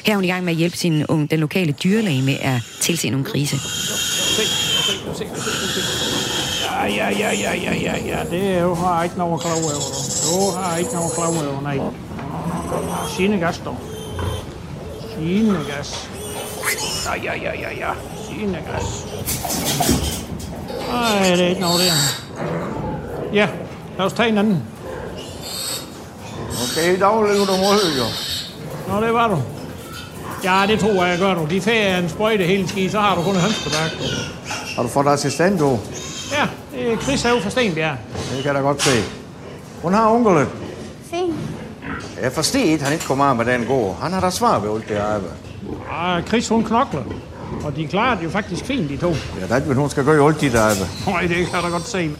Her 0.05 0.13
er 0.13 0.15
hun 0.15 0.23
i 0.23 0.27
gang 0.27 0.43
med 0.43 0.53
at 0.53 0.57
hjælpe 0.57 0.77
sin 0.77 1.05
unge, 1.05 1.27
den 1.27 1.39
lokale 1.39 1.71
dyrlæge 1.71 2.21
med 2.21 2.37
at 2.41 2.61
tilse 2.81 3.09
nogle 3.09 3.25
grise. 3.25 3.57
Ja, 6.71 6.85
ja, 6.85 7.09
ja, 7.09 7.31
ja, 7.31 7.53
ja, 7.53 7.73
ja, 7.73 7.95
ja. 8.05 8.23
Det 8.31 8.57
er 8.57 8.61
jo 8.61 8.75
har 8.75 9.03
ikke 9.03 9.17
nogen 9.17 9.39
klog 9.39 9.53
over. 9.53 9.71
Du 10.25 10.57
har 10.57 10.77
ikke 10.77 10.93
nogen 10.93 11.11
klog 11.15 11.27
over, 11.27 11.61
nej. 11.61 11.79
Sine 13.17 13.37
gas, 13.37 13.61
dog. 13.65 13.77
Sine 15.17 15.59
gas. 15.67 16.09
Ja, 17.05 17.33
ja, 17.33 17.41
ja, 17.41 17.59
ja, 17.59 17.77
ja. 17.77 17.91
Sine 18.29 18.63
gas. 18.71 19.14
Nej, 20.91 21.29
det 21.29 21.41
er 21.41 21.47
ikke 21.47 21.61
noget 21.61 21.79
der. 21.79 21.93
Ja, 23.33 23.47
lad 23.97 24.05
os 24.05 24.13
tage 24.13 24.29
en 24.29 24.37
anden. 24.37 24.63
Okay, 26.71 26.99
dag 26.99 27.27
ligger 27.27 27.45
du 27.45 27.57
mod, 27.57 27.95
jo. 27.97 28.05
Nå, 28.93 29.05
det 29.05 29.13
var 29.13 29.27
du. 29.27 29.41
Ja, 30.43 30.63
det 30.67 30.79
tror 30.79 31.03
jeg, 31.03 31.11
jeg 31.11 31.19
gør 31.19 31.33
du. 31.33 31.45
De 31.49 31.61
får 31.61 31.71
en 31.71 32.09
sprøjte 32.09 32.43
hele 32.43 32.67
ski, 32.67 32.89
så 32.89 32.99
har 32.99 33.15
du 33.15 33.21
kun 33.21 33.35
høns 33.35 33.63
på 33.63 33.69
dag. 33.69 34.09
Har 34.75 34.83
du 34.83 34.89
fået 34.89 35.07
assistent, 35.07 35.59
du? 35.59 35.79
Ja, 36.31 36.47
det 36.73 36.93
er 36.93 36.97
Chris 36.97 37.23
herude 37.23 37.41
fra 37.41 37.49
Stenbjerg. 37.49 37.97
Det 38.13 38.43
kan 38.43 38.45
jeg 38.45 38.55
da 38.55 38.59
godt 38.59 38.81
se. 38.81 39.03
Hun 39.81 39.93
har 39.93 40.09
onkelen. 40.09 40.47
Fint. 41.09 41.35
Jeg 42.21 42.31
forstår 42.31 42.59
ikke, 42.59 42.83
han 42.83 42.93
ikke 42.93 43.05
kommer 43.05 43.25
af 43.25 43.35
med 43.35 43.45
den 43.45 43.65
gård. 43.65 43.97
Han 44.01 44.13
har 44.13 44.19
da 44.21 44.29
svar 44.29 44.59
ved 44.59 44.75
alt 44.75 44.89
det 44.89 44.95
arbejde. 44.95 45.33
Og 45.89 46.21
Chris, 46.27 46.47
hun 46.47 46.63
knokler. 46.63 47.01
Og 47.63 47.75
de 47.75 47.87
klarer 47.87 48.15
det 48.15 48.23
jo 48.23 48.29
faktisk 48.29 48.65
fint, 48.65 48.89
de 48.89 48.97
to. 48.97 49.07
Ja, 49.09 49.43
det 49.43 49.51
er 49.51 49.55
ikke, 49.55 49.73
hun 49.73 49.89
skal 49.89 50.05
gøre 50.05 50.27
alt 50.27 50.41
dit 50.41 50.55
arbejde. 50.55 50.87
Nej, 51.07 51.21
det 51.21 51.29
kan 51.29 51.47
jeg 51.53 51.63
da 51.63 51.67
godt 51.67 51.87
se. 51.87 52.11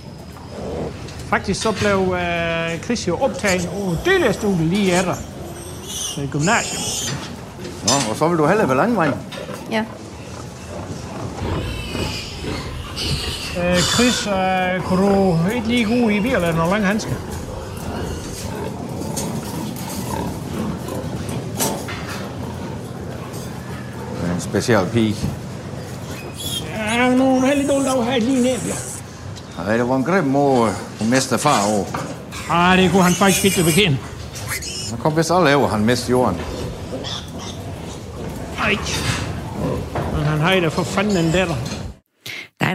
Faktisk 1.30 1.62
så 1.62 1.72
blev 1.72 2.00
uh, 2.00 2.84
Chris 2.84 3.08
jo 3.08 3.18
optaget 3.18 3.70
på 3.70 3.96
delestudie 4.06 4.66
lige 4.66 5.00
efter. 5.00 5.16
Til 6.16 6.30
gymnasium. 6.32 7.18
Nå, 7.84 7.94
og 8.10 8.16
så 8.16 8.28
vil 8.28 8.38
du 8.38 8.46
hellere 8.48 8.70
ved 8.70 8.76
langvejen. 8.76 9.14
Ja. 9.72 9.84
Uh, 13.58 13.80
Chris, 13.80 14.28
uh, 14.28 14.84
kunne 14.84 15.08
du 15.08 15.38
ikke 15.56 15.68
lige 15.68 15.86
gå 15.86 16.10
i 16.10 16.20
bilen 16.20 16.36
eller 16.36 16.70
lange 16.70 16.86
handsker? 16.86 17.14
Speciel 24.56 24.86
pige. 24.94 25.16
Ja, 26.96 27.10
nu 27.10 27.26
er 27.26 27.30
hun 27.30 27.44
heldig 27.44 27.70
dårlig 27.70 27.88
dag 27.88 28.04
her 28.06 28.20
lige 28.20 28.42
ned, 28.42 28.58
ja. 29.68 29.78
Det 29.78 29.90
var 29.90 29.96
en 29.96 30.04
grim 30.04 30.24
måde, 30.24 30.72
hun 31.00 31.10
mistede 31.10 31.40
far 31.40 31.66
over. 31.68 31.86
Ah, 32.50 32.78
det 32.78 32.92
kunne 32.92 33.04
han 33.04 33.14
faktisk 33.14 33.46
ikke 33.46 33.64
bekendt. 33.64 33.98
Han 34.90 35.00
kom 35.00 35.18
vist 35.18 35.32
alle 35.32 35.56
over, 35.56 35.68
han 35.68 35.86
mistede 35.86 36.12
jorden. 36.12 36.38
Nej. 38.60 38.78
Men 40.14 40.24
han 40.26 40.40
har 40.40 40.60
da 40.60 40.68
for 40.68 40.84
fanden 40.84 41.18
en 41.18 41.32
datter. 41.32 41.56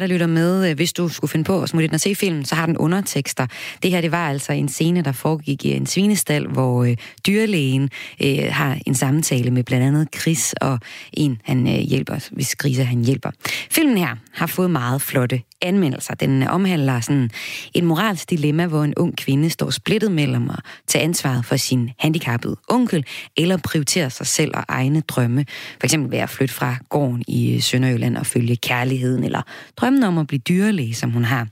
Dig, 0.00 0.08
der 0.08 0.14
lytter 0.14 0.26
med, 0.26 0.70
øh, 0.70 0.76
hvis 0.76 0.92
du 0.92 1.08
skulle 1.08 1.30
finde 1.30 1.44
på 1.44 1.62
at 1.62 1.68
smutte 1.68 1.84
ind 1.84 1.94
og 1.94 2.00
se 2.00 2.14
filmen, 2.14 2.44
så 2.44 2.54
har 2.54 2.66
den 2.66 2.76
undertekster. 2.76 3.46
Det 3.82 3.90
her, 3.90 4.00
det 4.00 4.12
var 4.12 4.28
altså 4.28 4.52
en 4.52 4.68
scene, 4.68 5.02
der 5.02 5.12
foregik 5.12 5.64
i 5.64 5.72
en 5.72 5.86
svinestal, 5.86 6.46
hvor 6.46 6.84
øh, 6.84 6.96
dyrlægen 7.26 7.90
øh, 8.22 8.38
har 8.50 8.78
en 8.86 8.94
samtale 8.94 9.50
med 9.50 9.64
blandt 9.64 9.86
andet 9.86 10.08
Chris 10.20 10.52
og 10.52 10.78
en, 11.12 11.40
han 11.44 11.66
øh, 11.66 11.74
hjælper, 11.74 12.28
hvis 12.30 12.56
Grise 12.56 12.84
han 12.84 13.04
hjælper. 13.04 13.30
Filmen 13.70 13.98
her 13.98 14.16
har 14.32 14.46
fået 14.46 14.70
meget 14.70 15.02
flotte 15.02 15.42
anmeldelser. 15.62 16.14
Den 16.14 16.42
omhandler 16.42 17.00
sådan 17.00 17.30
et 17.74 17.84
moralsk 17.84 18.30
dilemma, 18.30 18.66
hvor 18.66 18.84
en 18.84 18.94
ung 18.96 19.16
kvinde 19.16 19.50
står 19.50 19.70
splittet 19.70 20.12
mellem 20.12 20.50
at 20.50 20.60
tage 20.86 21.04
ansvaret 21.04 21.44
for 21.44 21.56
sin 21.56 21.90
handicappede 21.98 22.56
onkel, 22.68 23.06
eller 23.36 23.56
prioritere 23.56 24.10
sig 24.10 24.26
selv 24.26 24.50
og 24.54 24.64
egne 24.68 25.00
drømme. 25.00 25.46
For 25.80 25.84
eksempel 25.86 26.10
ved 26.10 26.18
at 26.18 26.30
flytte 26.30 26.54
fra 26.54 26.76
gården 26.88 27.24
i 27.28 27.60
Sønderjylland 27.60 28.16
og 28.16 28.26
følge 28.26 28.56
kærligheden, 28.56 29.24
eller 29.24 29.42
drømmen 29.76 30.02
om 30.02 30.18
at 30.18 30.26
blive 30.26 30.40
dyrlæge, 30.48 30.94
som 30.94 31.10
hun 31.10 31.24
har. 31.24 31.48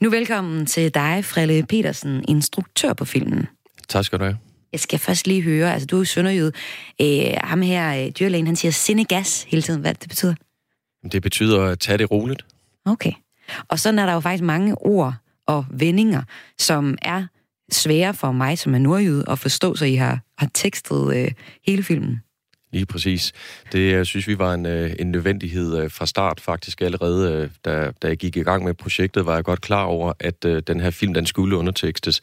Nu 0.00 0.10
velkommen 0.10 0.66
til 0.66 0.94
dig, 0.94 1.24
Frelle 1.24 1.66
Petersen, 1.66 2.24
instruktør 2.28 2.92
på 2.92 3.04
filmen. 3.04 3.46
Tak 3.88 4.04
skal 4.04 4.18
du 4.18 4.24
have. 4.24 4.38
Jeg 4.72 4.80
skal 4.80 4.98
først 4.98 5.26
lige 5.26 5.42
høre, 5.42 5.72
altså 5.72 5.86
du 5.86 5.96
er 5.96 6.00
jo 6.00 6.04
sønderjyd. 6.04 6.50
Øh, 7.00 7.34
ham 7.36 7.62
her, 7.62 8.04
øh, 8.04 8.10
dyrlægen, 8.10 8.46
han 8.46 8.56
siger 8.56 8.72
sindegas 8.72 9.42
hele 9.42 9.62
tiden. 9.62 9.80
Hvad 9.80 9.94
det 9.94 10.08
betyder? 10.08 10.34
Det 11.12 11.22
betyder 11.22 11.62
at 11.62 11.78
tage 11.78 11.98
det 11.98 12.10
roligt. 12.10 12.44
Okay. 12.84 13.12
Og 13.68 13.78
sådan 13.78 13.98
er 13.98 14.06
der 14.06 14.12
jo 14.12 14.20
faktisk 14.20 14.44
mange 14.44 14.74
ord 14.78 15.14
og 15.46 15.64
vendinger, 15.70 16.22
som 16.58 16.98
er 17.02 17.26
svære 17.72 18.14
for 18.14 18.32
mig, 18.32 18.58
som 18.58 18.74
er 18.74 18.78
nordjyd, 18.78 19.22
at 19.28 19.38
forstå, 19.38 19.74
så 19.74 19.84
I 19.84 19.94
har, 19.94 20.20
har 20.38 20.50
tekstet 20.54 21.16
øh, 21.16 21.30
hele 21.66 21.82
filmen. 21.82 22.20
Lige 22.72 22.86
præcis. 22.86 23.32
Det 23.72 23.92
jeg 23.92 24.06
synes 24.06 24.28
vi 24.28 24.38
var 24.38 24.54
en, 24.54 24.66
øh, 24.66 24.90
en 24.98 25.10
nødvendighed 25.10 25.78
øh, 25.78 25.90
fra 25.90 26.06
start 26.06 26.40
faktisk 26.40 26.80
allerede, 26.80 27.32
øh, 27.32 27.50
da, 27.64 27.90
da 28.02 28.08
jeg 28.08 28.16
gik 28.16 28.36
i 28.36 28.42
gang 28.42 28.64
med 28.64 28.74
projektet, 28.74 29.26
var 29.26 29.34
jeg 29.34 29.44
godt 29.44 29.60
klar 29.60 29.84
over, 29.84 30.12
at 30.20 30.44
øh, 30.44 30.62
den 30.66 30.80
her 30.80 30.90
film, 30.90 31.14
den 31.14 31.26
skulle 31.26 31.56
undertekstes. 31.56 32.20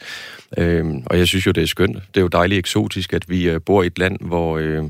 Øhm, 0.57 1.03
og 1.05 1.17
jeg 1.17 1.27
synes 1.27 1.45
jo, 1.45 1.51
det 1.51 1.63
er 1.63 1.67
skønt. 1.67 1.95
Det 1.95 2.17
er 2.17 2.21
jo 2.21 2.27
dejligt 2.27 2.59
eksotisk, 2.59 3.13
at 3.13 3.29
vi 3.29 3.49
øh, 3.49 3.61
bor 3.61 3.83
i 3.83 3.87
et 3.87 3.99
land, 3.99 4.17
hvor 4.21 4.57
øh, 4.57 4.83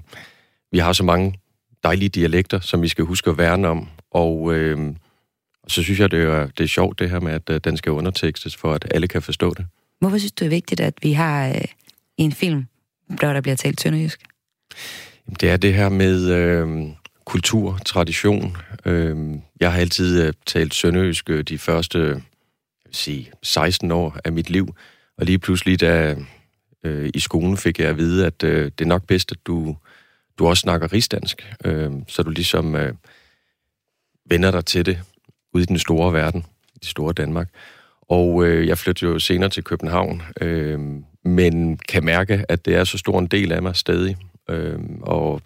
vi 0.71 0.78
har 0.78 0.93
så 0.93 1.04
mange 1.04 1.39
dejlige 1.84 2.10
dialekter, 2.10 2.60
som 2.60 2.82
vi 2.82 2.88
skal 2.88 3.06
huske 3.06 3.30
at 3.30 3.38
værne 3.38 3.67
om. 3.67 3.88
Og 4.12 4.54
øh, 4.54 4.95
så 5.70 5.84
synes 5.84 6.00
jeg, 6.00 6.12
det 6.12 6.24
er, 6.24 6.48
det 6.48 6.64
er 6.64 6.68
sjovt 6.68 7.00
det 7.00 7.10
her 7.10 7.20
med, 7.20 7.50
at 7.50 7.64
den 7.64 7.78
skal 7.78 7.92
undertekstes, 7.92 8.56
for 8.56 8.74
at 8.74 8.88
alle 8.92 9.08
kan 9.08 9.22
forstå 9.22 9.54
det. 9.54 9.66
Hvorfor 10.00 10.18
synes 10.18 10.32
du, 10.32 10.44
det 10.44 10.46
er 10.46 10.56
vigtigt, 10.56 10.80
at 10.80 10.94
vi 11.02 11.14
har 11.14 11.48
øh, 11.48 11.62
en 12.18 12.32
film, 12.32 12.66
hvor 13.08 13.34
der 13.34 13.42
bliver 13.42 13.56
talt 13.56 13.82
sønderjysk? 13.82 14.22
Det 15.40 15.50
er 15.50 15.58
det 15.58 15.74
her 15.74 15.90
med 15.90 16.30
øh, 16.30 16.88
kultur, 17.26 17.80
tradition. 17.86 18.58
Øh, 18.86 19.18
jeg 19.60 19.72
har 19.72 19.80
altid 19.80 20.24
øh, 20.24 20.34
talt 20.46 20.74
sønderjysk 20.74 21.30
de 21.50 21.58
første 21.58 22.00
jeg 22.00 22.16
vil 22.86 22.96
sige, 22.96 23.32
16 23.44 23.92
år 23.92 24.18
af 24.24 24.32
mit 24.32 24.50
liv, 24.50 24.76
og 25.18 25.26
lige 25.26 25.40
pludselig, 25.40 25.82
da 25.82 26.16
øh, 26.84 27.10
i 27.14 27.20
skolen 27.20 27.58
fik 27.58 27.80
jeg 27.80 27.90
at 27.90 27.98
vide, 27.98 28.26
at 28.26 28.44
øh, 28.44 28.66
det 28.66 28.82
er 28.82 28.86
nok 28.90 29.08
bedst, 29.08 29.32
at 29.32 29.38
du, 29.46 29.78
du 30.40 30.48
også 30.48 30.62
snakker 30.62 30.94
rigsdansk, 30.94 31.56
øh, 31.66 31.92
så 32.08 32.24
du 32.24 32.30
ligesom 32.30 32.76
øh, 32.76 32.94
vender 34.30 34.52
dig 34.52 34.66
til 34.66 34.86
det 34.86 35.02
ude 35.54 35.64
i 35.64 35.66
den 35.66 35.80
store 35.80 36.14
verden, 36.14 36.46
i 36.76 36.80
det 36.80 36.90
store 36.90 37.14
Danmark. 37.14 37.50
Og 38.02 38.46
øh, 38.46 38.68
jeg 38.68 38.78
flyttede 38.78 39.12
jo 39.12 39.20
senere 39.20 39.50
til 39.50 39.64
København, 39.64 40.22
øh, 40.42 40.80
men 41.26 41.78
kan 41.78 42.06
mærke, 42.06 42.46
at 42.50 42.66
det 42.66 42.76
er 42.76 42.84
så 42.84 42.98
stor 42.98 43.20
en 43.20 43.28
del 43.28 43.52
af 43.52 43.62
mig 43.62 43.76
stadig. 43.76 44.18
Øh, 44.50 44.80
og 45.02 45.42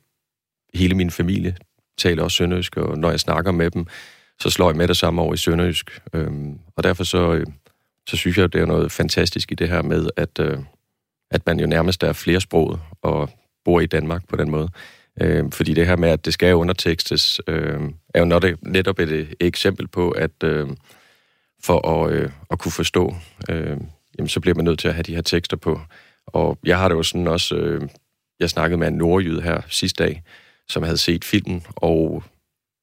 hele 0.74 0.96
min 0.96 1.12
familie 1.12 1.56
taler 1.98 2.24
også 2.24 2.36
sønderjysk, 2.36 2.78
og 2.78 2.98
når 2.98 3.10
jeg 3.10 3.20
snakker 3.20 3.52
med 3.52 3.72
dem, 3.72 3.86
så 4.42 4.50
slår 4.50 4.70
jeg 4.70 4.78
med 4.78 4.88
det 4.88 4.98
samme 4.98 5.22
over 5.22 5.34
i 5.34 5.38
sønderjysk. 5.38 6.00
Øh, 6.14 6.32
og 6.76 6.84
derfor 6.84 7.04
så, 7.04 7.34
øh, 7.34 7.46
så 8.10 8.18
synes 8.18 8.38
jeg, 8.38 8.44
at 8.44 8.54
det 8.54 8.62
er 8.62 8.66
noget 8.66 8.92
fantastisk 8.92 9.52
i 9.52 9.56
det 9.56 9.70
her 9.70 9.82
med, 9.82 10.10
at, 10.16 10.40
øh, 10.40 10.58
at 11.32 11.46
man 11.46 11.60
jo 11.60 11.68
nærmest 11.68 12.04
er 12.04 12.14
flersproget 12.14 12.80
og 13.02 13.30
bor 13.66 13.80
i 13.80 13.86
Danmark 13.86 14.28
på 14.28 14.36
den 14.36 14.52
måde. 14.52 14.70
Øh, 15.22 15.52
fordi 15.52 15.74
det 15.74 15.88
her 15.88 15.96
med, 15.96 16.10
at 16.10 16.26
det 16.26 16.34
skal 16.34 16.56
undertekstes, 16.56 17.42
øh, 17.48 17.82
er 18.14 18.20
jo 18.20 18.56
netop 18.62 19.00
et, 19.00 19.12
et 19.12 19.36
eksempel 19.40 19.88
på, 19.88 20.12
at 20.12 20.44
øh, 20.44 20.68
for 21.64 21.88
at, 21.88 22.14
øh, 22.14 22.30
at 22.52 22.60
kunne 22.60 22.72
forstå, 22.72 23.16
øh, 23.50 23.78
jamen, 24.18 24.28
så 24.28 24.40
bliver 24.40 24.56
man 24.56 24.66
nødt 24.66 24.80
til 24.80 24.88
at 24.88 24.94
have 24.94 25.04
de 25.04 25.16
her 25.16 25.22
tekster 25.22 25.58
på. 25.58 25.82
Og 26.28 26.58
jeg 26.66 26.78
har 26.78 26.88
det 26.88 26.96
jo 26.96 27.04
sådan 27.04 27.28
også, 27.28 27.56
øh, 27.56 27.82
jeg 28.40 28.50
snakkede 28.50 28.78
med 28.78 28.88
en 28.88 28.94
nordjyd 28.94 29.42
her 29.42 29.62
sidste 29.70 30.04
dag, 30.04 30.24
som 30.70 30.84
havde 30.84 30.98
set 30.98 31.26
filmen, 31.26 31.64
og 31.76 32.24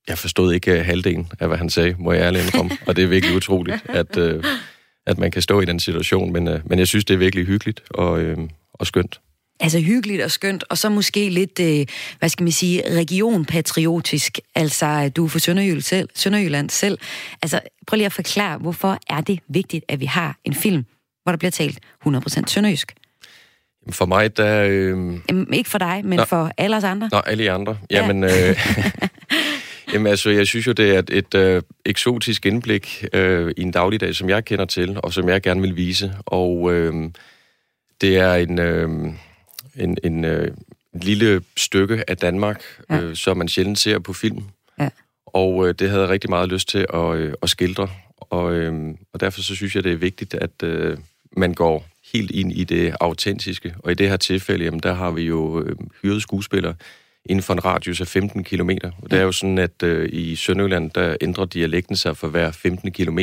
jeg 0.09 0.19
forstod 0.19 0.53
ikke 0.53 0.79
øh, 0.79 0.85
halvdelen 0.85 1.33
af, 1.41 1.49
hvad 1.49 1.59
han 1.59 1.71
sagde, 1.71 1.95
må 1.99 2.13
jeg 2.13 2.23
ærligt 2.23 2.45
indrømme. 2.45 2.71
og 2.87 2.97
det 2.97 3.05
er 3.05 3.09
virkelig 3.09 3.37
utroligt, 3.37 3.85
at, 3.89 4.17
øh, 4.17 4.45
at 5.07 5.19
man 5.19 5.31
kan 5.31 5.43
stå 5.43 5.61
i 5.61 5.65
den 5.65 5.81
situation, 5.81 6.33
men, 6.33 6.49
øh, 6.49 6.61
men 6.65 6.79
jeg 6.79 6.89
synes, 6.89 7.05
det 7.05 7.15
er 7.15 7.19
virkelig 7.19 7.47
hyggeligt 7.47 7.83
og, 7.91 8.21
øh, 8.21 8.39
og 8.73 8.87
skønt. 8.87 9.21
Altså 9.61 9.81
hyggeligt 9.81 10.23
og 10.23 10.31
skønt, 10.31 10.65
og 10.69 10.79
så 10.79 10.89
måske 10.89 11.29
lidt, 11.29 11.61
øh, 11.61 11.87
hvad 12.19 12.29
skal 12.29 12.45
man 12.45 12.53
sige, 12.53 12.83
regionpatriotisk. 12.97 14.39
Altså, 14.55 15.09
du 15.17 15.25
er 15.25 15.29
fra 15.29 15.39
Sønderjylland 15.39 15.83
selv. 15.83 16.09
Sønderjylland 16.15 16.71
selv. 16.71 16.99
Altså, 17.43 17.61
prøv 17.87 17.97
lige 17.97 18.07
at 18.07 18.13
forklare, 18.13 18.59
hvorfor 18.59 18.99
er 19.11 19.21
det 19.21 19.41
vigtigt, 19.49 19.85
at 19.89 20.01
vi 20.01 20.07
har 20.07 20.37
en 20.45 20.55
film, 20.55 20.85
hvor 21.23 21.33
der 21.33 21.37
bliver 21.37 21.51
talt 21.51 21.79
100% 22.07 22.43
sønderjysk? 22.47 22.95
For 23.91 24.07
mig, 24.07 24.37
der... 24.37 24.65
Øh... 24.69 25.19
Jamen, 25.29 25.55
ikke 25.55 25.71
for 25.71 25.79
dig, 25.79 26.01
men 26.05 26.17
Nå. 26.17 26.25
for 26.25 26.53
alle 26.57 26.77
os 26.77 26.85
andre. 26.85 27.09
Nå, 27.13 27.19
alle 27.19 27.51
andre. 27.51 27.79
Ja. 27.91 27.97
Jamen, 27.97 28.25
øh... 28.25 28.31
Jamen 29.93 30.07
altså, 30.07 30.31
jeg 30.31 30.47
synes 30.47 30.67
jo, 30.67 30.73
det 30.73 30.95
er 30.95 30.99
et, 30.99 31.11
et 31.11 31.35
øh, 31.35 31.63
eksotisk 31.85 32.47
indblik 32.47 33.05
øh, 33.13 33.55
i 33.57 33.63
en 33.63 33.71
dagligdag, 33.71 34.15
som 34.15 34.29
jeg 34.29 34.45
kender 34.45 34.65
til, 34.65 35.01
og 35.03 35.13
som 35.13 35.29
jeg 35.29 35.43
gerne 35.43 35.61
vil 35.61 35.77
vise. 35.77 36.15
Og 36.27 36.75
øh, 36.75 37.11
det 38.01 38.17
er 38.17 38.35
en... 38.35 38.59
Øh 38.59 38.89
en, 39.81 39.99
en, 40.05 40.25
øh, 40.25 40.51
lille 40.93 41.43
stykke 41.57 42.05
af 42.11 42.17
Danmark, 42.17 42.63
ja. 42.91 43.01
øh, 43.01 43.17
som 43.17 43.37
man 43.37 43.49
sjældent 43.49 43.79
ser 43.79 43.99
på 43.99 44.13
film. 44.13 44.43
Ja. 44.79 44.89
Og 45.27 45.69
øh, 45.69 45.75
det 45.79 45.89
havde 45.89 46.03
jeg 46.03 46.11
rigtig 46.11 46.31
meget 46.31 46.49
lyst 46.49 46.69
til 46.69 46.87
at, 46.95 47.15
øh, 47.15 47.35
at 47.43 47.51
skildre. 47.51 47.89
Og, 48.21 48.53
øh, 48.53 48.95
og 49.13 49.21
derfor 49.21 49.41
så 49.41 49.55
synes 49.55 49.77
jeg, 49.77 49.85
det 49.85 49.93
er 49.93 49.97
vigtigt, 49.97 50.35
at 50.35 50.63
øh, 50.63 50.99
man 51.37 51.55
går 51.55 51.87
helt 52.13 52.31
ind 52.31 52.53
i 52.53 52.65
det 52.65 52.95
autentiske. 53.01 53.75
Og 53.79 53.91
i 53.91 53.95
det 53.95 54.09
her 54.09 54.17
tilfælde, 54.17 54.65
jamen, 54.65 54.81
der 54.81 54.93
har 54.93 55.11
vi 55.11 55.23
jo 55.23 55.63
øh, 55.63 55.77
hyret 56.03 56.23
skuespillere 56.23 56.75
inden 57.25 57.43
for 57.43 57.53
en 57.53 57.65
radius 57.65 58.01
af 58.01 58.07
15 58.07 58.45
km. 58.45 58.71
Og 59.03 59.11
det 59.11 59.19
er 59.19 59.23
jo 59.23 59.33
sådan, 59.33 59.59
at 59.59 59.83
øh, 59.83 60.09
i 60.13 60.37
Sønderjylland, 60.37 60.91
der 60.91 61.17
ændrer 61.21 61.45
dialekten 61.45 61.97
sig 61.97 62.17
for 62.17 62.29
hver 62.29 62.51
15 62.51 62.93
km. 62.93 63.19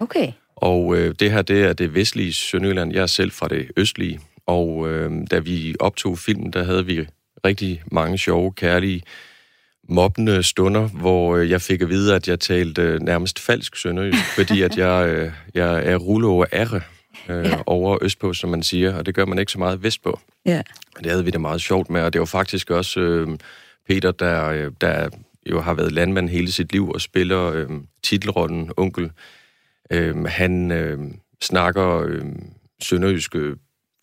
Okay. 0.00 0.32
Og 0.56 0.96
øh, 0.96 1.14
det 1.20 1.32
her, 1.32 1.42
det 1.42 1.62
er 1.62 1.72
det 1.72 1.94
vestlige 1.94 2.32
Sønderjylland. 2.32 2.92
Jeg 2.92 3.02
er 3.02 3.06
selv 3.06 3.30
fra 3.30 3.48
det 3.48 3.70
østlige. 3.76 4.20
Og 4.46 4.88
øh, 4.90 5.12
da 5.30 5.38
vi 5.38 5.74
optog 5.80 6.18
filmen, 6.18 6.52
der 6.52 6.64
havde 6.64 6.86
vi 6.86 7.06
rigtig 7.44 7.82
mange 7.92 8.18
sjove, 8.18 8.52
kærlige 8.52 9.02
mobbende 9.88 10.42
stunder, 10.42 10.88
hvor 10.88 11.36
øh, 11.36 11.50
jeg 11.50 11.62
fik 11.62 11.82
at 11.82 11.88
vide, 11.88 12.14
at 12.14 12.28
jeg 12.28 12.40
talte 12.40 12.82
øh, 12.82 13.00
nærmest 13.00 13.38
falsk 13.38 13.76
sønderjysk, 13.76 14.24
fordi 14.38 14.62
at 14.62 14.78
jeg, 14.78 15.08
øh, 15.08 15.32
jeg 15.54 15.86
er 15.86 15.96
rulle 15.96 16.26
over 16.26 16.46
ære 16.52 16.80
øh, 17.28 17.44
ja. 17.44 17.58
over 17.66 17.98
østpå, 18.02 18.32
som 18.32 18.50
man 18.50 18.62
siger, 18.62 18.96
og 18.96 19.06
det 19.06 19.14
gør 19.14 19.24
man 19.24 19.38
ikke 19.38 19.52
så 19.52 19.58
meget 19.58 19.82
vestpå. 19.82 20.20
Ja. 20.46 20.62
Det 20.98 21.10
havde 21.10 21.24
vi 21.24 21.30
det 21.30 21.40
meget 21.40 21.60
sjovt 21.60 21.90
med, 21.90 22.00
og 22.00 22.12
det 22.12 22.18
var 22.18 22.24
faktisk 22.24 22.70
også 22.70 23.00
øh, 23.00 23.28
Peter, 23.88 24.12
der, 24.12 24.48
øh, 24.48 24.72
der 24.80 25.08
jo 25.50 25.60
har 25.60 25.74
været 25.74 25.92
landmand 25.92 26.28
hele 26.28 26.52
sit 26.52 26.72
liv 26.72 26.90
og 26.90 27.00
spiller 27.00 27.52
øh, 27.52 27.68
titelrollen 28.02 28.70
onkel. 28.76 29.10
Øh, 29.92 30.24
han 30.24 30.70
øh, 30.70 30.98
snakker 31.42 32.02
øh, 32.06 32.24
sønderjysk 32.82 33.36
øh, 33.36 33.56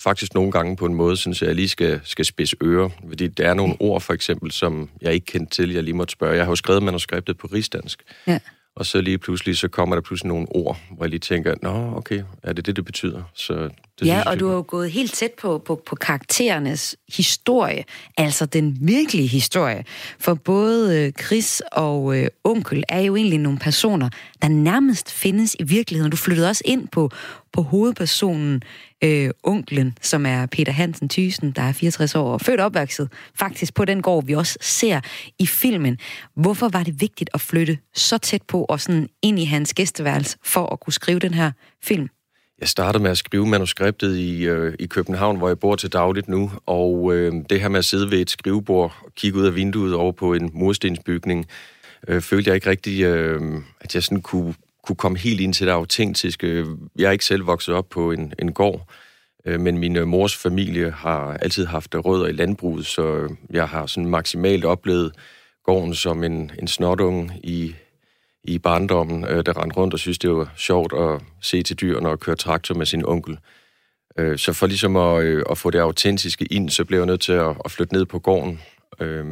faktisk 0.04 0.34
nogle 0.34 0.52
gange 0.52 0.76
på 0.76 0.86
en 0.86 0.94
måde, 0.94 1.18
synes 1.18 1.42
jeg, 1.42 1.48
jeg 1.48 1.56
lige 1.56 1.70
skal, 1.70 2.00
skal 2.04 2.26
spidse 2.26 2.56
ører. 2.64 2.90
Fordi 3.08 3.28
der 3.28 3.50
er 3.50 3.54
nogle 3.54 3.76
ord, 3.80 4.02
for 4.02 4.14
eksempel, 4.14 4.52
som 4.52 4.90
jeg 5.02 5.14
ikke 5.14 5.26
kendte 5.26 5.56
til, 5.56 5.74
jeg 5.74 5.84
lige 5.84 5.96
måtte 5.96 6.12
spørge. 6.12 6.36
Jeg 6.36 6.46
har 6.46 6.52
jo 6.52 6.56
skrevet 6.56 6.84
manuskriptet 6.84 7.38
på 7.38 7.48
rigsdansk. 7.48 8.04
Ja. 8.28 8.40
Og 8.76 8.86
så 8.86 9.02
lige 9.02 9.18
pludselig, 9.18 9.58
så 9.58 9.68
kommer 9.68 9.96
der 9.96 10.02
pludselig 10.02 10.28
nogle 10.28 10.48
ord, 10.50 10.80
hvor 10.92 11.06
jeg 11.06 11.10
lige 11.10 11.20
tænker, 11.20 11.56
nå, 11.62 11.94
okay, 11.98 12.24
er 12.44 12.54
det 12.54 12.66
det, 12.66 12.76
det 12.76 12.86
betyder? 12.86 13.24
Så 13.34 13.54
det 13.54 14.08
ja, 14.08 14.14
synes, 14.14 14.26
og 14.26 14.40
du 14.40 14.48
har 14.48 14.56
jo 14.56 14.66
gået 14.68 14.92
helt 14.92 15.14
tæt 15.14 15.32
på, 15.42 15.58
på, 15.58 15.82
på 15.86 15.96
karakterernes 15.96 16.96
historie, 17.16 17.84
altså 18.18 18.46
den 18.46 18.78
virkelige 18.82 19.28
historie. 19.28 19.86
For 20.20 20.34
både 20.34 21.00
øh, 21.00 21.12
Chris 21.26 21.62
og 21.72 22.18
øh, 22.18 22.28
Onkel 22.44 22.84
er 22.90 23.00
jo 23.00 23.16
egentlig 23.16 23.40
nogle 23.40 23.60
personer, 23.60 24.10
der 24.42 24.48
nærmest 24.48 25.12
findes 25.12 25.56
i 25.60 25.64
virkeligheden. 25.64 26.12
Du 26.12 26.18
flyttede 26.18 26.50
også 26.50 26.64
ind 26.66 26.88
på, 26.88 27.12
på 27.54 27.62
hovedpersonen, 27.62 28.64
øh, 29.04 29.30
onklen, 29.44 29.98
som 30.02 30.26
er 30.26 30.46
Peter 30.46 30.72
Hansen 30.72 31.10
Thysen, 31.10 31.52
der 31.52 31.62
er 31.62 31.72
64 31.72 32.16
år 32.16 32.34
og 32.34 32.42
født 32.42 32.60
og 32.60 32.66
opvokset, 32.66 33.10
faktisk 33.36 33.74
på 33.74 33.86
den 33.86 34.02
gård, 34.02 34.26
vi 34.26 34.34
også 34.34 34.58
ser 34.62 35.02
i 35.40 35.48
filmen. 35.48 35.98
Hvorfor 36.36 36.70
var 36.70 36.84
det 36.84 37.02
vigtigt 37.02 37.30
at 37.34 37.42
flytte 37.42 37.78
så 37.96 38.18
tæt 38.18 38.42
på 38.42 38.64
og 38.64 38.82
sådan 38.82 39.10
ind 39.22 39.40
i 39.40 39.46
hans 39.46 39.74
gæsteværelse 39.74 40.38
for 40.44 40.74
at 40.74 40.80
kunne 40.80 40.94
skrive 40.94 41.20
den 41.20 41.34
her 41.34 41.52
film? 41.84 42.10
Jeg 42.60 42.70
startede 42.70 43.04
med 43.04 43.12
at 43.12 43.18
skrive 43.18 43.46
manuskriptet 43.46 44.18
i, 44.18 44.44
øh, 44.44 44.74
i 44.80 44.86
København, 44.86 45.38
hvor 45.38 45.48
jeg 45.48 45.60
bor 45.60 45.76
til 45.76 45.94
dagligt 45.94 46.28
nu, 46.28 46.52
og 46.66 47.16
øh, 47.16 47.34
det 47.50 47.62
her 47.62 47.68
med 47.68 47.80
at 47.80 47.86
sidde 47.86 48.12
ved 48.12 48.20
et 48.20 48.30
skrivebord 48.30 48.96
og 49.06 49.14
kigge 49.16 49.40
ud 49.40 49.46
af 49.46 49.56
vinduet 49.56 49.94
over 49.94 50.12
på 50.12 50.34
en 50.34 50.52
murstensbygning, 50.54 51.46
øh, 52.08 52.22
følte 52.22 52.48
jeg 52.48 52.56
ikke 52.56 52.70
rigtig, 52.70 53.04
øh, 53.04 53.42
at 53.82 53.96
jeg 53.96 54.04
sådan 54.04 54.22
kunne, 54.22 54.54
kunne 54.84 54.96
komme 54.96 55.18
helt 55.18 55.42
ind 55.42 55.54
til 55.54 55.68
det 55.68 55.74
autentiske. 55.74 56.66
Jeg 56.96 57.08
er 57.08 57.12
ikke 57.12 57.26
selv 57.26 57.48
vokset 57.48 57.76
op 57.76 57.90
på 57.90 58.12
en, 58.12 58.34
en 58.40 58.54
gård, 58.54 58.92
øh, 59.46 59.60
men 59.60 59.78
min 59.78 59.96
øh, 59.96 60.08
mors 60.08 60.36
familie 60.36 60.92
har 60.92 61.38
altid 61.42 61.66
haft 61.66 61.96
rødder 61.96 62.28
i 62.28 62.32
landbruget, 62.32 62.86
så 62.86 63.16
øh, 63.16 63.30
jeg 63.50 63.70
har 63.70 63.86
sådan 63.86 64.10
maksimalt 64.10 64.66
oplevet 64.66 65.12
gården 65.64 65.94
som 65.94 66.24
en, 66.24 66.52
en 66.60 66.68
snotunge 66.68 67.40
i 67.44 67.76
i 68.44 68.60
barndommen, 68.60 69.26
øh, 69.26 69.46
der 69.46 69.62
rendte 69.62 69.78
rundt 69.78 69.94
og 69.94 70.00
synes, 70.00 70.20
det 70.20 70.32
var 70.32 70.54
sjovt 70.58 70.94
at 70.94 71.22
se 71.42 71.64
til 71.64 71.82
dyrene 71.82 72.10
og 72.10 72.20
køre 72.20 72.36
traktor 72.36 72.76
med 72.76 72.86
sin 72.86 73.06
onkel. 73.06 73.38
Øh, 74.20 74.38
så 74.38 74.54
for 74.54 74.68
ligesom 74.68 74.96
at, 74.96 75.24
øh, 75.24 75.44
at 75.50 75.58
få 75.58 75.70
det 75.70 75.80
autentiske 75.80 76.46
ind, 76.46 76.70
så 76.70 76.86
blev 76.86 77.00
jeg 77.00 77.06
nødt 77.06 77.22
til 77.22 77.34
at, 77.34 77.56
at 77.66 77.72
flytte 77.72 77.94
ned 77.94 78.06
på 78.06 78.20
gården. 78.20 78.62
Øh, 79.00 79.26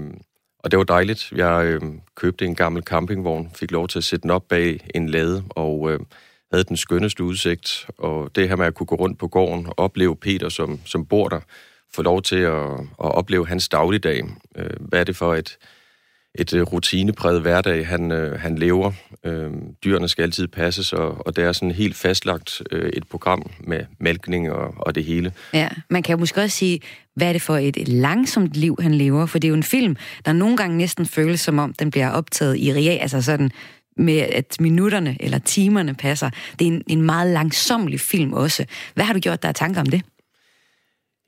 og 0.63 0.71
det 0.71 0.77
var 0.77 0.83
dejligt. 0.83 1.31
Jeg 1.35 1.65
øh, 1.65 1.81
købte 2.15 2.45
en 2.45 2.55
gammel 2.55 2.83
campingvogn, 2.83 3.51
fik 3.55 3.71
lov 3.71 3.87
til 3.87 3.97
at 3.97 4.03
sætte 4.03 4.23
den 4.23 4.31
op 4.31 4.47
bag 4.49 4.87
en 4.95 5.09
lade, 5.09 5.43
og 5.49 5.91
øh, 5.91 5.99
havde 6.51 6.63
den 6.63 6.77
skønneste 6.77 7.23
udsigt. 7.23 7.87
Og 7.97 8.35
det 8.35 8.49
her 8.49 8.55
med 8.55 8.65
at 8.65 8.73
kunne 8.73 8.87
gå 8.87 8.95
rundt 8.95 9.19
på 9.19 9.27
gården 9.27 9.67
og 9.67 9.79
opleve 9.79 10.15
Peter, 10.15 10.49
som, 10.49 10.79
som 10.85 11.05
bor 11.05 11.29
der, 11.29 11.39
få 11.93 12.01
lov 12.01 12.21
til 12.21 12.39
at, 12.39 12.69
at 12.79 13.11
opleve 13.11 13.47
hans 13.47 13.69
dagligdag. 13.69 14.23
Øh, 14.55 14.69
hvad 14.79 14.99
er 14.99 15.03
det 15.03 15.15
for 15.15 15.35
et 15.35 15.57
et 16.35 16.53
øh, 16.53 16.61
rutinepræget 16.61 17.41
hverdag, 17.41 17.87
han, 17.87 18.11
øh, 18.11 18.39
han 18.39 18.57
lever. 18.57 18.91
Øh, 19.25 19.51
dyrene 19.83 20.07
skal 20.07 20.23
altid 20.23 20.47
passes, 20.47 20.93
og, 20.93 21.27
og 21.27 21.35
det 21.35 21.43
er 21.43 21.51
sådan 21.51 21.71
helt 21.71 21.95
fastlagt 21.95 22.61
øh, 22.71 22.89
et 22.89 23.07
program 23.07 23.49
med 23.59 23.85
mælkning 23.99 24.51
og, 24.51 24.73
og 24.77 24.95
det 24.95 25.03
hele. 25.03 25.33
Ja, 25.53 25.69
man 25.89 26.03
kan 26.03 26.13
jo 26.13 26.19
måske 26.19 26.41
også 26.41 26.57
sige, 26.57 26.79
hvad 27.15 27.27
er 27.27 27.33
det 27.33 27.41
for 27.41 27.57
et 27.57 27.87
langsomt 27.87 28.53
liv, 28.53 28.77
han 28.81 28.93
lever? 28.93 29.25
For 29.25 29.39
det 29.39 29.47
er 29.47 29.49
jo 29.49 29.55
en 29.55 29.63
film, 29.63 29.95
der 30.25 30.33
nogle 30.33 30.57
gange 30.57 30.77
næsten 30.77 31.05
føles 31.05 31.39
som 31.39 31.59
om, 31.59 31.73
den 31.73 31.91
bliver 31.91 32.09
optaget 32.09 32.57
i 32.57 32.73
real, 32.73 32.99
altså 33.01 33.21
sådan 33.21 33.51
med 33.97 34.17
at 34.17 34.55
minutterne 34.59 35.17
eller 35.19 35.39
timerne 35.39 35.93
passer. 35.93 36.29
Det 36.59 36.67
er 36.67 36.71
en, 36.71 36.83
en 36.87 37.01
meget 37.01 37.33
langsomlig 37.33 37.99
film 37.99 38.33
også. 38.33 38.65
Hvad 38.93 39.05
har 39.05 39.13
du 39.13 39.19
gjort 39.19 39.43
der 39.43 39.49
er 39.49 39.53
tanker 39.53 39.81
om 39.81 39.87
det? 39.87 40.01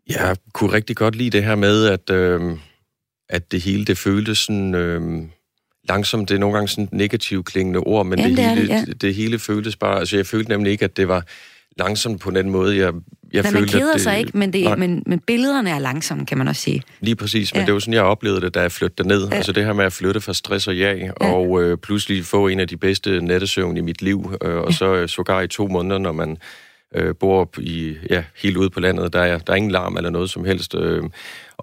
Jeg 0.10 0.36
kunne 0.54 0.74
rigtig 0.74 0.96
godt 0.96 1.16
lide 1.16 1.30
det 1.30 1.44
her 1.44 1.56
med, 1.56 1.86
at... 1.86 2.10
Øh, 2.10 2.58
at 3.30 3.52
det 3.52 3.62
hele, 3.62 3.86
det 3.86 3.98
føltes 3.98 4.38
sådan... 4.38 4.76
Øh, 4.76 5.24
langsomt, 5.90 6.30
det 6.30 6.36
er 6.36 6.40
nogle 6.40 6.56
gange 6.56 6.68
sådan 6.68 6.90
negativt 6.92 7.46
klingende 7.46 7.80
ord, 7.80 8.06
men 8.06 8.20
Jamen, 8.20 8.38
det, 8.38 8.46
hele, 8.46 8.62
det, 8.62 8.70
ja. 8.70 8.84
det, 8.86 9.02
det 9.02 9.16
hele 9.16 9.40
føltes 9.40 9.76
bare... 9.76 10.00
Altså, 10.00 10.16
jeg 10.16 10.26
følte 10.26 10.50
nemlig 10.50 10.72
ikke, 10.72 10.86
at 10.86 10.98
det 10.98 11.08
var 11.08 11.24
langsomt 11.78 12.22
på 12.22 12.32
den 12.32 12.50
måde, 12.50 12.78
jeg, 12.78 12.94
jeg 13.34 13.44
Nej, 13.44 13.52
følte, 13.52 13.60
man 13.60 13.82
keder 13.82 13.90
at 13.90 13.94
det, 13.94 14.02
sig 14.02 14.20
ikke, 14.20 14.38
men, 14.38 14.54
det, 14.54 14.80
men, 14.80 15.04
men 15.06 15.20
billederne 15.20 15.70
er 15.70 15.80
langsomme, 15.80 16.26
kan 16.26 16.38
man 16.38 16.48
også 16.48 16.62
sige. 16.62 16.82
Lige 17.00 17.16
præcis, 17.16 17.54
men 17.54 17.60
ja. 17.60 17.66
det 17.66 17.74
var 17.74 17.80
sådan, 17.80 17.94
jeg 17.94 18.04
oplevede 18.04 18.42
det, 18.42 18.54
da 18.54 18.62
jeg 18.62 18.72
flyttede 18.72 19.08
ned. 19.08 19.28
Ja. 19.28 19.36
Altså 19.36 19.52
det 19.52 19.66
her 19.66 19.74
med 19.74 19.86
at 19.86 19.94
flytte 19.94 20.22
fra 20.22 20.34
stress 20.34 20.68
og 20.68 20.78
jag, 20.78 20.98
ja. 20.98 21.34
og 21.34 21.64
øh, 21.64 21.78
pludselig 21.78 22.26
få 22.26 22.48
en 22.48 22.60
af 22.60 22.68
de 22.68 22.78
bedste 22.78 23.22
nattesøvn 23.22 23.78
i 23.78 23.82
mit 23.82 24.02
liv, 24.02 24.34
øh, 24.42 24.56
og 24.56 24.70
ja. 24.70 24.76
så 24.76 24.96
øh, 24.96 25.10
sågar 25.10 25.42
i 25.42 25.48
to 25.48 25.68
måneder, 25.68 25.98
når 25.98 26.12
man 26.12 26.38
øh, 26.96 27.16
bor 27.16 27.50
i, 27.60 27.96
ja, 28.10 28.24
helt 28.36 28.58
ude 28.58 28.70
på 28.70 28.80
landet, 28.80 29.14
der 29.14 29.22
er, 29.22 29.38
der 29.38 29.54
er 29.54 29.58
ingen 29.58 29.72
larm 29.72 29.98
eller 29.98 30.10
noget 30.10 30.30
som 30.30 30.46
helst. 30.46 30.76
Øh, 30.76 31.04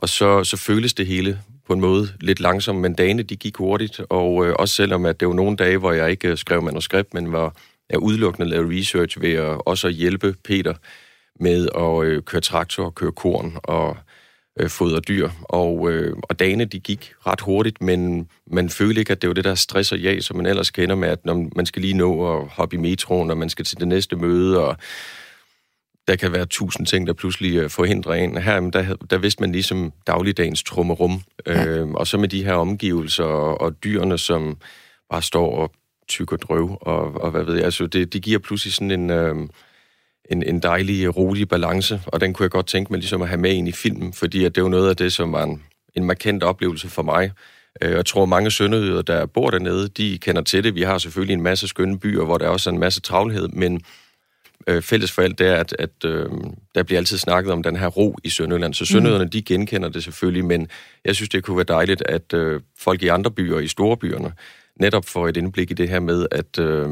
og 0.03 0.09
så, 0.09 0.45
så 0.45 0.57
føles 0.57 0.95
det 0.95 1.07
hele 1.07 1.41
på 1.67 1.73
en 1.73 1.81
måde 1.81 2.09
lidt 2.21 2.41
langsomt, 2.41 2.81
men 2.81 2.95
dagene 2.95 3.23
de 3.23 3.37
gik 3.37 3.57
hurtigt, 3.57 4.01
og 4.09 4.47
øh, 4.47 4.55
også 4.59 4.75
selvom 4.75 5.07
at 5.07 5.21
det 5.21 5.29
var 5.29 5.35
nogle 5.35 5.57
dage, 5.57 5.79
hvor 5.79 5.93
jeg 5.93 6.11
ikke 6.11 6.29
øh, 6.29 6.37
skrev 6.37 6.63
manuskript, 6.63 7.15
men 7.15 7.33
var 7.33 7.57
jeg 7.91 7.99
udelukkende 7.99 8.49
lavet 8.49 8.79
research 8.79 9.21
ved 9.21 9.33
at 9.33 9.63
også 9.67 9.89
at 9.89 9.95
hjælpe 9.95 10.35
Peter 10.45 10.75
med 11.41 11.69
at 11.77 12.05
øh, 12.07 12.23
køre 12.23 12.41
traktor 12.41 12.85
og 12.85 12.95
køre 12.95 13.13
korn 13.13 13.57
og 13.65 13.97
øh, 14.61 14.71
fodre 14.71 15.01
dyr. 15.01 15.31
Og, 15.43 15.91
øh, 15.91 16.17
og 16.23 16.39
dagene 16.39 16.65
de 16.65 16.81
gik 16.81 17.13
ret 17.27 17.41
hurtigt, 17.41 17.83
men 17.83 18.29
man 18.47 18.69
følte 18.69 19.01
ikke, 19.01 19.13
at 19.13 19.23
det 19.23 19.29
var 19.29 19.35
det 19.35 19.45
der 19.45 19.55
stress 19.55 19.93
og 19.93 19.99
jag, 19.99 20.23
som 20.23 20.37
man 20.37 20.47
ellers 20.47 20.71
kender 20.71 20.95
med, 20.95 21.09
at 21.09 21.25
når 21.25 21.49
man 21.57 21.67
skal 21.67 21.83
lige 21.83 21.95
nå 21.95 22.37
at 22.37 22.49
hoppe 22.49 22.77
i 22.77 22.79
metroen, 22.79 23.31
og 23.31 23.39
man 23.39 23.49
skal 23.49 23.65
til 23.65 23.79
det 23.79 23.89
næste 23.89 24.17
møde, 24.17 24.67
og 24.67 24.77
der 26.09 26.17
kan 26.17 26.33
være 26.33 26.47
tusind 26.47 26.87
ting, 26.87 27.07
der 27.07 27.13
pludselig 27.13 27.57
øh, 27.57 27.71
forhindrer 27.71 28.15
en. 28.15 28.37
Her 28.37 28.61
der, 28.61 28.97
der 29.11 29.19
vidste 29.19 29.43
man 29.43 29.53
ligesom 29.53 29.93
dagligdagens 30.07 30.63
trummerum. 30.63 31.23
Ja. 31.47 31.67
Øh, 31.67 31.91
og 31.91 32.07
så 32.07 32.19
med 32.19 32.29
de 32.29 32.45
her 32.45 32.55
omgivelser 32.55 33.25
og, 33.25 33.61
og 33.61 33.85
dyrene, 33.85 34.19
som 34.19 34.57
bare 35.11 35.23
står 35.23 35.57
og 35.57 35.73
tykker 36.09 36.37
drøv, 36.37 36.79
og, 36.81 37.23
og 37.23 37.31
hvad 37.31 37.45
ved 37.45 37.55
jeg. 37.55 37.65
Altså, 37.65 37.87
det, 37.87 38.13
det 38.13 38.23
giver 38.23 38.39
pludselig 38.39 38.73
sådan 38.73 38.91
en, 38.91 39.11
øh, 39.11 39.37
en, 40.31 40.43
en 40.43 40.61
dejlig, 40.61 41.17
rolig 41.17 41.49
balance, 41.49 42.01
og 42.07 42.21
den 42.21 42.33
kunne 42.33 42.45
jeg 42.45 42.51
godt 42.51 42.67
tænke 42.67 42.93
mig 42.93 42.99
ligesom 42.99 43.23
at 43.23 43.29
have 43.29 43.41
med 43.41 43.53
ind 43.53 43.69
i 43.69 43.73
filmen, 43.73 44.13
fordi 44.13 44.45
at 44.45 44.55
det 44.55 44.61
er 44.61 44.65
jo 44.65 44.69
noget 44.69 44.91
af 44.91 44.97
det, 44.97 45.13
som 45.13 45.33
var 45.33 45.43
en, 45.43 45.63
en 45.97 46.05
markant 46.05 46.43
oplevelse 46.43 46.89
for 46.89 47.03
mig. 47.03 47.33
Øh, 47.83 47.91
jeg 47.91 48.07
tror, 48.07 48.25
mange 48.27 48.51
sønderjyder, 48.51 49.03
der 49.03 49.27
bor 49.27 49.51
dernede, 49.51 49.89
de 49.89 50.19
kender 50.19 50.43
til 50.43 50.65
det. 50.65 50.75
Vi 50.75 50.83
har 50.83 50.99
selvfølgelig 50.99 51.35
en 51.35 51.43
masse 51.43 51.69
skønne 51.69 51.99
byer, 51.99 52.25
hvor 52.25 52.39
der 52.39 52.49
også 52.49 52.71
er 52.71 52.75
en 52.75 52.81
masse 52.81 53.01
travlhed, 53.01 53.49
men 53.49 53.83
øh, 54.67 54.83
fælles 54.83 55.13
for 55.13 55.23
alt, 55.23 55.39
det 55.39 55.47
er, 55.47 55.57
at, 55.57 55.77
at 55.79 56.05
øh, 56.05 56.27
der 56.75 56.83
bliver 56.83 56.99
altid 56.99 57.19
snakket 57.19 57.53
om 57.53 57.63
den 57.63 57.77
her 57.77 57.87
ro 57.87 58.17
i 58.25 58.29
Sønderjylland. 58.29 58.75
Så 58.75 58.85
sønderjyderne, 58.85 59.25
mm. 59.25 59.31
de 59.31 59.43
genkender 59.43 59.89
det 59.89 60.05
selvfølgelig, 60.05 60.45
men 60.45 60.69
jeg 61.05 61.17
synes, 61.17 61.29
det 61.29 61.45
kunne 61.45 61.57
være 61.57 61.65
dejligt, 61.69 62.03
at 62.07 62.33
øh, 62.35 62.61
folk 62.79 63.03
i 63.03 63.09
andre 63.09 63.31
byer, 63.31 63.59
i 63.59 63.69
store 63.69 63.97
byerne, 63.97 64.33
netop 64.81 65.05
får 65.05 65.29
et 65.29 65.37
indblik 65.37 65.71
i 65.71 65.75
det 65.75 65.89
her 65.89 66.01
med, 66.01 66.27
at, 66.31 66.59
øh, 66.59 66.89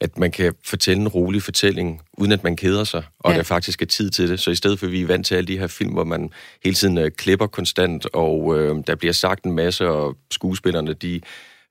at 0.00 0.18
man 0.18 0.30
kan 0.30 0.54
fortælle 0.64 1.00
en 1.00 1.08
rolig 1.08 1.42
fortælling, 1.42 2.02
uden 2.18 2.32
at 2.32 2.44
man 2.44 2.56
keder 2.56 2.84
sig, 2.84 3.02
og 3.18 3.32
ja. 3.32 3.36
der 3.36 3.42
faktisk 3.42 3.82
er 3.82 3.86
tid 3.86 4.10
til 4.10 4.28
det. 4.28 4.40
Så 4.40 4.50
i 4.50 4.54
stedet 4.54 4.78
for, 4.78 4.86
at 4.86 4.92
vi 4.92 5.02
er 5.02 5.06
vant 5.06 5.26
til 5.26 5.34
alle 5.34 5.48
de 5.48 5.58
her 5.58 5.66
film, 5.66 5.92
hvor 5.92 6.04
man 6.04 6.30
hele 6.64 6.74
tiden 6.74 6.98
øh, 6.98 7.10
klipper 7.10 7.46
konstant, 7.46 8.06
og 8.12 8.58
øh, 8.58 8.76
der 8.86 8.94
bliver 8.94 9.12
sagt 9.12 9.44
en 9.44 9.52
masse, 9.52 9.88
og 9.88 10.16
skuespillerne, 10.30 10.94
de 10.94 11.20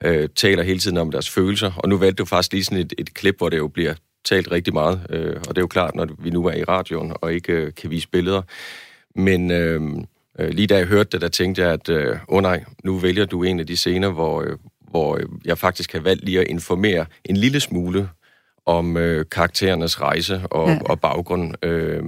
øh, 0.04 0.30
taler 0.36 0.64
hele 0.64 0.80
tiden 0.80 0.98
om 0.98 1.12
deres 1.12 1.30
følelser. 1.30 1.72
Og 1.78 1.90
nu 1.90 1.98
valgte 1.98 2.22
du 2.22 2.26
faktisk 2.26 2.54
lige 2.54 2.64
sådan 2.64 2.80
et, 2.80 2.94
et 2.98 3.14
klip, 3.14 3.38
hvor 3.38 3.50
det 3.50 3.58
jo 3.58 3.68
bliver 3.68 3.94
talt 4.26 4.52
rigtig 4.52 4.74
meget, 4.74 5.08
øh, 5.10 5.36
og 5.36 5.48
det 5.48 5.58
er 5.58 5.62
jo 5.62 5.68
klart, 5.68 5.96
når 5.96 6.08
vi 6.20 6.30
nu 6.30 6.46
er 6.46 6.54
i 6.54 6.64
radioen 6.64 7.14
og 7.22 7.34
ikke 7.34 7.54
øh, 7.54 7.74
kan 7.74 7.90
vise 7.90 8.08
billeder. 8.10 8.42
Men 9.16 9.52
øh, 9.52 9.82
øh, 10.40 10.50
lige 10.50 10.68
da 10.68 10.78
jeg 10.78 10.86
hørte 10.86 11.10
det, 11.12 11.22
der 11.22 11.28
tænkte 11.28 11.62
jeg, 11.62 11.72
at 11.72 11.90
øh, 11.90 12.18
oh 12.28 12.42
nej, 12.42 12.64
nu 12.84 12.98
vælger 12.98 13.26
du 13.26 13.44
en 13.44 13.60
af 13.60 13.68
de 13.68 13.78
scener, 13.78 14.10
hvor, 14.10 14.42
øh, 14.42 14.58
hvor 14.92 15.20
jeg 15.46 15.58
faktisk 15.58 15.94
har 15.94 16.00
valgt 16.00 16.26
lige 16.26 16.40
at 16.40 16.48
informere 16.48 17.06
en 17.26 17.38
lille 17.38 17.60
smule 17.60 18.10
om 18.66 18.98
øh, 18.98 19.26
karakterernes 19.32 20.02
rejse 20.02 20.42
og, 20.52 20.70
ja. 20.70 20.80
og 20.86 21.02
baggrund. 21.02 21.66
Øh, 21.66 22.04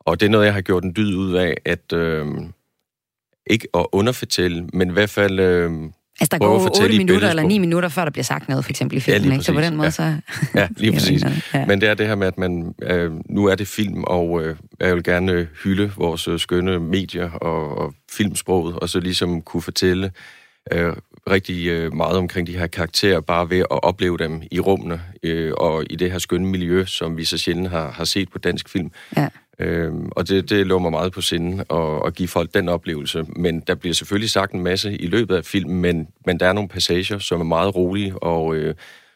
og 0.00 0.20
det 0.20 0.26
er 0.26 0.30
noget, 0.30 0.46
jeg 0.46 0.54
har 0.54 0.60
gjort 0.60 0.84
en 0.84 0.96
dyd 0.96 1.16
ud 1.16 1.34
af, 1.34 1.56
at 1.64 1.92
øh, 1.92 2.26
ikke 3.46 3.68
at 3.74 3.86
underfortælle, 3.92 4.68
men 4.72 4.88
i 4.88 4.92
hvert 4.92 5.10
fald 5.10 5.40
øh, 5.40 5.72
Altså, 6.20 6.38
der 6.38 6.38
går 6.38 6.82
8 6.82 6.98
minutter 6.98 7.30
eller 7.30 7.42
9 7.42 7.58
minutter, 7.58 7.88
før 7.88 8.04
der 8.04 8.10
bliver 8.10 8.24
sagt 8.24 8.48
noget, 8.48 8.64
for 8.64 8.70
eksempel 8.70 8.96
i 8.96 9.00
filmen, 9.00 9.28
ja, 9.28 9.32
ikke? 9.32 9.44
Så 9.44 9.52
på 9.52 9.60
den 9.60 9.76
måde, 9.76 9.86
ja. 9.86 9.90
så... 9.90 10.16
Ja, 10.54 10.68
lige 10.76 10.92
præcis. 10.96 11.22
Ja. 11.54 11.66
Men 11.66 11.80
det 11.80 11.88
er 11.88 11.94
det 11.94 12.06
her 12.06 12.14
med, 12.14 12.26
at 12.26 12.38
man, 12.38 12.74
øh, 12.82 13.12
nu 13.28 13.46
er 13.46 13.54
det 13.54 13.68
film, 13.68 14.04
og 14.04 14.42
øh, 14.42 14.56
jeg 14.80 14.94
vil 14.94 15.04
gerne 15.04 15.48
hylde 15.64 15.92
vores 15.96 16.28
øh, 16.28 16.38
skønne 16.38 16.80
medier 16.80 17.30
og, 17.30 17.78
og 17.78 17.94
filmsproget, 18.10 18.76
og 18.76 18.88
så 18.88 19.00
ligesom 19.00 19.42
kunne 19.42 19.62
fortælle 19.62 20.10
øh, 20.72 20.92
rigtig 21.30 21.66
øh, 21.66 21.94
meget 21.94 22.16
omkring 22.16 22.46
de 22.46 22.58
her 22.58 22.66
karakterer, 22.66 23.20
bare 23.20 23.50
ved 23.50 23.58
at 23.58 23.66
opleve 23.70 24.18
dem 24.18 24.42
i 24.50 24.60
rummene 24.60 25.00
øh, 25.22 25.52
og 25.56 25.84
i 25.90 25.96
det 25.96 26.12
her 26.12 26.18
skønne 26.18 26.46
miljø, 26.46 26.84
som 26.84 27.16
vi 27.16 27.24
så 27.24 27.38
sjældent 27.38 27.70
har, 27.70 27.90
har 27.90 28.04
set 28.04 28.30
på 28.30 28.38
dansk 28.38 28.68
film. 28.68 28.90
Ja. 29.16 29.28
Øhm, 29.60 30.08
og 30.16 30.28
det, 30.28 30.50
det 30.50 30.66
lå 30.66 30.78
mig 30.78 30.90
meget 30.90 31.12
på 31.12 31.20
sinde 31.20 31.64
at, 31.70 32.06
at 32.06 32.14
give 32.14 32.28
folk 32.28 32.54
den 32.54 32.68
oplevelse. 32.68 33.24
Men 33.36 33.60
der 33.60 33.74
bliver 33.74 33.94
selvfølgelig 33.94 34.30
sagt 34.30 34.52
en 34.52 34.62
masse 34.62 34.96
i 34.96 35.06
løbet 35.06 35.36
af 35.36 35.44
filmen, 35.44 35.80
men, 35.80 36.08
men 36.26 36.40
der 36.40 36.46
er 36.46 36.52
nogle 36.52 36.68
passager, 36.68 37.18
som 37.18 37.40
er 37.40 37.44
meget 37.44 37.74
rolige, 37.74 38.18
og 38.18 38.54
øh, 38.54 38.74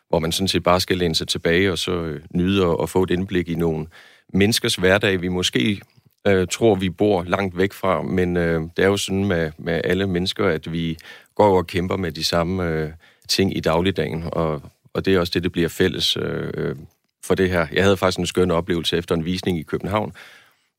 hvor 0.09 0.18
man 0.18 0.32
sådan 0.32 0.49
set 0.49 0.62
bare 0.62 0.80
skal 0.80 0.99
læne 0.99 1.14
sig 1.14 1.28
tilbage 1.28 1.72
og 1.72 1.78
så 1.78 1.92
øh, 1.92 2.20
nyde 2.34 2.66
og, 2.66 2.80
og 2.80 2.88
få 2.88 3.03
et 3.03 3.11
indblik 3.11 3.49
i 3.49 3.55
nogle 3.55 3.86
menneskers 4.32 4.74
hverdag, 4.74 5.22
vi 5.22 5.28
måske 5.28 5.80
øh, 6.26 6.47
tror, 6.51 6.74
vi 6.74 6.90
bor 6.90 7.22
langt 7.22 7.59
væk 7.59 7.72
fra, 7.72 8.03
men 8.03 8.36
øh, 8.36 8.61
det 8.76 8.84
er 8.84 8.88
jo 8.88 8.97
sådan 8.97 9.24
med, 9.24 9.51
med 9.59 9.80
alle 9.84 10.07
mennesker, 10.07 10.47
at 10.47 10.72
vi 10.72 10.97
går 11.34 11.57
og 11.57 11.66
kæmper 11.66 11.97
med 11.97 12.12
de 12.12 12.24
samme 12.24 12.68
øh, 12.68 12.90
ting 13.28 13.57
i 13.57 13.61
dagligdagen, 13.61 14.24
og, 14.26 14.62
og 14.95 15.05
det 15.05 15.14
er 15.14 15.20
også 15.20 15.30
det, 15.34 15.42
det 15.42 15.53
bliver 15.53 15.68
fælles 15.68 16.16
øh, 16.16 16.51
øh 16.55 16.76
for 17.25 17.35
det 17.35 17.51
her. 17.51 17.66
Jeg 17.72 17.85
havde 17.85 17.97
faktisk 17.97 18.18
en 18.18 18.27
skøn 18.27 18.51
oplevelse 18.51 18.97
efter 18.97 19.14
en 19.14 19.25
visning 19.25 19.59
i 19.59 19.62
København. 19.62 20.12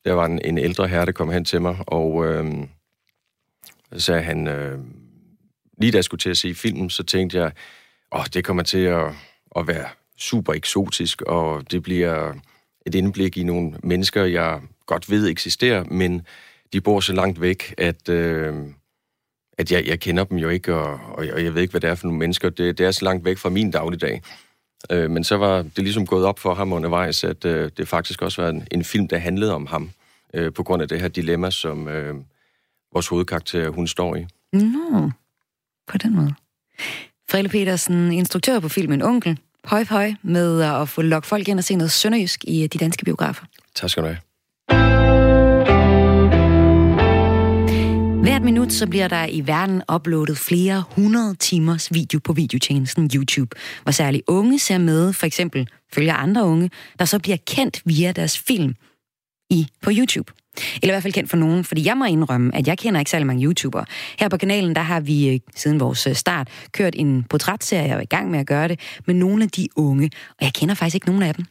Der 0.04 0.12
var 0.12 0.26
en, 0.26 0.40
en 0.44 0.58
ældre 0.58 0.88
herre, 0.88 1.06
der 1.06 1.12
kom 1.12 1.30
hen 1.30 1.44
til 1.44 1.62
mig, 1.62 1.76
og 1.86 2.26
øh, 2.26 2.46
så 3.92 4.00
sagde 4.00 4.22
han, 4.22 4.48
øh, 4.48 4.78
lige 5.80 5.92
da 5.92 5.96
jeg 5.96 6.04
skulle 6.04 6.20
til 6.20 6.30
at 6.30 6.36
se 6.36 6.54
filmen, 6.54 6.90
så 6.90 7.02
tænkte 7.02 7.38
jeg, 7.38 7.52
åh, 8.12 8.24
det 8.34 8.44
kommer 8.44 8.62
til 8.62 8.78
at, 8.78 9.06
at 9.56 9.66
være 9.66 9.88
super 10.18 10.52
eksotisk, 10.52 11.22
og 11.22 11.70
det 11.70 11.82
bliver 11.82 12.34
et 12.86 12.94
indblik 12.94 13.36
i 13.36 13.42
nogle 13.42 13.74
mennesker, 13.82 14.24
jeg 14.24 14.60
godt 14.86 15.10
ved 15.10 15.28
eksisterer, 15.28 15.84
men 15.84 16.26
de 16.72 16.80
bor 16.80 17.00
så 17.00 17.12
langt 17.12 17.40
væk, 17.40 17.74
at, 17.78 18.08
øh, 18.08 18.54
at 19.58 19.72
jeg, 19.72 19.86
jeg 19.86 20.00
kender 20.00 20.24
dem 20.24 20.38
jo 20.38 20.48
ikke, 20.48 20.74
og, 20.74 21.00
og 21.18 21.44
jeg 21.44 21.54
ved 21.54 21.62
ikke, 21.62 21.70
hvad 21.70 21.80
det 21.80 21.90
er 21.90 21.94
for 21.94 22.06
nogle 22.06 22.18
mennesker. 22.18 22.50
Det, 22.50 22.78
det 22.78 22.86
er 22.86 22.90
så 22.90 23.04
langt 23.04 23.24
væk 23.24 23.38
fra 23.38 23.48
min 23.48 23.70
dagligdag. 23.70 24.22
Øh, 24.90 25.10
men 25.10 25.24
så 25.24 25.36
var 25.36 25.56
det 25.62 25.78
ligesom 25.78 26.06
gået 26.06 26.24
op 26.24 26.38
for 26.38 26.54
ham 26.54 26.72
undervejs, 26.72 27.24
at 27.24 27.44
øh, 27.44 27.70
det 27.76 27.88
faktisk 27.88 28.22
også 28.22 28.42
var 28.42 28.48
en, 28.48 28.66
en 28.70 28.84
film, 28.84 29.08
der 29.08 29.18
handlede 29.18 29.54
om 29.54 29.66
ham, 29.66 29.90
øh, 30.34 30.52
på 30.52 30.62
grund 30.62 30.82
af 30.82 30.88
det 30.88 31.00
her 31.00 31.08
dilemma, 31.08 31.50
som 31.50 31.88
øh, 31.88 32.14
vores 32.92 33.08
hovedkarakter, 33.08 33.70
hun 33.70 33.86
står 33.86 34.16
i. 34.16 34.26
Nå, 34.52 35.10
på 35.86 35.98
den 35.98 36.16
måde. 36.16 36.34
Frille 37.30 37.48
Petersen, 37.48 38.12
instruktør 38.12 38.60
på 38.60 38.68
filmen 38.68 39.02
Onkel, 39.02 39.38
høj 39.64 39.84
høj 39.84 40.12
med 40.22 40.62
at 40.62 40.88
få 40.88 41.02
lukket 41.02 41.28
folk 41.28 41.48
ind 41.48 41.58
og 41.58 41.64
se 41.64 41.74
noget 41.74 41.90
sønderjysk 41.90 42.44
i 42.44 42.66
de 42.66 42.78
danske 42.78 43.04
biografer. 43.04 43.44
Tak 43.74 43.90
skal 43.90 44.02
du 44.02 44.08
have. 44.08 45.15
Hvert 48.26 48.42
minut 48.42 48.72
så 48.72 48.86
bliver 48.86 49.08
der 49.08 49.26
i 49.26 49.46
verden 49.46 49.82
uploadet 49.94 50.38
flere 50.38 50.84
hundrede 50.90 51.34
timers 51.34 51.94
video 51.94 52.20
på 52.24 52.32
videotjenesten 52.32 53.10
YouTube, 53.14 53.56
hvor 53.82 53.92
særligt 53.92 54.22
unge 54.26 54.58
ser 54.58 54.78
med, 54.78 55.12
for 55.12 55.26
eksempel 55.26 55.68
følger 55.92 56.14
andre 56.14 56.44
unge, 56.44 56.70
der 56.98 57.04
så 57.04 57.18
bliver 57.18 57.36
kendt 57.46 57.82
via 57.84 58.12
deres 58.12 58.38
film 58.38 58.74
i 59.50 59.66
på 59.82 59.90
YouTube. 59.92 60.32
Eller 60.74 60.88
i 60.88 60.94
hvert 60.94 61.02
fald 61.02 61.12
kendt 61.12 61.30
for 61.30 61.36
nogen, 61.36 61.64
fordi 61.64 61.86
jeg 61.86 61.96
må 61.96 62.04
indrømme, 62.04 62.54
at 62.54 62.66
jeg 62.66 62.78
kender 62.78 63.00
ikke 63.00 63.10
særlig 63.10 63.26
mange 63.26 63.44
YouTubere. 63.44 63.84
Her 64.18 64.28
på 64.28 64.36
kanalen, 64.36 64.74
der 64.74 64.82
har 64.82 65.00
vi 65.00 65.28
øh, 65.28 65.40
siden 65.56 65.80
vores 65.80 66.06
øh, 66.06 66.14
start 66.14 66.48
kørt 66.72 66.94
en 66.96 67.24
portrætserie, 67.30 67.92
og 67.92 67.98
er 67.98 68.02
i 68.02 68.04
gang 68.04 68.30
med 68.30 68.38
at 68.38 68.46
gøre 68.46 68.68
det, 68.68 68.80
med 69.06 69.14
nogle 69.14 69.44
af 69.44 69.50
de 69.50 69.68
unge, 69.76 70.10
og 70.28 70.44
jeg 70.44 70.52
kender 70.54 70.74
faktisk 70.74 70.94
ikke 70.94 71.06
nogen 71.06 71.22
af 71.22 71.34
dem. 71.34 71.44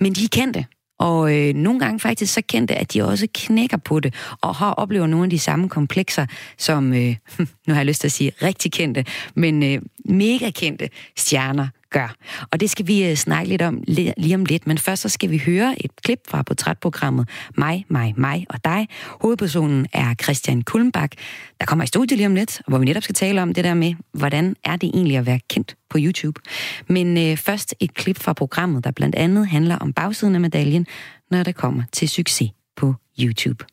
Men 0.00 0.12
de 0.12 0.24
er 0.24 0.28
kendte, 0.32 0.66
og 0.98 1.36
øh, 1.36 1.54
nogle 1.54 1.80
gange 1.80 2.00
faktisk 2.00 2.34
så 2.34 2.42
kendte, 2.48 2.74
at 2.74 2.92
de 2.92 3.02
også 3.02 3.26
knækker 3.34 3.76
på 3.76 4.00
det, 4.00 4.14
og 4.40 4.54
har 4.54 4.72
oplever 4.72 5.06
nogle 5.06 5.24
af 5.24 5.30
de 5.30 5.38
samme 5.38 5.68
komplekser, 5.68 6.26
som, 6.58 6.92
øh, 6.92 7.16
nu 7.66 7.74
har 7.74 7.76
jeg 7.76 7.86
lyst 7.86 8.00
til 8.00 8.08
at 8.08 8.12
sige 8.12 8.32
rigtig 8.42 8.72
kendte, 8.72 9.04
men 9.34 9.62
øh, 9.62 9.82
mega 10.04 10.50
kendte 10.50 10.88
stjerner 11.16 11.68
gør. 11.94 12.14
Og 12.50 12.60
det 12.60 12.70
skal 12.70 12.86
vi 12.86 13.10
uh, 13.10 13.14
snakke 13.14 13.48
lidt 13.48 13.62
om 13.62 13.82
lige 13.86 14.34
om 14.34 14.44
lidt, 14.44 14.66
men 14.66 14.78
først 14.78 15.02
så 15.02 15.08
skal 15.08 15.30
vi 15.30 15.38
høre 15.38 15.84
et 15.84 15.90
klip 16.02 16.20
fra 16.28 16.42
portrætprogrammet 16.42 17.28
Mig, 17.58 17.84
mig, 17.88 18.14
mig 18.16 18.46
og 18.50 18.64
dig. 18.64 18.88
Hovedpersonen 19.20 19.86
er 19.92 20.14
Christian 20.22 20.62
Kulmbak, 20.62 21.12
der 21.60 21.66
kommer 21.66 21.84
i 21.84 21.86
studiet 21.86 22.18
lige 22.18 22.26
om 22.26 22.34
lidt, 22.34 22.62
hvor 22.68 22.78
vi 22.78 22.84
netop 22.84 23.02
skal 23.02 23.14
tale 23.14 23.42
om 23.42 23.54
det 23.54 23.64
der 23.64 23.74
med, 23.74 23.94
hvordan 24.12 24.56
er 24.64 24.76
det 24.76 24.90
egentlig 24.94 25.16
at 25.16 25.26
være 25.26 25.40
kendt 25.50 25.76
på 25.90 25.98
YouTube. 26.00 26.40
Men 26.88 27.16
uh, 27.16 27.38
først 27.38 27.74
et 27.80 27.94
klip 27.94 28.18
fra 28.18 28.32
programmet, 28.32 28.84
der 28.84 28.90
blandt 28.90 29.14
andet 29.14 29.46
handler 29.46 29.78
om 29.78 29.92
bagsiden 29.92 30.34
af 30.34 30.40
medaljen, 30.40 30.86
når 31.30 31.42
det 31.42 31.54
kommer 31.54 31.82
til 31.92 32.08
succes 32.08 32.50
på 32.76 32.94
YouTube. 33.20 33.64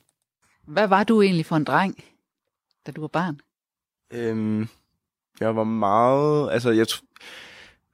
Hvad 0.68 0.88
var 0.88 1.04
du 1.04 1.22
egentlig 1.22 1.46
for 1.46 1.56
en 1.56 1.64
dreng, 1.64 1.96
da 2.86 2.92
du 2.92 3.02
var 3.02 3.08
barn? 3.08 3.40
Øhm, 4.14 4.68
jeg 5.40 5.56
var 5.56 5.64
meget... 5.64 6.52
Altså, 6.52 6.72
jeg, 6.72 6.86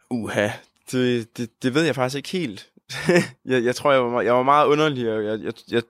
Uha, 0.10 0.50
det, 0.92 1.38
det, 1.38 1.64
det 1.64 1.74
ved 1.74 1.84
jeg 1.84 1.96
faktisk 1.96 2.18
ikke 2.18 2.30
helt. 2.30 2.70
jeg, 3.46 3.64
jeg 3.64 3.76
tror, 3.76 3.92
jeg 3.92 4.04
var, 4.04 4.22
jeg 4.22 4.34
var 4.34 4.44
meget 4.44 4.68
underlig, 4.68 5.12
og 5.12 5.26
jeg, 5.26 5.40
jeg, 5.40 5.54
jeg, 5.72 5.84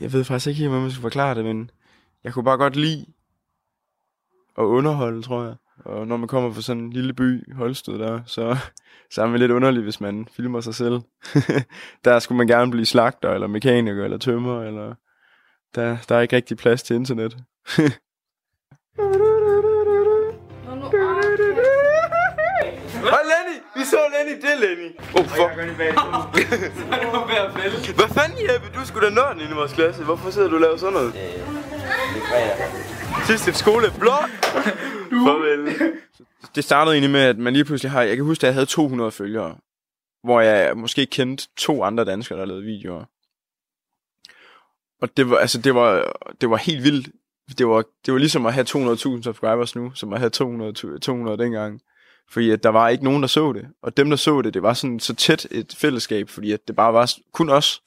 jeg 0.00 0.12
ved 0.12 0.24
faktisk 0.24 0.46
ikke 0.46 0.58
helt, 0.58 0.68
hvordan 0.68 0.82
man 0.82 0.90
skal 0.90 1.02
forklare 1.02 1.34
det, 1.34 1.44
men 1.44 1.70
jeg 2.24 2.32
kunne 2.32 2.44
bare 2.44 2.56
godt 2.56 2.76
lide 2.76 3.06
at 4.58 4.62
underholde, 4.62 5.22
tror 5.22 5.44
jeg. 5.44 5.54
Og 5.84 6.06
når 6.06 6.16
man 6.16 6.28
kommer 6.28 6.52
fra 6.52 6.62
sådan 6.62 6.82
en 6.82 6.92
lille 6.92 7.14
by, 7.14 7.54
Holsted 7.54 7.98
der, 7.98 8.20
så, 8.26 8.56
så 9.10 9.22
er 9.22 9.26
man 9.26 9.40
lidt 9.40 9.50
underlig, 9.50 9.82
hvis 9.82 10.00
man 10.00 10.28
filmer 10.36 10.60
sig 10.60 10.74
selv. 10.74 11.00
der 12.04 12.18
skulle 12.18 12.38
man 12.38 12.46
gerne 12.46 12.70
blive 12.70 12.86
slagter, 12.86 13.30
eller 13.30 13.46
mekaniker, 13.46 14.04
eller 14.04 14.18
tømmer, 14.18 14.62
eller... 14.62 14.94
Der, 15.74 15.96
der 16.08 16.16
er 16.16 16.20
ikke 16.20 16.36
rigtig 16.36 16.56
plads 16.56 16.82
til 16.82 16.96
internet. 16.96 17.36
Lenny! 23.92 24.00
Så 24.00 24.00
Lenny, 24.14 24.34
det 24.42 24.50
er 24.52 24.58
Lenny. 24.60 24.90
Oh, 25.16 25.24
for... 25.26 25.46
Hvad 27.94 28.08
fanden, 28.08 28.38
Jeppe? 28.38 28.78
Du 28.78 28.86
skulle 28.86 29.06
da 29.08 29.14
nørden 29.14 29.40
inde 29.40 29.52
i 29.52 29.54
vores 29.54 29.72
klasse. 29.72 30.04
Hvorfor 30.04 30.30
sidder 30.30 30.48
du 30.48 30.54
og 30.54 30.60
laver 30.60 30.76
sådan 30.76 30.92
noget? 30.92 31.14
Sidste 33.26 33.52
skole 33.52 33.86
blå. 33.98 34.16
Farvel. 35.10 35.92
Det 36.54 36.64
startede 36.64 36.94
egentlig 36.94 37.10
med, 37.10 37.20
at 37.20 37.38
man 37.38 37.52
lige 37.52 37.64
pludselig 37.64 37.90
har... 37.90 38.02
Jeg 38.02 38.16
kan 38.16 38.24
huske, 38.24 38.44
at 38.44 38.46
jeg 38.46 38.54
havde 38.54 38.66
200 38.66 39.10
følgere. 39.10 39.56
Hvor 40.24 40.40
jeg 40.40 40.76
måske 40.76 41.06
kendte 41.06 41.48
to 41.56 41.82
andre 41.82 42.04
danskere, 42.04 42.38
der 42.38 42.44
lavede 42.44 42.64
videoer. 42.64 43.04
Og 45.02 45.16
det 45.16 45.30
var, 45.30 45.36
altså, 45.36 45.60
det 45.60 45.74
var, 45.74 46.16
det 46.40 46.50
var 46.50 46.56
helt 46.56 46.84
vildt. 46.84 47.08
Det 47.58 47.66
var, 47.66 47.84
det 48.06 48.12
var 48.12 48.18
ligesom 48.18 48.46
at 48.46 48.54
have 48.54 48.66
200.000 48.68 49.22
subscribers 49.22 49.76
nu, 49.76 49.92
som 49.94 50.12
at 50.12 50.18
have 50.18 50.30
200, 50.30 50.98
200 50.98 51.38
dengang. 51.38 51.80
Fordi 52.30 52.50
at 52.50 52.62
der 52.62 52.68
var 52.68 52.88
ikke 52.88 53.04
nogen, 53.04 53.22
der 53.22 53.28
så 53.28 53.52
det. 53.52 53.68
Og 53.82 53.96
dem, 53.96 54.10
der 54.10 54.16
så 54.16 54.42
det, 54.42 54.54
det 54.54 54.62
var 54.62 54.74
sådan 54.74 55.00
så 55.00 55.14
tæt 55.14 55.46
et 55.50 55.74
fællesskab, 55.78 56.28
fordi 56.28 56.52
at 56.52 56.68
det 56.68 56.76
bare 56.76 56.92
var 56.92 57.12
kun 57.32 57.48
os 57.48 57.82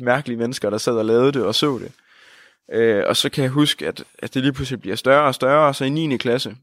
mærkelige 0.00 0.38
mennesker, 0.38 0.70
der 0.70 0.78
sad 0.78 0.96
og 0.96 1.04
lavede 1.04 1.32
det 1.32 1.44
og 1.44 1.54
så 1.54 1.78
det. 1.78 1.92
Øh, 2.72 3.04
og 3.06 3.16
så 3.16 3.30
kan 3.30 3.44
jeg 3.44 3.50
huske, 3.50 3.86
at, 3.86 4.04
at 4.18 4.34
det 4.34 4.42
lige 4.42 4.52
pludselig 4.52 4.80
bliver 4.80 4.96
større 4.96 5.26
og 5.26 5.34
større, 5.34 5.68
og 5.68 5.74
så 5.74 5.84
i 5.84 5.88
9. 5.88 6.16
klasse, 6.16 6.56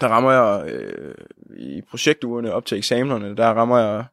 der 0.00 0.08
rammer 0.08 0.32
jeg 0.32 0.72
øh, 0.72 1.14
i 1.56 1.82
projektugerne 1.90 2.52
op 2.52 2.66
til 2.66 2.78
eksamenerne, 2.78 3.36
der 3.36 3.46
rammer 3.46 3.78
jeg 3.78 4.04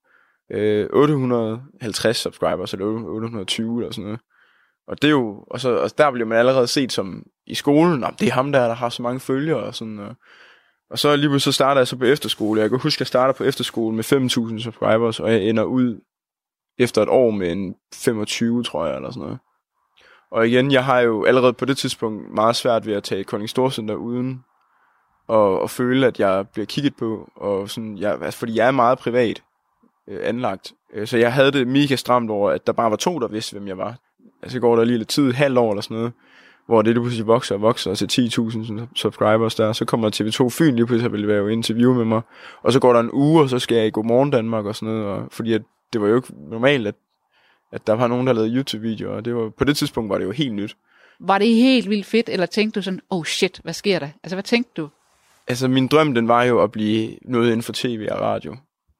øh, 0.52 0.88
850 0.92 2.18
subscribers, 2.18 2.74
eller 2.74 2.86
820 2.86 3.82
eller 3.82 3.92
sådan 3.92 4.04
noget. 4.04 4.20
Og 4.88 5.02
det 5.02 5.08
er 5.08 5.12
jo, 5.12 5.44
og, 5.48 5.60
så, 5.60 5.76
og 5.76 5.98
der 5.98 6.12
bliver 6.12 6.28
man 6.28 6.38
allerede 6.38 6.68
set 6.68 6.92
som 6.92 7.24
i 7.48 7.56
skolen, 7.56 8.06
det 8.20 8.28
er 8.28 8.32
ham 8.32 8.52
der, 8.52 8.68
der 8.68 8.74
har 8.74 8.90
så 8.90 9.02
mange 9.02 9.20
følgere, 9.20 9.64
og 9.64 9.76
sådan, 9.76 10.00
øh, 10.00 10.12
og 10.90 11.00
så 11.00 11.16
lige 11.16 11.40
så 11.40 11.52
starter 11.52 11.82
jeg 11.82 11.88
så 11.88 11.98
på 11.98 12.06
efterskole. 12.06 12.62
Jeg 12.62 12.70
kan 12.70 12.80
huske, 12.80 12.98
at 12.98 13.00
jeg 13.00 13.08
starter 13.08 13.34
på 13.34 13.44
efterskole 13.44 13.96
med 13.96 14.04
5.000 14.04 14.64
subscribers, 14.64 15.20
og 15.20 15.32
jeg 15.32 15.44
ender 15.44 15.64
ud 15.64 16.02
efter 16.80 17.02
et 17.02 17.10
år 17.10 17.32
med 17.32 17.52
en 17.52 17.76
25, 17.94 18.64
tror 18.64 18.86
jeg, 18.86 18.96
eller 18.96 19.12
sådan 19.12 19.24
noget. 19.24 19.40
Og 20.32 20.48
igen, 20.48 20.72
jeg 20.72 20.86
har 20.86 21.00
jo 21.00 21.26
allerede 21.26 21.54
på 21.54 21.66
det 21.66 21.78
tidspunkt 21.78 22.34
meget 22.34 22.56
svært 22.56 22.86
ved 22.86 22.94
at 22.94 23.04
tage 23.04 23.24
Kolding 23.24 23.50
Storcenter 23.50 23.96
uden 23.96 24.44
og, 25.28 25.62
og 25.62 25.70
føle, 25.70 26.08
at 26.08 26.20
jeg 26.20 26.48
bliver 26.54 26.66
kigget 26.66 26.96
på, 26.96 27.30
og 27.36 27.70
sådan, 27.70 27.98
jeg, 27.98 28.22
altså, 28.22 28.40
fordi 28.40 28.56
jeg 28.56 28.68
er 28.68 28.72
meget 28.72 29.00
privat 29.00 29.44
øh, 30.10 30.20
anlagt. 30.24 30.74
Øh, 30.94 31.08
så 31.08 31.18
jeg 31.18 31.34
havde 31.34 31.52
det 31.52 31.68
mega 31.68 31.96
stramt 31.96 32.30
over, 32.30 32.52
at 32.52 32.68
der 32.68 32.74
bare 32.74 32.92
var 32.92 32.98
to, 32.98 33.20
der 33.20 33.28
vidste, 33.28 33.54
hvem 33.54 33.68
jeg 33.68 33.78
var. 33.78 33.96
Altså 34.44 34.60
går 34.60 34.76
der 34.76 34.84
lige 34.84 34.98
lidt 34.98 35.10
tid, 35.10 35.32
halv 35.32 35.58
år 35.58 35.72
eller 35.72 35.82
sådan 35.82 35.98
noget, 35.98 36.14
hvor 36.66 36.82
det 36.82 36.94
lige 36.94 37.02
pludselig 37.02 37.28
vokser 37.28 37.56
og 37.56 37.62
vokser 37.62 37.96
til 37.96 38.30
10.000 38.40 38.82
subscribers 38.96 39.56
der. 39.56 39.74
Så 39.74 39.86
kommer 39.86 40.10
TV2 40.10 40.50
Fyn 40.50 40.76
lige 40.76 40.86
pludselig 40.86 41.12
vil 41.12 41.28
være 41.28 41.54
interview 41.54 41.94
med 41.94 42.06
mig. 42.06 42.22
Og 42.64 42.74
så 42.74 42.80
går 42.80 42.94
der 42.94 43.00
en 43.00 43.10
uge, 43.14 43.42
og 43.42 43.50
så 43.50 43.60
skal 43.60 43.78
jeg 43.78 43.88
i 43.88 43.90
Godmorgen 43.90 44.32
Danmark 44.32 44.66
og 44.66 44.76
sådan 44.76 44.94
noget. 44.94 45.08
Og, 45.08 45.28
fordi 45.32 45.54
at 45.54 45.62
det 45.94 46.02
var 46.02 46.08
jo 46.08 46.16
ikke 46.16 46.28
normalt, 46.50 46.88
at, 46.88 46.96
at 47.72 47.88
der 47.88 47.94
var 47.94 48.08
nogen, 48.08 48.28
der 48.28 48.34
lavede 48.34 48.56
YouTube-videoer. 48.56 49.16
Og 49.16 49.26
det 49.26 49.36
var, 49.36 49.50
på 49.50 49.64
det 49.64 49.78
tidspunkt 49.78 50.10
var 50.10 50.18
det 50.18 50.26
jo 50.26 50.32
helt 50.32 50.54
nyt. 50.54 50.76
Var 51.20 51.38
det 51.38 51.48
helt 51.48 51.90
vildt 51.90 52.06
fedt, 52.06 52.30
eller 52.30 52.46
tænkte 52.46 52.80
du 52.80 52.84
sådan, 52.84 53.00
oh 53.10 53.24
shit, 53.26 53.60
hvad 53.64 53.74
sker 53.74 54.00
der? 54.00 54.10
Altså, 54.24 54.36
hvad 54.36 54.44
tænkte 54.44 54.72
du? 54.78 54.90
Altså, 55.48 55.68
min 55.68 55.88
drøm, 55.88 56.14
den 56.14 56.28
var 56.28 56.44
jo 56.44 56.64
at 56.64 56.72
blive 56.72 57.18
noget 57.22 57.46
inden 57.46 57.62
for 57.62 57.74
tv 57.76 58.08
og 58.12 58.22
radio. 58.22 58.56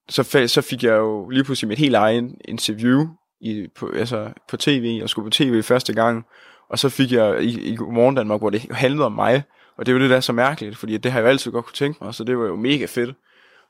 Så, 0.10 0.48
så 0.48 0.62
fik 0.62 0.84
jeg 0.84 0.98
jo 0.98 1.30
lige 1.30 1.44
pludselig 1.44 1.68
mit 1.68 1.80
helt 1.80 1.96
egen 1.96 2.38
interview 2.48 3.08
i, 3.42 3.68
på, 3.76 3.92
altså, 3.96 4.30
på 4.50 4.58
tv, 4.58 5.00
og 5.04 5.10
skulle 5.10 5.26
på 5.26 5.30
tv 5.30 5.64
første 5.64 5.94
gang. 5.94 6.26
Og 6.70 6.80
så 6.80 6.90
fik 6.90 7.12
jeg 7.12 7.44
i, 7.44 7.74
i 7.74 7.78
Morgen 7.78 8.16
Danmark, 8.16 8.40
hvor 8.40 8.50
det 8.50 8.62
handlede 8.72 9.06
om 9.06 9.12
mig. 9.12 9.44
Og 9.78 9.86
det 9.86 9.92
er 9.92 9.96
jo 9.96 10.02
det, 10.02 10.10
der 10.10 10.16
er 10.16 10.22
så 10.22 10.34
mærkeligt, 10.34 10.78
fordi 10.78 10.98
det 10.98 11.12
har 11.12 11.20
jeg 11.20 11.26
jo 11.26 11.30
altid 11.30 11.52
godt 11.52 11.66
kunne 11.66 11.76
tænke 11.76 12.04
mig, 12.04 12.14
så 12.14 12.24
det 12.24 12.38
var 12.38 12.46
jo 12.46 12.56
mega 12.56 12.86
fedt. 12.86 13.10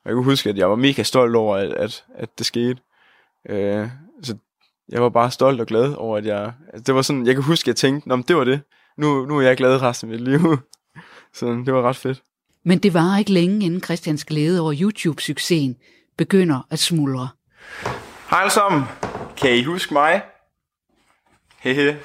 Og 0.04 0.10
jeg 0.10 0.14
kunne 0.14 0.24
huske, 0.24 0.50
at 0.50 0.58
jeg 0.58 0.70
var 0.70 0.76
mega 0.76 1.02
stolt 1.02 1.36
over, 1.36 1.56
at, 1.56 1.72
at, 1.72 2.04
at 2.14 2.38
det 2.38 2.46
skete. 2.46 2.76
Øh, 3.48 3.88
så 4.22 4.36
jeg 4.88 5.02
var 5.02 5.08
bare 5.08 5.30
stolt 5.30 5.60
og 5.60 5.66
glad 5.66 5.94
over, 5.94 6.18
at 6.18 6.26
jeg... 6.26 6.52
Altså 6.72 6.82
det 6.86 6.94
var 6.94 7.02
sådan, 7.02 7.26
jeg 7.26 7.34
kan 7.34 7.44
huske, 7.44 7.64
at 7.64 7.68
jeg 7.68 7.76
tænkte, 7.76 8.08
Nå, 8.08 8.16
men 8.16 8.24
det 8.28 8.36
var 8.36 8.44
det. 8.44 8.60
Nu, 8.96 9.26
nu 9.26 9.38
er 9.38 9.42
jeg 9.42 9.56
glad 9.56 9.82
resten 9.82 10.12
af 10.12 10.18
mit 10.18 10.28
liv. 10.28 10.40
så 11.34 11.46
det 11.46 11.74
var 11.74 11.82
ret 11.82 11.96
fedt. 11.96 12.22
Men 12.64 12.78
det 12.78 12.94
var 12.94 13.18
ikke 13.18 13.32
længe, 13.32 13.66
inden 13.66 13.82
Christians 13.82 14.24
glæde 14.24 14.60
over 14.60 14.72
YouTube-succesen 14.72 15.76
begynder 16.16 16.66
at 16.70 16.78
smuldre. 16.78 17.28
Hej 18.30 18.40
alle 18.40 18.52
sammen. 18.52 18.82
Kan 19.36 19.56
I 19.56 19.62
huske 19.62 19.94
mig? 19.94 20.22
Hehe. 21.58 21.98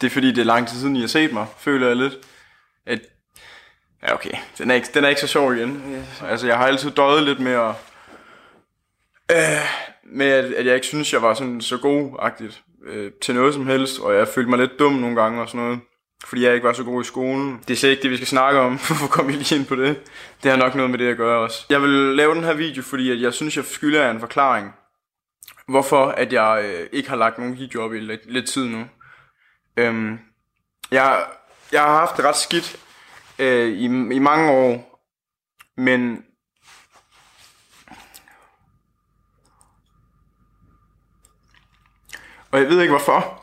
Det 0.00 0.06
er 0.06 0.10
fordi, 0.10 0.28
det 0.28 0.38
er 0.38 0.44
lang 0.44 0.68
tid 0.68 0.78
siden, 0.78 0.96
I 0.96 1.00
har 1.00 1.06
set 1.06 1.32
mig, 1.32 1.46
føler 1.58 1.86
jeg 1.86 1.96
lidt. 1.96 2.14
At 2.86 3.00
Ja, 4.08 4.14
okay. 4.14 4.30
Den 4.58 4.70
er 4.70 4.74
ikke, 4.74 4.88
den 4.94 5.04
er 5.04 5.08
ikke 5.08 5.20
så 5.20 5.26
sjov 5.26 5.54
igen. 5.54 6.04
Altså, 6.22 6.46
jeg 6.46 6.58
har 6.58 6.66
altid 6.66 6.90
døjet 6.90 7.22
lidt 7.22 7.40
med 7.40 7.52
at... 7.52 7.74
Øh, 9.32 9.64
med 10.04 10.26
at, 10.26 10.44
at 10.44 10.66
jeg 10.66 10.74
ikke 10.74 10.86
synes, 10.86 11.12
jeg 11.12 11.22
var 11.22 11.34
sådan 11.34 11.60
så 11.60 11.76
god-agtigt 11.76 12.62
øh, 12.86 13.12
til 13.22 13.34
noget 13.34 13.54
som 13.54 13.66
helst, 13.66 14.00
og 14.00 14.14
jeg 14.14 14.28
følte 14.28 14.50
mig 14.50 14.58
lidt 14.58 14.78
dum 14.78 14.92
nogle 14.92 15.22
gange 15.22 15.40
og 15.40 15.48
sådan 15.48 15.60
noget, 15.60 15.80
fordi 16.26 16.44
jeg 16.44 16.54
ikke 16.54 16.66
var 16.66 16.72
så 16.72 16.84
god 16.84 17.02
i 17.02 17.06
skolen. 17.06 17.60
Det 17.68 17.74
er 17.74 17.78
så 17.78 17.88
ikke 17.88 18.02
det, 18.02 18.10
vi 18.10 18.16
skal 18.16 18.28
snakke 18.28 18.60
om, 18.60 18.72
hvorfor 18.86 19.06
kom 19.06 19.30
I 19.30 19.32
lige 19.32 19.56
ind 19.56 19.66
på 19.66 19.76
det? 19.76 20.00
Det 20.42 20.50
har 20.50 20.58
nok 20.58 20.74
noget 20.74 20.90
med 20.90 20.98
det 20.98 21.10
at 21.10 21.16
gøre 21.16 21.38
også. 21.38 21.66
Jeg 21.70 21.82
vil 21.82 21.90
lave 21.90 22.34
den 22.34 22.44
her 22.44 22.54
video, 22.54 22.82
fordi 22.82 23.10
at 23.10 23.20
jeg 23.20 23.34
synes, 23.34 23.56
jeg 23.56 23.64
skylder 23.64 24.02
jer 24.02 24.10
en 24.10 24.20
forklaring. 24.20 24.74
Hvorfor 25.68 26.06
at 26.06 26.32
jeg 26.32 26.64
øh, 26.64 26.88
ikke 26.92 27.08
har 27.08 27.16
lagt 27.16 27.38
nogen 27.38 27.58
video 27.58 27.82
op 27.82 27.94
i 27.94 28.00
lidt, 28.00 28.32
lidt 28.32 28.48
tid 28.48 28.64
nu. 28.64 28.84
Øhm, 29.76 30.18
jeg, 30.90 31.26
jeg 31.72 31.82
har 31.82 31.98
haft 31.98 32.16
det 32.16 32.24
ret 32.24 32.36
skidt 32.36 32.76
øh, 33.38 33.68
i, 33.68 33.84
i 33.84 34.18
mange 34.18 34.50
år, 34.50 35.00
men 35.76 36.24
og 42.50 42.60
jeg 42.60 42.68
ved 42.68 42.80
ikke 42.80 42.92
hvorfor. 42.92 43.40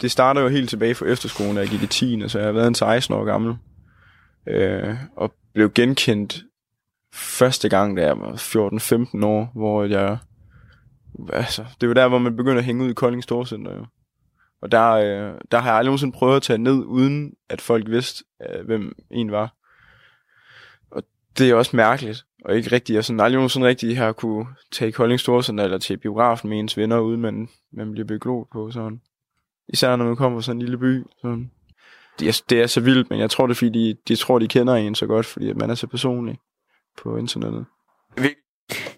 Det 0.00 0.10
starter 0.10 0.40
jo 0.40 0.48
helt 0.48 0.70
tilbage 0.70 0.94
fra 0.94 1.06
efterskolen, 1.06 1.54
da 1.54 1.60
jeg 1.60 1.68
gik 1.68 1.82
i 1.82 1.86
10. 1.86 2.28
så 2.28 2.38
jeg 2.38 2.46
har 2.46 2.52
været 2.52 2.66
en 2.66 2.74
16 2.74 3.14
år 3.14 3.24
gammel. 3.24 3.56
Øh, 4.46 4.96
og 5.16 5.34
blev 5.54 5.72
genkendt 5.72 6.42
første 7.14 7.68
gang, 7.68 7.96
da 7.96 8.02
jeg 8.02 8.20
var 8.20 8.32
14-15 8.32 9.26
år, 9.26 9.50
hvor 9.54 9.84
jeg... 9.84 10.18
Altså, 11.32 11.64
det 11.80 11.88
var 11.88 11.94
der, 11.94 12.08
hvor 12.08 12.18
man 12.18 12.36
begynder 12.36 12.58
at 12.58 12.64
hænge 12.64 12.84
ud 12.84 12.90
i 12.90 12.94
Kolding 12.94 13.22
Storcenter, 13.22 13.76
jo. 13.76 13.86
Og 14.62 14.72
der, 14.72 14.90
øh, 14.90 15.34
der 15.52 15.58
har 15.58 15.68
jeg 15.68 15.76
aldrig 15.76 15.88
nogensinde 15.88 16.12
prøvet 16.12 16.36
at 16.36 16.42
tage 16.42 16.58
ned, 16.58 16.84
uden 16.86 17.34
at 17.48 17.60
folk 17.60 17.90
vidste, 17.90 18.24
øh, 18.48 18.66
hvem 18.66 18.92
en 19.10 19.30
var. 19.30 19.54
Og 20.90 21.02
det 21.38 21.50
er 21.50 21.54
også 21.54 21.76
mærkeligt, 21.76 22.24
og 22.44 22.56
ikke 22.56 22.72
rigtigt. 22.72 22.94
Jeg 22.94 23.04
sådan 23.04 23.20
aldrig 23.20 23.36
nogensinde 23.36 23.66
rigtig 23.66 23.98
har 23.98 24.12
kunne 24.12 24.46
tage 24.72 24.88
i 24.88 24.92
Kolding 24.92 25.20
Storcenter 25.20 25.64
eller 25.64 25.78
til 25.78 25.96
biografen 25.96 26.50
med 26.50 26.58
ens 26.58 26.76
venner, 26.76 26.98
uden 26.98 27.20
man, 27.20 27.48
man 27.72 27.92
bliver 27.92 28.06
beglået 28.06 28.48
på 28.52 28.70
sådan. 28.70 29.00
Især 29.68 29.96
når 29.96 30.04
man 30.04 30.16
kommer 30.16 30.38
fra 30.38 30.42
sådan 30.42 30.56
en 30.56 30.62
lille 30.62 30.78
by. 30.78 31.04
Sådan. 31.22 31.50
Det, 32.18 32.28
er, 32.28 32.42
det 32.50 32.60
er 32.62 32.66
så 32.66 32.80
vildt, 32.80 33.10
men 33.10 33.20
jeg 33.20 33.30
tror 33.30 33.46
det 33.46 33.54
er 33.54 33.58
fordi, 33.58 33.88
de, 33.88 33.96
de 34.08 34.16
tror, 34.16 34.38
de 34.38 34.48
kender 34.48 34.74
en 34.74 34.94
så 34.94 35.06
godt, 35.06 35.26
fordi 35.26 35.50
at 35.50 35.56
man 35.56 35.70
er 35.70 35.74
så 35.74 35.86
personlig 35.86 36.38
på 37.02 37.16
internettet. 37.16 37.66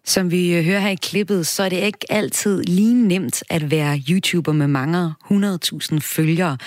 Som 0.05 0.31
vi 0.31 0.55
øh, 0.57 0.65
hører 0.65 0.81
her 0.81 0.89
i 0.89 0.95
klippet, 0.95 1.47
så 1.47 1.63
er 1.63 1.69
det 1.69 1.77
ikke 1.77 2.13
altid 2.13 2.63
lige 2.63 3.09
nemt 3.09 3.43
at 3.51 3.71
være 3.71 4.03
YouTuber 4.11 4.53
med 4.53 4.67
mange 4.67 5.15
100.000 5.25 5.99
følgere. 6.01 6.59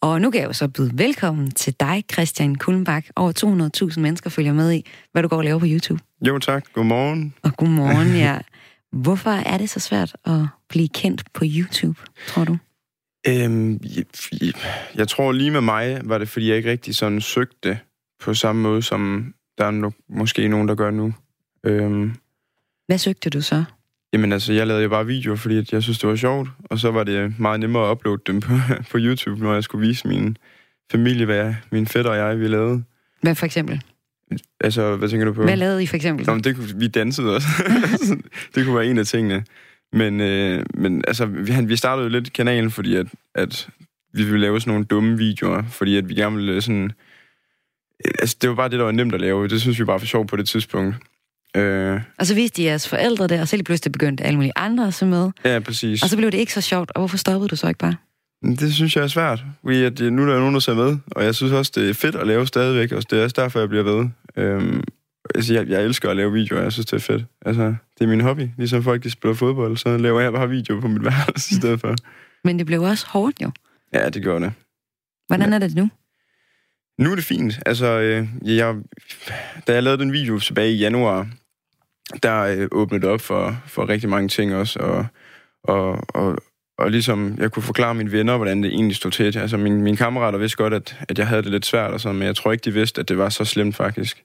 Og 0.00 0.20
nu 0.20 0.30
kan 0.30 0.40
jeg 0.40 0.48
jo 0.48 0.52
så 0.52 0.68
byde 0.68 0.90
velkommen 0.94 1.50
til 1.50 1.74
dig, 1.80 2.04
Christian 2.12 2.54
Kulmbak. 2.54 3.04
Over 3.16 3.90
200.000 3.92 4.00
mennesker 4.00 4.30
følger 4.30 4.52
med 4.52 4.72
i, 4.72 4.86
hvad 5.12 5.22
du 5.22 5.28
går 5.28 5.36
og 5.36 5.44
laver 5.44 5.58
på 5.58 5.66
YouTube. 5.68 6.02
Jo 6.26 6.38
tak, 6.38 6.64
godmorgen. 6.72 7.34
Og 7.42 7.56
godmorgen, 7.56 8.16
ja. 8.16 8.38
Hvorfor 9.02 9.30
er 9.30 9.58
det 9.58 9.70
så 9.70 9.80
svært 9.80 10.16
at 10.24 10.46
blive 10.68 10.88
kendt 10.88 11.32
på 11.32 11.44
YouTube, 11.46 12.00
tror 12.26 12.44
du? 12.44 12.56
Øhm, 13.26 13.80
jeg, 13.82 14.04
jeg 14.94 15.08
tror 15.08 15.32
lige 15.32 15.50
med 15.50 15.60
mig, 15.60 16.00
var 16.04 16.18
det 16.18 16.28
fordi 16.28 16.48
jeg 16.48 16.56
ikke 16.56 16.70
rigtig 16.70 16.94
sådan 16.94 17.20
søgte 17.20 17.78
på 18.20 18.34
samme 18.34 18.62
måde, 18.62 18.82
som 18.82 19.34
der 19.58 19.64
er 19.64 19.70
no, 19.70 19.90
måske 20.08 20.48
nogen, 20.48 20.68
der 20.68 20.74
gør 20.74 20.90
nu. 20.90 21.14
Øhm, 21.64 22.14
hvad 22.90 22.98
søgte 22.98 23.30
du 23.30 23.40
så? 23.40 23.64
Jamen 24.12 24.32
altså, 24.32 24.52
jeg 24.52 24.66
lavede 24.66 24.82
jo 24.82 24.88
bare 24.88 25.06
videoer, 25.06 25.36
fordi 25.36 25.66
jeg 25.72 25.82
synes, 25.82 25.98
det 25.98 26.08
var 26.08 26.16
sjovt. 26.16 26.48
Og 26.64 26.78
så 26.78 26.90
var 26.90 27.04
det 27.04 27.40
meget 27.40 27.60
nemmere 27.60 27.90
at 27.90 27.92
uploade 27.92 28.22
dem 28.26 28.40
på, 28.40 28.52
på 28.90 28.98
YouTube, 29.00 29.42
når 29.42 29.54
jeg 29.54 29.64
skulle 29.64 29.86
vise 29.86 30.08
min 30.08 30.36
familie, 30.92 31.26
hvad 31.26 31.54
min 31.70 31.86
fætter 31.86 32.10
og 32.10 32.16
jeg, 32.16 32.40
vi 32.40 32.48
lavede. 32.48 32.82
Hvad 33.22 33.34
for 33.34 33.46
eksempel? 33.46 33.82
Altså, 34.60 34.96
hvad 34.96 35.08
tænker 35.08 35.26
du 35.26 35.32
på? 35.32 35.42
Hvad 35.42 35.56
lavede 35.56 35.82
I 35.82 35.86
for 35.86 35.96
eksempel? 35.96 36.26
Nå, 36.26 36.38
det 36.38 36.56
kunne, 36.56 36.68
vi 36.76 36.88
dansede 36.88 37.34
også. 37.34 37.46
det 38.54 38.64
kunne 38.64 38.76
være 38.76 38.86
en 38.86 38.98
af 38.98 39.06
tingene. 39.06 39.44
Men, 39.92 40.20
øh, 40.20 40.64
men 40.74 41.04
altså, 41.06 41.26
vi, 41.26 41.52
vi 41.64 41.76
startede 41.76 42.04
jo 42.04 42.10
lidt 42.10 42.32
kanalen, 42.32 42.70
fordi 42.70 42.96
at, 42.96 43.06
at 43.34 43.68
vi 44.12 44.24
ville 44.24 44.40
lave 44.40 44.60
sådan 44.60 44.70
nogle 44.70 44.84
dumme 44.84 45.18
videoer, 45.18 45.62
fordi 45.62 45.96
at 45.96 46.08
vi 46.08 46.14
gerne 46.14 46.36
ville 46.36 46.62
sådan... 46.62 46.92
Altså, 48.04 48.36
det 48.40 48.50
var 48.50 48.56
bare 48.56 48.68
det, 48.68 48.78
der 48.78 48.84
var 48.84 48.92
nemt 48.92 49.14
at 49.14 49.20
lave. 49.20 49.48
Det 49.48 49.60
synes 49.60 49.78
vi 49.78 49.84
bare 49.84 49.98
for 49.98 50.06
sjovt 50.06 50.28
på 50.28 50.36
det 50.36 50.48
tidspunkt. 50.48 50.96
Øh... 51.56 52.00
Og 52.18 52.26
så 52.26 52.34
viste 52.34 52.62
de 52.62 52.66
jeres 52.66 52.88
forældre 52.88 53.26
det, 53.26 53.40
og 53.40 53.48
så 53.48 53.56
lige 53.56 53.64
pludselig 53.64 53.92
begyndte 53.92 54.24
alle 54.24 54.36
mulige 54.36 54.52
andre 54.56 54.86
at 54.86 54.94
se 54.94 55.06
med. 55.06 55.30
Ja, 55.44 55.58
præcis. 55.58 56.02
Og 56.02 56.08
så 56.08 56.16
blev 56.16 56.30
det 56.30 56.38
ikke 56.38 56.52
så 56.52 56.60
sjovt, 56.60 56.90
og 56.90 57.00
hvorfor 57.00 57.16
stoppede 57.16 57.48
du 57.48 57.56
så 57.56 57.68
ikke 57.68 57.78
bare? 57.78 57.96
Det 58.44 58.74
synes 58.74 58.96
jeg 58.96 59.04
er 59.04 59.08
svært, 59.08 59.44
fordi 59.64 59.84
at 59.84 60.00
nu 60.00 60.22
er 60.22 60.26
der 60.26 60.38
nogen, 60.38 60.54
der 60.54 60.60
ser 60.60 60.74
med, 60.74 60.98
og 61.10 61.24
jeg 61.24 61.34
synes 61.34 61.52
også, 61.52 61.72
det 61.74 61.90
er 61.90 61.94
fedt 61.94 62.14
at 62.16 62.26
lave 62.26 62.46
stadigvæk, 62.46 62.92
og 62.92 63.10
det 63.10 63.18
er 63.18 63.24
også 63.24 63.34
derfor, 63.38 63.58
jeg 63.58 63.68
bliver 63.68 63.84
ved. 63.84 64.08
Øhm, 64.36 64.82
altså, 65.34 65.54
jeg, 65.54 65.68
jeg 65.68 65.84
elsker 65.84 66.10
at 66.10 66.16
lave 66.16 66.32
videoer, 66.32 66.62
jeg 66.62 66.72
synes, 66.72 66.86
det 66.86 66.92
er 66.92 67.00
fedt. 67.00 67.24
Altså, 67.46 67.74
det 67.98 68.04
er 68.04 68.06
min 68.06 68.20
hobby. 68.20 68.48
Ligesom 68.58 68.82
folk, 68.82 69.02
de 69.02 69.10
spiller 69.10 69.34
fodbold, 69.34 69.76
så 69.76 69.96
laver 69.96 70.20
jeg 70.20 70.32
bare 70.32 70.48
videoer 70.48 70.80
på 70.80 70.88
mit 70.88 71.04
værelse 71.10 71.52
i 71.52 71.54
stedet 71.54 71.80
for. 71.80 71.94
Men 72.44 72.58
det 72.58 72.66
blev 72.66 72.82
også 72.82 73.06
hårdt, 73.08 73.42
jo. 73.42 73.50
Ja, 73.94 74.08
det 74.08 74.22
gjorde 74.22 74.44
det. 74.44 74.52
Hvordan 75.26 75.52
er 75.52 75.58
det 75.58 75.74
nu? 75.74 75.90
Nu 76.98 77.10
er 77.10 77.14
det 77.14 77.24
fint. 77.24 77.58
Altså, 77.66 77.86
øh, 77.86 78.28
jeg, 78.58 78.76
da 79.66 79.74
jeg 79.74 79.82
lavede 79.82 80.02
den 80.02 80.12
video 80.12 80.38
tilbage 80.38 80.72
i 80.72 80.76
januar, 80.78 81.28
der 82.22 82.40
øh, 82.42 82.68
åbnede 82.72 83.02
det 83.02 83.10
op 83.10 83.20
for, 83.20 83.62
for 83.66 83.88
rigtig 83.88 84.08
mange 84.08 84.28
ting 84.28 84.54
også, 84.54 84.78
og, 84.78 85.06
og, 85.64 85.98
og, 86.08 86.36
og 86.78 86.90
ligesom 86.90 87.36
jeg 87.38 87.52
kunne 87.52 87.62
forklare 87.62 87.94
mine 87.94 88.12
venner, 88.12 88.36
hvordan 88.36 88.62
det 88.62 88.72
egentlig 88.72 88.96
stod 88.96 89.10
til. 89.10 89.38
Altså, 89.38 89.56
mine, 89.56 89.82
mine 89.82 89.96
kammerater 89.96 90.38
vidste 90.38 90.56
godt, 90.56 90.74
at, 90.74 90.96
at 91.08 91.18
jeg 91.18 91.26
havde 91.26 91.42
det 91.42 91.50
lidt 91.50 91.66
svært, 91.66 91.90
og 91.90 92.00
sådan, 92.00 92.18
men 92.18 92.26
jeg 92.26 92.36
tror 92.36 92.52
ikke, 92.52 92.62
de 92.62 92.72
vidste, 92.72 93.00
at 93.00 93.08
det 93.08 93.18
var 93.18 93.28
så 93.28 93.44
slemt 93.44 93.76
faktisk. 93.76 94.24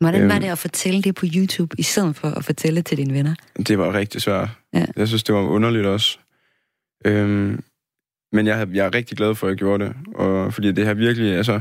Hvordan 0.00 0.28
var 0.28 0.34
øhm. 0.34 0.42
det 0.42 0.50
at 0.50 0.58
fortælle 0.58 1.02
det 1.02 1.14
på 1.14 1.26
YouTube, 1.34 1.76
i 1.78 1.82
stedet 1.82 2.16
for 2.16 2.28
at 2.28 2.44
fortælle 2.44 2.76
det 2.76 2.86
til 2.86 2.98
dine 2.98 3.14
venner? 3.14 3.34
Det 3.68 3.78
var 3.78 3.92
rigtig 3.92 4.22
svært. 4.22 4.48
Ja. 4.72 4.86
Jeg 4.96 5.08
synes, 5.08 5.22
det 5.22 5.34
var 5.34 5.40
underligt 5.40 5.86
også. 5.86 6.18
Øhm, 7.04 7.62
men 8.32 8.46
jeg, 8.46 8.68
jeg 8.72 8.86
er 8.86 8.94
rigtig 8.94 9.16
glad 9.16 9.34
for, 9.34 9.46
at 9.46 9.50
jeg 9.50 9.58
gjorde 9.58 9.84
det, 9.84 9.94
og, 10.14 10.54
fordi 10.54 10.72
det 10.72 10.86
har 10.86 10.94
virkelig, 10.94 11.36
altså, 11.36 11.60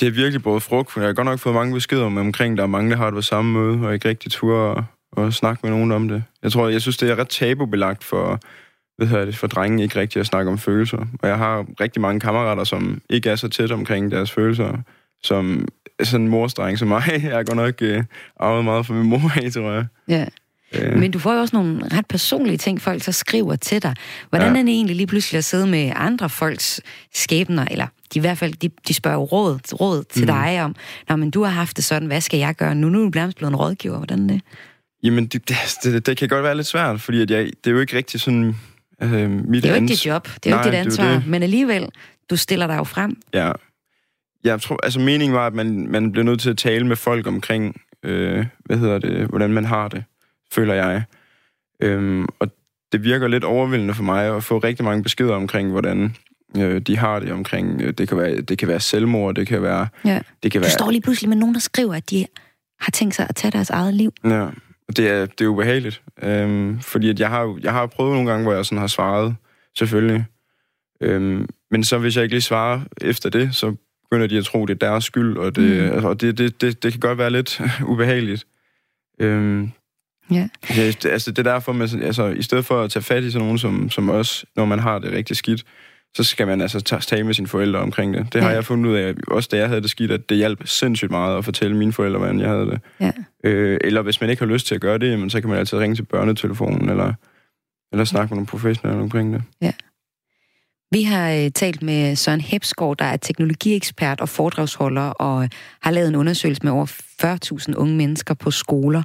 det 0.00 0.08
har 0.08 0.10
virkelig 0.10 0.42
båret 0.42 0.62
frugt, 0.62 0.90
for 0.90 1.00
jeg 1.00 1.08
har 1.08 1.14
godt 1.14 1.24
nok 1.24 1.38
fået 1.38 1.54
mange 1.54 1.74
beskeder 1.74 2.04
om, 2.04 2.16
omkring, 2.16 2.56
der 2.56 2.62
er 2.62 2.66
mange, 2.66 2.90
der 2.90 2.96
har 2.96 3.04
det 3.04 3.14
på 3.14 3.22
samme 3.22 3.52
måde, 3.52 3.86
og 3.86 3.94
ikke 3.94 4.08
rigtig 4.08 4.32
tur 4.32 4.86
og 5.12 5.32
snakke 5.32 5.60
med 5.62 5.70
nogen 5.70 5.92
om 5.92 6.08
det. 6.08 6.22
Jeg 6.42 6.52
tror, 6.52 6.68
jeg 6.68 6.80
synes, 6.80 6.96
det 6.96 7.10
er 7.10 7.16
ret 7.16 7.28
tabubelagt 7.28 8.04
for, 8.04 8.40
hvad 8.96 9.06
hedder 9.06 9.24
det, 9.24 9.36
for 9.36 9.46
drenge 9.46 9.82
ikke 9.82 10.00
rigtig 10.00 10.20
at 10.20 10.26
snakke 10.26 10.50
om 10.50 10.58
følelser. 10.58 11.06
Og 11.22 11.28
jeg 11.28 11.38
har 11.38 11.66
rigtig 11.80 12.02
mange 12.02 12.20
kammerater, 12.20 12.64
som 12.64 13.00
ikke 13.10 13.30
er 13.30 13.36
så 13.36 13.48
tæt 13.48 13.70
omkring 13.70 14.10
deres 14.10 14.30
følelser, 14.30 14.78
som 15.22 15.68
sådan 16.02 16.24
en 16.24 16.30
morsdreng 16.30 16.78
som 16.78 16.88
mig. 16.88 17.02
Jeg 17.08 17.20
har 17.20 17.42
godt 17.42 17.56
nok 17.56 17.82
øh, 17.82 18.04
arvet 18.40 18.64
meget 18.64 18.86
fra 18.86 18.94
min 18.94 19.06
mor 19.06 19.32
af, 19.44 19.52
tror 19.52 19.72
jeg. 19.72 19.86
Ja. 20.08 20.26
Øh. 20.74 20.98
Men 20.98 21.10
du 21.10 21.18
får 21.18 21.34
jo 21.34 21.40
også 21.40 21.56
nogle 21.56 21.88
ret 21.92 22.06
personlige 22.06 22.56
ting, 22.56 22.80
folk 22.80 23.02
så 23.02 23.12
skriver 23.12 23.56
til 23.56 23.82
dig. 23.82 23.94
Hvordan 24.28 24.54
ja. 24.54 24.60
er 24.60 24.64
det 24.64 24.72
egentlig 24.74 24.96
lige 24.96 25.06
pludselig 25.06 25.38
at 25.38 25.44
sidde 25.44 25.66
med 25.66 25.92
andre 25.96 26.30
folks 26.30 26.80
skæbner, 27.14 27.66
eller 27.70 27.86
de 28.14 28.18
i 28.18 28.20
hvert 28.20 28.38
fald, 28.38 28.52
de, 28.52 28.70
de 28.88 28.94
spørger 28.94 29.18
råd, 29.18 29.58
råd 29.80 30.04
til 30.04 30.22
mm. 30.22 30.26
dig 30.26 30.62
om, 30.62 30.76
Nå, 31.08 31.16
men 31.16 31.30
du 31.30 31.42
har 31.42 31.50
haft 31.50 31.76
det 31.76 31.84
sådan, 31.84 32.06
hvad 32.06 32.20
skal 32.20 32.38
jeg 32.38 32.54
gøre 32.54 32.74
nu? 32.74 32.88
Nu 32.88 33.00
er 33.00 33.04
du 33.04 33.10
blevet 33.10 33.42
en 33.42 33.56
rådgiver, 33.56 33.96
hvordan 33.96 34.30
er 34.30 34.32
det? 34.32 34.42
Jamen, 35.02 35.26
det, 35.26 35.48
det, 35.48 35.56
det, 35.82 36.06
det 36.06 36.16
kan 36.16 36.28
godt 36.28 36.44
være 36.44 36.56
lidt 36.56 36.66
svært, 36.66 37.00
fordi 37.00 37.22
at 37.22 37.30
jeg, 37.30 37.44
det 37.44 37.66
er 37.66 37.70
jo 37.70 37.80
ikke 37.80 37.96
rigtig 37.96 38.20
sådan 38.20 38.56
øh, 39.02 39.30
mit 39.30 39.62
Det 39.62 39.68
er 39.68 39.74
jo 39.74 39.74
ikke 39.74 39.88
dit 39.88 40.06
job, 40.06 40.28
det 40.44 40.52
er 40.52 40.56
jo 40.56 40.64
ikke 40.64 40.76
dit 40.76 40.86
ansvar, 40.86 41.12
det. 41.12 41.26
men 41.26 41.42
alligevel, 41.42 41.88
du 42.30 42.36
stiller 42.36 42.66
dig 42.66 42.76
jo 42.76 42.84
frem. 42.84 43.16
Ja. 43.34 43.52
Jeg 44.44 44.62
tror, 44.62 44.78
altså 44.82 45.00
meningen 45.00 45.36
var, 45.36 45.46
at 45.46 45.54
man, 45.54 45.86
man 45.90 46.12
bliver 46.12 46.24
nødt 46.24 46.40
til 46.40 46.50
at 46.50 46.58
tale 46.58 46.86
med 46.86 46.96
folk 46.96 47.26
omkring, 47.26 47.80
øh, 48.02 48.46
hvad 48.64 48.76
hedder 48.76 48.98
det, 48.98 49.26
hvordan 49.26 49.52
man 49.52 49.64
har 49.64 49.88
det, 49.88 50.04
føler 50.52 50.74
jeg. 50.74 51.02
Øhm, 51.82 52.26
og 52.38 52.48
det 52.92 53.04
virker 53.04 53.28
lidt 53.28 53.44
overvældende 53.44 53.94
for 53.94 54.02
mig 54.02 54.36
at 54.36 54.44
få 54.44 54.58
rigtig 54.58 54.84
mange 54.84 55.02
beskeder 55.02 55.34
omkring, 55.34 55.70
hvordan 55.70 56.16
øh, 56.56 56.80
de 56.80 56.96
har 56.96 57.20
det 57.20 57.32
omkring, 57.32 57.82
øh, 57.82 57.92
det 57.92 58.08
kan 58.08 58.18
være, 58.18 58.40
det 58.40 58.58
kan 58.58 58.68
være 58.68 58.80
selvmord, 58.80 59.34
det 59.34 59.46
kan 59.46 59.62
være... 59.62 59.88
Ja. 60.04 60.20
Det 60.42 60.52
kan 60.52 60.60
du 60.60 60.64
være, 60.64 60.70
står 60.72 60.90
lige 60.90 61.00
pludselig 61.00 61.28
med 61.28 61.36
nogen, 61.36 61.54
der 61.54 61.60
skriver, 61.60 61.94
at 61.94 62.10
de 62.10 62.26
har 62.80 62.90
tænkt 62.90 63.14
sig 63.14 63.26
at 63.28 63.36
tage 63.36 63.50
deres 63.50 63.70
eget 63.70 63.94
liv. 63.94 64.12
Ja, 64.24 64.48
det 64.96 65.08
er, 65.08 65.26
det 65.26 65.44
er 65.44 65.48
ubehageligt. 65.48 66.02
Øhm, 66.22 66.80
fordi 66.80 67.10
at 67.10 67.20
jeg 67.20 67.28
har, 67.28 67.58
jeg 67.62 67.72
har 67.72 67.86
prøvet 67.86 68.12
nogle 68.12 68.30
gange, 68.30 68.42
hvor 68.42 68.52
jeg 68.52 68.64
sådan 68.64 68.78
har 68.78 68.86
svaret, 68.86 69.36
selvfølgelig. 69.78 70.24
Øhm, 71.00 71.48
men 71.70 71.84
så 71.84 71.98
hvis 71.98 72.16
jeg 72.16 72.22
ikke 72.22 72.34
lige 72.34 72.42
svarer 72.42 72.80
efter 73.00 73.30
det, 73.30 73.54
så 73.54 73.76
begynder 74.10 74.26
de 74.26 74.38
at 74.38 74.44
tro, 74.44 74.66
det 74.66 74.82
er 74.82 74.88
deres 74.88 75.04
skyld, 75.04 75.36
og 75.36 75.56
det, 75.56 75.94
mm. 75.94 76.04
og 76.04 76.20
det, 76.20 76.38
det, 76.38 76.60
det, 76.60 76.82
det 76.82 76.92
kan 76.92 77.00
godt 77.00 77.18
være 77.18 77.30
lidt 77.30 77.60
ubehageligt. 77.92 78.46
Øhm, 79.20 79.70
Ja. 80.30 80.48
Altså, 81.04 81.30
det 81.30 81.38
er 81.38 81.52
derfor, 81.52 81.72
man, 81.72 81.88
altså, 82.02 82.26
i 82.26 82.42
stedet 82.42 82.64
for 82.64 82.82
at 82.82 82.90
tage 82.90 83.02
fat 83.02 83.24
i 83.24 83.30
sådan 83.30 83.44
nogen 83.44 83.58
som, 83.58 83.90
som 83.90 84.10
os, 84.10 84.44
når 84.56 84.64
man 84.64 84.78
har 84.78 84.98
det 84.98 85.12
rigtig 85.12 85.36
skidt, 85.36 85.64
så 86.16 86.24
skal 86.24 86.46
man 86.46 86.60
altså 86.60 86.80
tale 87.00 87.24
med 87.24 87.34
sine 87.34 87.48
forældre 87.48 87.80
omkring 87.80 88.14
det. 88.14 88.26
Det 88.32 88.38
ja. 88.38 88.44
har 88.44 88.50
jeg 88.50 88.64
fundet 88.64 88.90
ud 88.90 88.96
af, 88.96 89.14
også 89.28 89.48
da 89.52 89.56
jeg 89.56 89.68
havde 89.68 89.80
det 89.80 89.90
skidt, 89.90 90.10
at 90.10 90.28
det 90.28 90.36
hjalp 90.36 90.66
sindssygt 90.66 91.10
meget 91.10 91.38
at 91.38 91.44
fortælle 91.44 91.76
mine 91.76 91.92
forældre, 91.92 92.18
hvordan 92.18 92.40
jeg 92.40 92.48
havde 92.48 92.66
det. 92.66 92.80
Ja. 93.00 93.12
Øh, 93.44 93.78
eller 93.84 94.02
hvis 94.02 94.20
man 94.20 94.30
ikke 94.30 94.42
har 94.42 94.52
lyst 94.52 94.66
til 94.66 94.74
at 94.74 94.80
gøre 94.80 94.98
det, 94.98 95.10
jamen, 95.10 95.30
så 95.30 95.40
kan 95.40 95.50
man 95.50 95.58
altid 95.58 95.78
ringe 95.78 95.96
til 95.96 96.02
børnetelefonen, 96.02 96.88
eller, 96.88 97.12
eller 97.92 98.04
snakke 98.04 98.30
med 98.30 98.36
nogle 98.36 98.46
professionelle 98.46 99.02
omkring 99.02 99.34
det. 99.34 99.42
Ja. 99.62 99.72
Vi 100.92 101.02
har 101.02 101.30
øh, 101.30 101.50
talt 101.50 101.82
med 101.82 102.16
Søren 102.16 102.40
Hepsgaard, 102.40 102.96
der 102.96 103.04
er 103.04 103.16
teknologiekspert 103.16 104.20
og 104.20 104.28
foredragsholder, 104.28 105.02
og 105.02 105.48
har 105.82 105.90
lavet 105.90 106.08
en 106.08 106.14
undersøgelse 106.14 106.62
med 106.64 106.72
over 106.72 106.86
40.000 107.66 107.74
unge 107.76 107.96
mennesker 107.96 108.34
på 108.34 108.50
skoler. 108.50 109.02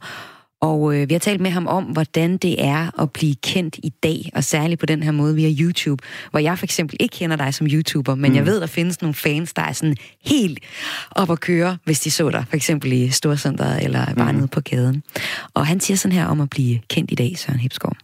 Og 0.65 0.95
øh, 0.95 1.09
vi 1.09 1.13
har 1.13 1.19
talt 1.19 1.41
med 1.41 1.51
ham 1.51 1.67
om, 1.67 1.83
hvordan 1.83 2.37
det 2.37 2.65
er 2.65 3.01
at 3.01 3.11
blive 3.11 3.35
kendt 3.35 3.79
i 3.83 3.89
dag, 3.89 4.31
og 4.35 4.43
særligt 4.43 4.79
på 4.79 4.85
den 4.85 5.03
her 5.03 5.11
måde 5.11 5.35
via 5.35 5.49
YouTube, 5.59 6.03
hvor 6.31 6.39
jeg 6.39 6.57
for 6.59 6.65
eksempel 6.65 6.97
ikke 6.99 7.13
kender 7.13 7.35
dig 7.35 7.53
som 7.53 7.67
YouTuber, 7.67 8.15
men 8.15 8.31
mm. 8.31 8.37
jeg 8.37 8.45
ved, 8.45 8.61
der 8.61 8.67
findes 8.67 9.01
nogle 9.01 9.13
fans, 9.13 9.53
der 9.53 9.61
er 9.61 9.71
sådan 9.71 9.95
helt 10.25 10.59
op 11.11 11.31
at 11.31 11.39
køre, 11.39 11.77
hvis 11.83 11.99
de 11.99 12.11
så 12.11 12.29
dig, 12.29 12.45
for 12.49 12.55
eksempel 12.55 12.91
i 12.91 13.09
Storcenteret 13.09 13.83
eller 13.83 14.15
bare 14.15 14.31
mm. 14.31 14.37
nede 14.37 14.47
på 14.47 14.61
gaden. 14.61 15.03
Og 15.53 15.67
han 15.67 15.79
siger 15.79 15.97
sådan 15.97 16.17
her 16.17 16.25
om 16.25 16.41
at 16.41 16.49
blive 16.49 16.79
kendt 16.89 17.11
i 17.11 17.15
dag, 17.15 17.37
Søren 17.37 17.59
Hipsgaard. 17.59 17.97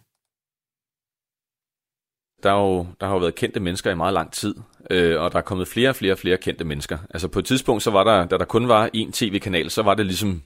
Der, 2.44 2.52
er 2.52 2.62
jo, 2.62 2.86
der 3.00 3.06
har 3.06 3.14
jo 3.14 3.20
været 3.20 3.36
kendte 3.36 3.60
mennesker 3.60 3.92
i 3.92 3.96
meget 3.96 4.14
lang 4.14 4.32
tid, 4.32 4.56
øh, 4.92 5.22
og 5.22 5.32
der 5.32 5.38
er 5.38 5.42
kommet 5.42 5.68
flere 5.68 5.90
og 5.90 5.96
flere 5.96 6.14
og 6.14 6.20
flere 6.20 6.38
kendte 6.38 6.64
mennesker. 6.64 6.98
Altså 7.10 7.28
på 7.28 7.40
et 7.40 7.46
tidspunkt, 7.46 7.84
så 7.84 7.92
var 7.92 8.04
der, 8.04 8.26
da 8.26 8.38
der 8.38 8.46
kun 8.46 8.68
var 8.68 8.90
én 8.96 9.12
tv-kanal, 9.12 9.70
så 9.70 9.82
var 9.82 9.94
det 9.94 10.06
ligesom 10.06 10.42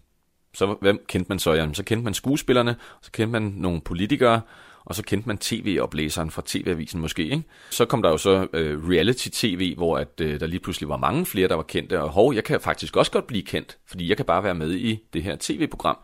så 0.56 0.76
hvem 0.82 1.06
kendte 1.08 1.30
man 1.30 1.39
så? 1.39 1.53
Jamen, 1.53 1.76
så 1.76 1.84
kendte 1.84 2.03
man 2.03 2.14
skuespillerne, 2.14 2.76
så 3.01 3.12
kendte 3.12 3.32
man 3.32 3.53
nogle 3.58 3.82
politikere, 3.82 4.41
og 4.86 4.95
så 4.95 5.03
kendte 5.03 5.28
man 5.28 5.38
tv-oplæseren 5.38 6.32
fra 6.32 6.41
tv-avisen 6.45 7.01
måske. 7.01 7.24
Ikke? 7.24 7.43
Så 7.70 7.86
kom 7.86 8.01
der 8.01 8.10
jo 8.10 8.18
så 8.18 8.47
øh, 8.53 8.89
reality-tv, 8.89 9.76
hvor 9.76 9.97
at, 9.97 10.22
øh, 10.22 10.39
der 10.39 10.47
lige 10.47 10.60
pludselig 10.60 10.89
var 10.89 10.97
mange 10.97 11.26
flere, 11.26 11.47
der 11.47 11.56
var 11.56 11.64
kendte, 11.64 12.01
og 12.01 12.10
hov, 12.10 12.34
jeg 12.34 12.43
kan 12.43 12.62
faktisk 12.62 12.95
også 12.95 13.12
godt 13.12 13.28
blive 13.28 13.43
kendt, 13.43 13.78
fordi 13.88 14.10
jeg 14.10 14.18
kan 14.18 14.26
bare 14.26 14.43
være 14.43 14.56
med 14.56 14.74
i 14.74 14.99
det 15.14 15.24
her 15.24 15.36
tv-program. 15.39 15.97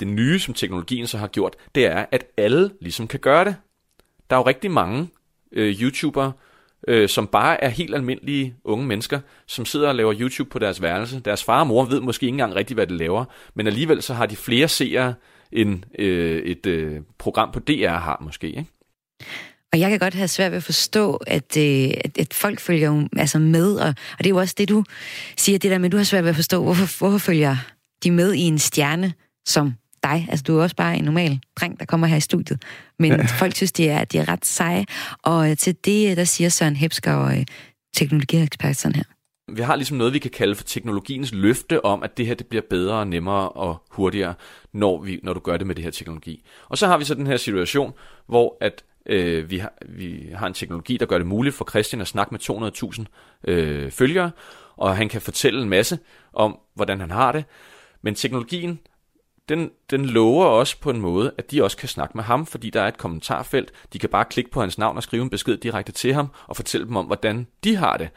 Det 0.00 0.08
nye, 0.08 0.38
som 0.38 0.54
teknologien 0.54 1.06
så 1.06 1.18
har 1.18 1.26
gjort, 1.26 1.56
det 1.74 1.86
er, 1.86 2.06
at 2.12 2.24
alle 2.36 2.70
ligesom 2.80 3.08
kan 3.08 3.20
gøre 3.20 3.44
det. 3.44 3.56
Der 4.30 4.36
er 4.36 4.40
jo 4.40 4.46
rigtig 4.46 4.70
mange 4.70 5.08
øh, 5.52 5.80
YouTubere, 5.80 6.32
øh, 6.88 7.08
som 7.08 7.26
bare 7.26 7.64
er 7.64 7.68
helt 7.68 7.94
almindelige 7.94 8.54
unge 8.64 8.86
mennesker, 8.86 9.20
som 9.46 9.64
sidder 9.64 9.88
og 9.88 9.94
laver 9.94 10.14
YouTube 10.20 10.50
på 10.50 10.58
deres 10.58 10.82
værelse. 10.82 11.20
Deres 11.20 11.44
far 11.44 11.60
og 11.60 11.66
mor 11.66 11.84
ved 11.84 12.00
måske 12.00 12.24
ikke 12.24 12.34
engang 12.34 12.54
rigtigt, 12.54 12.76
hvad 12.76 12.86
det 12.86 12.96
laver, 12.96 13.24
men 13.54 13.66
alligevel 13.66 14.02
så 14.02 14.14
har 14.14 14.26
de 14.26 14.36
flere 14.36 14.68
seere, 14.68 15.14
end 15.52 15.82
øh, 15.98 16.42
et 16.42 16.66
øh, 16.66 17.00
program 17.18 17.52
på 17.52 17.60
DR 17.60 17.88
har 17.88 18.18
måske. 18.24 18.46
Ikke? 18.46 18.66
Og 19.72 19.80
jeg 19.80 19.90
kan 19.90 19.98
godt 19.98 20.14
have 20.14 20.28
svært 20.28 20.52
ved 20.52 20.56
at 20.56 20.62
forstå, 20.62 21.14
at, 21.14 21.56
øh, 21.56 21.90
at, 22.04 22.18
at 22.18 22.34
folk 22.34 22.60
følger 22.60 22.86
jo 22.86 23.08
altså 23.16 23.38
med, 23.38 23.74
og, 23.74 23.88
og 23.88 24.18
det 24.18 24.26
er 24.26 24.30
jo 24.30 24.36
også 24.36 24.54
det, 24.58 24.68
du 24.68 24.84
siger, 25.36 25.58
det 25.58 25.70
der 25.70 25.78
med, 25.78 25.90
du 25.90 25.96
har 25.96 26.04
svært 26.04 26.24
ved 26.24 26.30
at 26.30 26.36
forstå, 26.36 26.62
hvorfor, 26.62 26.98
hvorfor 26.98 27.18
følger 27.18 27.56
de 28.04 28.10
med 28.10 28.34
i 28.34 28.40
en 28.40 28.58
stjerne 28.58 29.12
som 29.46 29.74
dig. 30.02 30.26
Altså, 30.30 30.42
du 30.42 30.58
er 30.58 30.62
også 30.62 30.76
bare 30.76 30.96
en 30.96 31.04
normal 31.04 31.40
dreng, 31.60 31.80
der 31.80 31.86
kommer 31.86 32.06
her 32.06 32.16
i 32.16 32.20
studiet. 32.20 32.62
Men 32.98 33.12
ja. 33.12 33.22
folk 33.38 33.56
synes, 33.56 33.72
de 33.72 33.88
er, 33.88 34.04
de 34.04 34.18
er 34.18 34.28
ret 34.28 34.46
seje. 34.46 34.84
Og 35.22 35.50
øh, 35.50 35.56
til 35.56 35.76
det, 35.84 36.16
der 36.16 36.24
siger 36.24 36.48
Søren 36.48 36.76
Hepsker 36.76 37.14
og 37.14 37.38
øh, 37.38 37.44
teknologiekspert 37.96 38.76
sådan 38.76 38.94
her. 38.94 39.04
Vi 39.52 39.62
har 39.62 39.76
ligesom 39.76 39.96
noget, 39.96 40.12
vi 40.12 40.18
kan 40.18 40.30
kalde 40.30 40.54
for 40.54 40.64
teknologiens 40.64 41.32
løfte 41.32 41.84
om, 41.84 42.02
at 42.02 42.16
det 42.16 42.26
her 42.26 42.34
det 42.34 42.46
bliver 42.46 42.62
bedre 42.70 42.94
og 42.94 43.06
nemmere 43.06 43.48
og 43.48 43.82
hurtigere, 43.90 44.34
når, 44.72 45.02
vi, 45.02 45.20
når 45.22 45.32
du 45.32 45.40
gør 45.40 45.56
det 45.56 45.66
med 45.66 45.74
det 45.74 45.84
her 45.84 45.90
teknologi. 45.90 46.44
Og 46.68 46.78
så 46.78 46.86
har 46.86 46.98
vi 46.98 47.04
så 47.04 47.14
den 47.14 47.26
her 47.26 47.36
situation, 47.36 47.92
hvor 48.26 48.56
at 48.60 48.84
øh, 49.06 49.50
vi, 49.50 49.58
har, 49.58 49.72
vi 49.88 50.26
har 50.34 50.46
en 50.46 50.54
teknologi, 50.54 50.96
der 50.96 51.06
gør 51.06 51.18
det 51.18 51.26
muligt 51.26 51.54
for 51.54 51.66
Christian 51.70 52.00
at 52.00 52.08
snakke 52.08 52.34
med 52.34 52.40
200.000 53.48 53.50
øh, 53.50 53.90
følgere, 53.90 54.30
og 54.76 54.96
han 54.96 55.08
kan 55.08 55.20
fortælle 55.20 55.62
en 55.62 55.68
masse 55.68 55.98
om, 56.32 56.58
hvordan 56.74 57.00
han 57.00 57.10
har 57.10 57.32
det. 57.32 57.44
Men 58.02 58.14
teknologien 58.14 58.78
den, 59.48 59.70
den 59.90 60.06
lover 60.06 60.46
også 60.46 60.80
på 60.80 60.90
en 60.90 61.00
måde, 61.00 61.32
at 61.38 61.50
de 61.50 61.64
også 61.64 61.76
kan 61.76 61.88
snakke 61.88 62.16
med 62.16 62.24
ham, 62.24 62.46
fordi 62.46 62.70
der 62.70 62.82
er 62.82 62.88
et 62.88 62.98
kommentarfelt. 62.98 63.72
De 63.92 63.98
kan 63.98 64.08
bare 64.08 64.24
klikke 64.24 64.50
på 64.50 64.60
hans 64.60 64.78
navn 64.78 64.96
og 64.96 65.02
skrive 65.02 65.22
en 65.22 65.30
besked 65.30 65.56
direkte 65.56 65.92
til 65.92 66.14
ham, 66.14 66.28
og 66.46 66.56
fortælle 66.56 66.86
dem 66.86 66.96
om, 66.96 67.06
hvordan 67.06 67.46
de 67.64 67.76
har 67.76 67.96
det. 67.96 68.08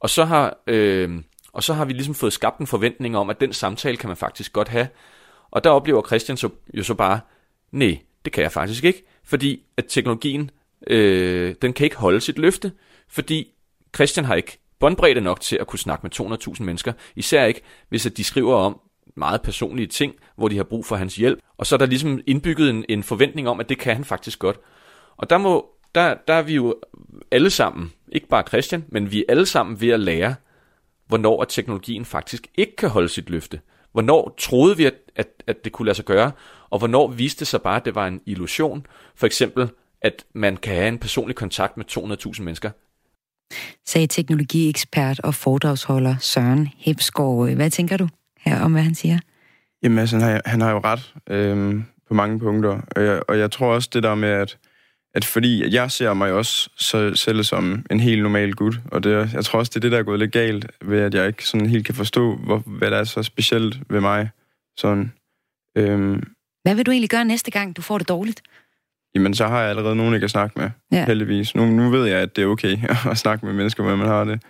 Og 0.00 0.10
så 0.10 0.24
har, 0.24 0.56
øh, 0.66 1.22
og 1.52 1.62
så 1.62 1.74
har 1.74 1.84
vi 1.84 1.92
ligesom 1.92 2.14
fået 2.14 2.32
skabt 2.32 2.58
en 2.58 2.66
forventning 2.66 3.16
om, 3.16 3.30
at 3.30 3.40
den 3.40 3.52
samtale 3.52 3.96
kan 3.96 4.08
man 4.08 4.16
faktisk 4.16 4.52
godt 4.52 4.68
have. 4.68 4.88
Og 5.50 5.64
der 5.64 5.70
oplever 5.70 6.06
Christian 6.06 6.36
så, 6.36 6.48
jo 6.74 6.82
så 6.82 6.94
bare, 6.94 7.20
nej, 7.72 7.98
det 8.24 8.32
kan 8.32 8.42
jeg 8.42 8.52
faktisk 8.52 8.84
ikke, 8.84 9.02
fordi 9.24 9.62
at 9.76 9.84
teknologien, 9.88 10.50
øh, 10.86 11.54
den 11.62 11.72
kan 11.72 11.84
ikke 11.84 11.96
holde 11.96 12.20
sit 12.20 12.38
løfte, 12.38 12.72
fordi 13.08 13.52
Christian 13.94 14.24
har 14.24 14.34
ikke 14.34 14.58
båndbredde 14.80 15.20
nok 15.20 15.40
til 15.40 15.56
at 15.56 15.66
kunne 15.66 15.78
snakke 15.78 16.02
med 16.02 16.38
200.000 16.56 16.62
mennesker, 16.62 16.92
især 17.16 17.44
ikke, 17.44 17.62
hvis 17.88 18.06
at 18.06 18.16
de 18.16 18.24
skriver 18.24 18.54
om, 18.54 18.80
meget 19.16 19.42
personlige 19.42 19.86
ting, 19.86 20.14
hvor 20.36 20.48
de 20.48 20.56
har 20.56 20.64
brug 20.64 20.86
for 20.86 20.96
hans 20.96 21.16
hjælp. 21.16 21.38
Og 21.58 21.66
så 21.66 21.74
er 21.74 21.78
der 21.78 21.86
ligesom 21.86 22.20
indbygget 22.26 22.70
en, 22.70 22.84
en 22.88 23.02
forventning 23.02 23.48
om, 23.48 23.60
at 23.60 23.68
det 23.68 23.78
kan 23.78 23.94
han 23.96 24.04
faktisk 24.04 24.38
godt. 24.38 24.56
Og 25.16 25.30
der, 25.30 25.38
må, 25.38 25.66
der, 25.94 26.14
der 26.28 26.34
er 26.34 26.42
vi 26.42 26.54
jo 26.54 26.74
alle 27.30 27.50
sammen, 27.50 27.92
ikke 28.12 28.28
bare 28.28 28.44
Christian, 28.48 28.84
men 28.88 29.12
vi 29.12 29.18
er 29.18 29.24
alle 29.28 29.46
sammen 29.46 29.80
ved 29.80 29.88
at 29.88 30.00
lære, 30.00 30.34
hvornår 31.06 31.42
at 31.42 31.48
teknologien 31.48 32.04
faktisk 32.04 32.46
ikke 32.54 32.76
kan 32.76 32.88
holde 32.88 33.08
sit 33.08 33.30
løfte. 33.30 33.60
Hvornår 33.92 34.34
troede 34.38 34.76
vi, 34.76 34.84
at, 34.84 34.94
at, 35.16 35.28
at 35.46 35.64
det 35.64 35.72
kunne 35.72 35.86
lade 35.86 35.94
sig 35.94 36.04
gøre, 36.04 36.32
og 36.70 36.78
hvornår 36.78 37.06
viste 37.06 37.40
det 37.40 37.46
sig 37.46 37.62
bare, 37.62 37.76
at 37.76 37.84
det 37.84 37.94
var 37.94 38.06
en 38.06 38.20
illusion. 38.26 38.86
For 39.14 39.26
eksempel, 39.26 39.68
at 40.02 40.24
man 40.34 40.56
kan 40.56 40.74
have 40.74 40.88
en 40.88 40.98
personlig 40.98 41.36
kontakt 41.36 41.76
med 41.76 41.84
200.000 42.36 42.42
mennesker. 42.42 42.70
Sagde 43.86 44.06
teknologiekspert 44.06 45.20
og 45.20 45.34
foredragsholder 45.34 46.16
Søren 46.20 46.68
Hepsgaard. 46.78 47.50
Hvad 47.50 47.70
tænker 47.70 47.96
du? 47.96 48.08
Her 48.40 48.60
om, 48.60 48.72
hvad 48.72 48.82
han 48.82 48.94
siger? 48.94 49.18
Jamen 49.82 49.98
altså, 49.98 50.16
han 50.16 50.24
har, 50.24 50.42
han 50.46 50.60
har 50.60 50.70
jo 50.70 50.80
ret 50.84 51.14
øhm, 51.30 51.84
på 52.08 52.14
mange 52.14 52.38
punkter. 52.38 52.80
Og 52.96 53.04
jeg, 53.04 53.22
og 53.28 53.38
jeg 53.38 53.50
tror 53.50 53.74
også 53.74 53.90
det 53.92 54.02
der 54.02 54.14
med, 54.14 54.28
at, 54.28 54.58
at 55.14 55.24
fordi 55.24 55.74
jeg 55.74 55.90
ser 55.90 56.14
mig 56.14 56.32
også 56.32 56.70
så, 56.76 57.14
selv 57.14 57.42
som 57.42 57.86
en 57.90 58.00
helt 58.00 58.22
normal 58.22 58.52
gut, 58.52 58.80
og 58.92 59.04
det, 59.04 59.32
jeg 59.34 59.44
tror 59.44 59.58
også, 59.58 59.70
det 59.70 59.76
er 59.76 59.80
det, 59.80 59.92
der 59.92 59.98
er 59.98 60.02
gået 60.02 60.18
lidt 60.18 60.32
galt, 60.32 60.66
ved 60.82 61.00
at 61.00 61.14
jeg 61.14 61.26
ikke 61.26 61.46
sådan 61.46 61.66
helt 61.66 61.86
kan 61.86 61.94
forstå, 61.94 62.36
hvor, 62.36 62.58
hvad 62.66 62.90
der 62.90 62.96
er 62.96 63.04
så 63.04 63.22
specielt 63.22 63.80
ved 63.90 64.00
mig. 64.00 64.30
Sådan, 64.76 65.12
øhm, 65.76 66.22
hvad 66.62 66.74
vil 66.74 66.86
du 66.86 66.90
egentlig 66.90 67.10
gøre 67.10 67.24
næste 67.24 67.50
gang, 67.50 67.76
du 67.76 67.82
får 67.82 67.98
det 67.98 68.08
dårligt? 68.08 68.42
Jamen, 69.14 69.34
så 69.34 69.46
har 69.46 69.60
jeg 69.60 69.70
allerede 69.70 69.96
nogen, 69.96 70.12
jeg 70.12 70.20
kan 70.20 70.28
snakke 70.28 70.60
med, 70.60 70.70
ja. 70.92 71.06
heldigvis. 71.06 71.54
Nu, 71.54 71.66
nu 71.66 71.90
ved 71.90 72.06
jeg, 72.06 72.18
at 72.18 72.36
det 72.36 72.42
er 72.42 72.46
okay 72.46 72.78
at 73.10 73.18
snakke 73.18 73.46
med 73.46 73.54
mennesker, 73.54 73.82
hvor 73.82 73.96
man 73.96 74.06
har 74.06 74.24
det. 74.24 74.42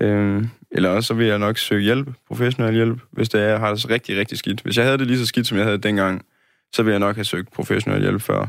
Øhm, 0.00 0.48
eller 0.70 0.88
også 0.88 1.06
så 1.06 1.14
vil 1.14 1.26
jeg 1.26 1.38
nok 1.38 1.58
søge 1.58 1.82
hjælp, 1.82 2.08
professionel 2.28 2.74
hjælp, 2.74 2.98
hvis 3.10 3.28
det 3.28 3.40
er, 3.40 3.44
jeg 3.44 3.58
har 3.58 3.70
det 3.70 3.80
så 3.82 3.88
rigtig, 3.88 4.18
rigtig 4.18 4.38
skidt. 4.38 4.60
Hvis 4.60 4.76
jeg 4.76 4.84
havde 4.84 4.98
det 4.98 5.06
lige 5.06 5.18
så 5.18 5.26
skidt, 5.26 5.46
som 5.46 5.58
jeg 5.58 5.64
havde 5.64 5.78
dengang, 5.78 6.24
så 6.72 6.82
vil 6.82 6.90
jeg 6.90 7.00
nok 7.00 7.16
have 7.16 7.24
søgt 7.24 7.52
professionel 7.52 8.02
hjælp 8.02 8.22
før. 8.22 8.48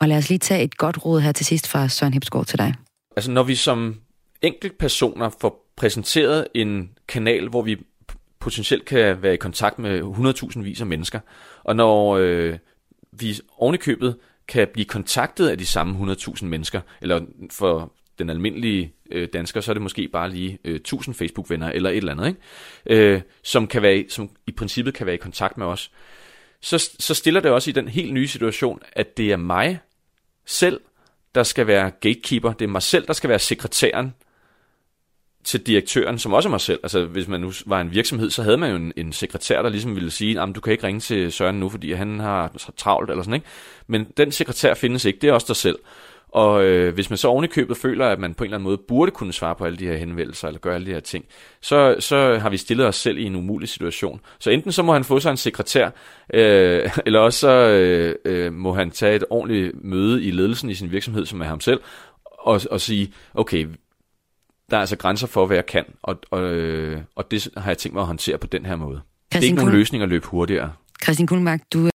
Og 0.00 0.08
lad 0.08 0.16
os 0.16 0.28
lige 0.28 0.38
tage 0.38 0.64
et 0.64 0.76
godt 0.76 1.04
råd 1.04 1.20
her 1.20 1.32
til 1.32 1.46
sidst 1.46 1.68
fra 1.68 1.88
Søren 1.88 2.12
Hipsgaard 2.12 2.46
til 2.46 2.58
dig. 2.58 2.74
Altså 3.16 3.30
når 3.30 3.42
vi 3.42 3.54
som 3.54 4.00
personer 4.78 5.30
får 5.40 5.72
præsenteret 5.76 6.46
en 6.54 6.90
kanal, 7.08 7.48
hvor 7.48 7.62
vi 7.62 7.76
potentielt 8.40 8.84
kan 8.84 9.22
være 9.22 9.34
i 9.34 9.36
kontakt 9.36 9.78
med 9.78 10.00
100.000 10.00 10.62
vis 10.62 10.80
af 10.80 10.86
mennesker, 10.86 11.20
og 11.64 11.76
når 11.76 12.16
øh, 12.16 12.58
vi 13.12 13.40
ovenikøbet 13.58 14.16
kan 14.48 14.68
blive 14.72 14.84
kontaktet 14.84 15.48
af 15.48 15.58
de 15.58 15.66
samme 15.66 16.12
100.000 16.12 16.44
mennesker, 16.44 16.80
eller 17.02 17.20
for 17.50 17.92
den 18.22 18.30
almindelige 18.30 18.92
øh, 19.10 19.28
dansker, 19.32 19.60
så 19.60 19.72
er 19.72 19.74
det 19.74 19.82
måske 19.82 20.08
bare 20.08 20.30
lige 20.30 20.58
øh, 20.64 20.74
1000 20.74 21.14
Facebook-venner 21.14 21.70
eller 21.70 21.90
et 21.90 21.96
eller 21.96 22.12
andet, 22.12 22.26
ikke? 22.26 23.14
Øh, 23.14 23.20
som, 23.42 23.66
kan 23.66 23.82
være, 23.82 24.04
som 24.08 24.30
i 24.46 24.52
princippet 24.52 24.94
kan 24.94 25.06
være 25.06 25.14
i 25.14 25.18
kontakt 25.18 25.58
med 25.58 25.66
os. 25.66 25.90
Så, 26.60 26.90
så 26.98 27.14
stiller 27.14 27.40
det 27.40 27.50
også 27.50 27.70
i 27.70 27.72
den 27.72 27.88
helt 27.88 28.12
nye 28.12 28.28
situation, 28.28 28.80
at 28.92 29.16
det 29.16 29.32
er 29.32 29.36
mig 29.36 29.78
selv, 30.46 30.80
der 31.34 31.42
skal 31.42 31.66
være 31.66 31.90
gatekeeper. 31.90 32.52
Det 32.52 32.64
er 32.64 32.68
mig 32.68 32.82
selv, 32.82 33.06
der 33.06 33.12
skal 33.12 33.30
være 33.30 33.38
sekretæren 33.38 34.14
til 35.44 35.66
direktøren, 35.66 36.18
som 36.18 36.32
også 36.32 36.48
er 36.48 36.50
mig 36.50 36.60
selv. 36.60 36.80
Altså, 36.82 37.04
hvis 37.04 37.28
man 37.28 37.40
nu 37.40 37.52
var 37.66 37.80
en 37.80 37.90
virksomhed, 37.90 38.30
så 38.30 38.42
havde 38.42 38.58
man 38.58 38.70
jo 38.70 38.76
en, 38.76 38.92
en 38.96 39.12
sekretær, 39.12 39.62
der 39.62 39.68
ligesom 39.68 39.94
ville 39.94 40.10
sige, 40.10 40.40
at 40.40 40.48
du 40.54 40.60
kan 40.60 40.72
ikke 40.72 40.86
ringe 40.86 41.00
til 41.00 41.32
Søren 41.32 41.60
nu, 41.60 41.68
fordi 41.68 41.92
han 41.92 42.20
har 42.20 42.70
travlt, 42.76 43.10
eller 43.10 43.22
sådan, 43.22 43.34
ikke? 43.34 43.46
Men 43.86 44.04
den 44.16 44.32
sekretær 44.32 44.74
findes 44.74 45.04
ikke, 45.04 45.18
det 45.18 45.28
er 45.28 45.32
også 45.32 45.46
dig 45.48 45.56
selv. 45.56 45.78
Og 46.32 46.64
øh, 46.64 46.94
hvis 46.94 47.10
man 47.10 47.16
så 47.16 47.28
oven 47.28 47.44
i 47.44 47.48
købet 47.48 47.76
føler, 47.76 48.08
at 48.08 48.18
man 48.18 48.34
på 48.34 48.44
en 48.44 48.46
eller 48.46 48.56
anden 48.56 48.64
måde 48.64 48.78
burde 48.88 49.10
kunne 49.10 49.32
svare 49.32 49.54
på 49.54 49.64
alle 49.64 49.78
de 49.78 49.86
her 49.86 49.96
henvendelser, 49.96 50.48
eller 50.48 50.60
gøre 50.60 50.74
alle 50.74 50.86
de 50.86 50.92
her 50.92 51.00
ting, 51.00 51.24
så, 51.60 51.96
så 51.98 52.38
har 52.38 52.50
vi 52.50 52.56
stillet 52.56 52.86
os 52.86 52.96
selv 52.96 53.18
i 53.18 53.24
en 53.24 53.36
umulig 53.36 53.68
situation. 53.68 54.20
Så 54.38 54.50
enten 54.50 54.72
så 54.72 54.82
må 54.82 54.92
han 54.92 55.04
få 55.04 55.20
sig 55.20 55.30
en 55.30 55.36
sekretær, 55.36 55.90
øh, 56.34 56.90
eller 57.06 57.20
også 57.20 57.38
så 57.38 57.68
øh, 57.68 58.14
øh, 58.24 58.52
må 58.52 58.72
han 58.72 58.90
tage 58.90 59.16
et 59.16 59.24
ordentligt 59.30 59.84
møde 59.84 60.22
i 60.22 60.30
ledelsen 60.30 60.70
i 60.70 60.74
sin 60.74 60.90
virksomhed, 60.90 61.26
som 61.26 61.40
er 61.40 61.44
ham 61.44 61.60
selv, 61.60 61.80
og, 62.24 62.60
og 62.70 62.80
sige, 62.80 63.12
okay, 63.34 63.66
der 64.70 64.76
er 64.76 64.80
altså 64.80 64.96
grænser 64.96 65.26
for, 65.26 65.46
hvad 65.46 65.56
jeg 65.56 65.66
kan, 65.66 65.84
og, 66.02 66.18
og, 66.30 66.42
øh, 66.42 67.00
og 67.16 67.30
det 67.30 67.48
har 67.56 67.70
jeg 67.70 67.78
tænkt 67.78 67.94
mig 67.94 68.00
at 68.00 68.06
håndtere 68.06 68.38
på 68.38 68.46
den 68.46 68.66
her 68.66 68.76
måde. 68.76 69.00
Christian 69.00 69.42
det 69.42 69.46
er 69.46 69.50
ikke 69.50 69.56
nogen 69.56 69.78
løsning 69.78 70.02
at 70.02 70.08
løbe 70.08 70.26
hurtigere. 70.26 70.72
Christian 71.02 71.26
Kuhlmark, 71.26 71.60
du 71.72 71.90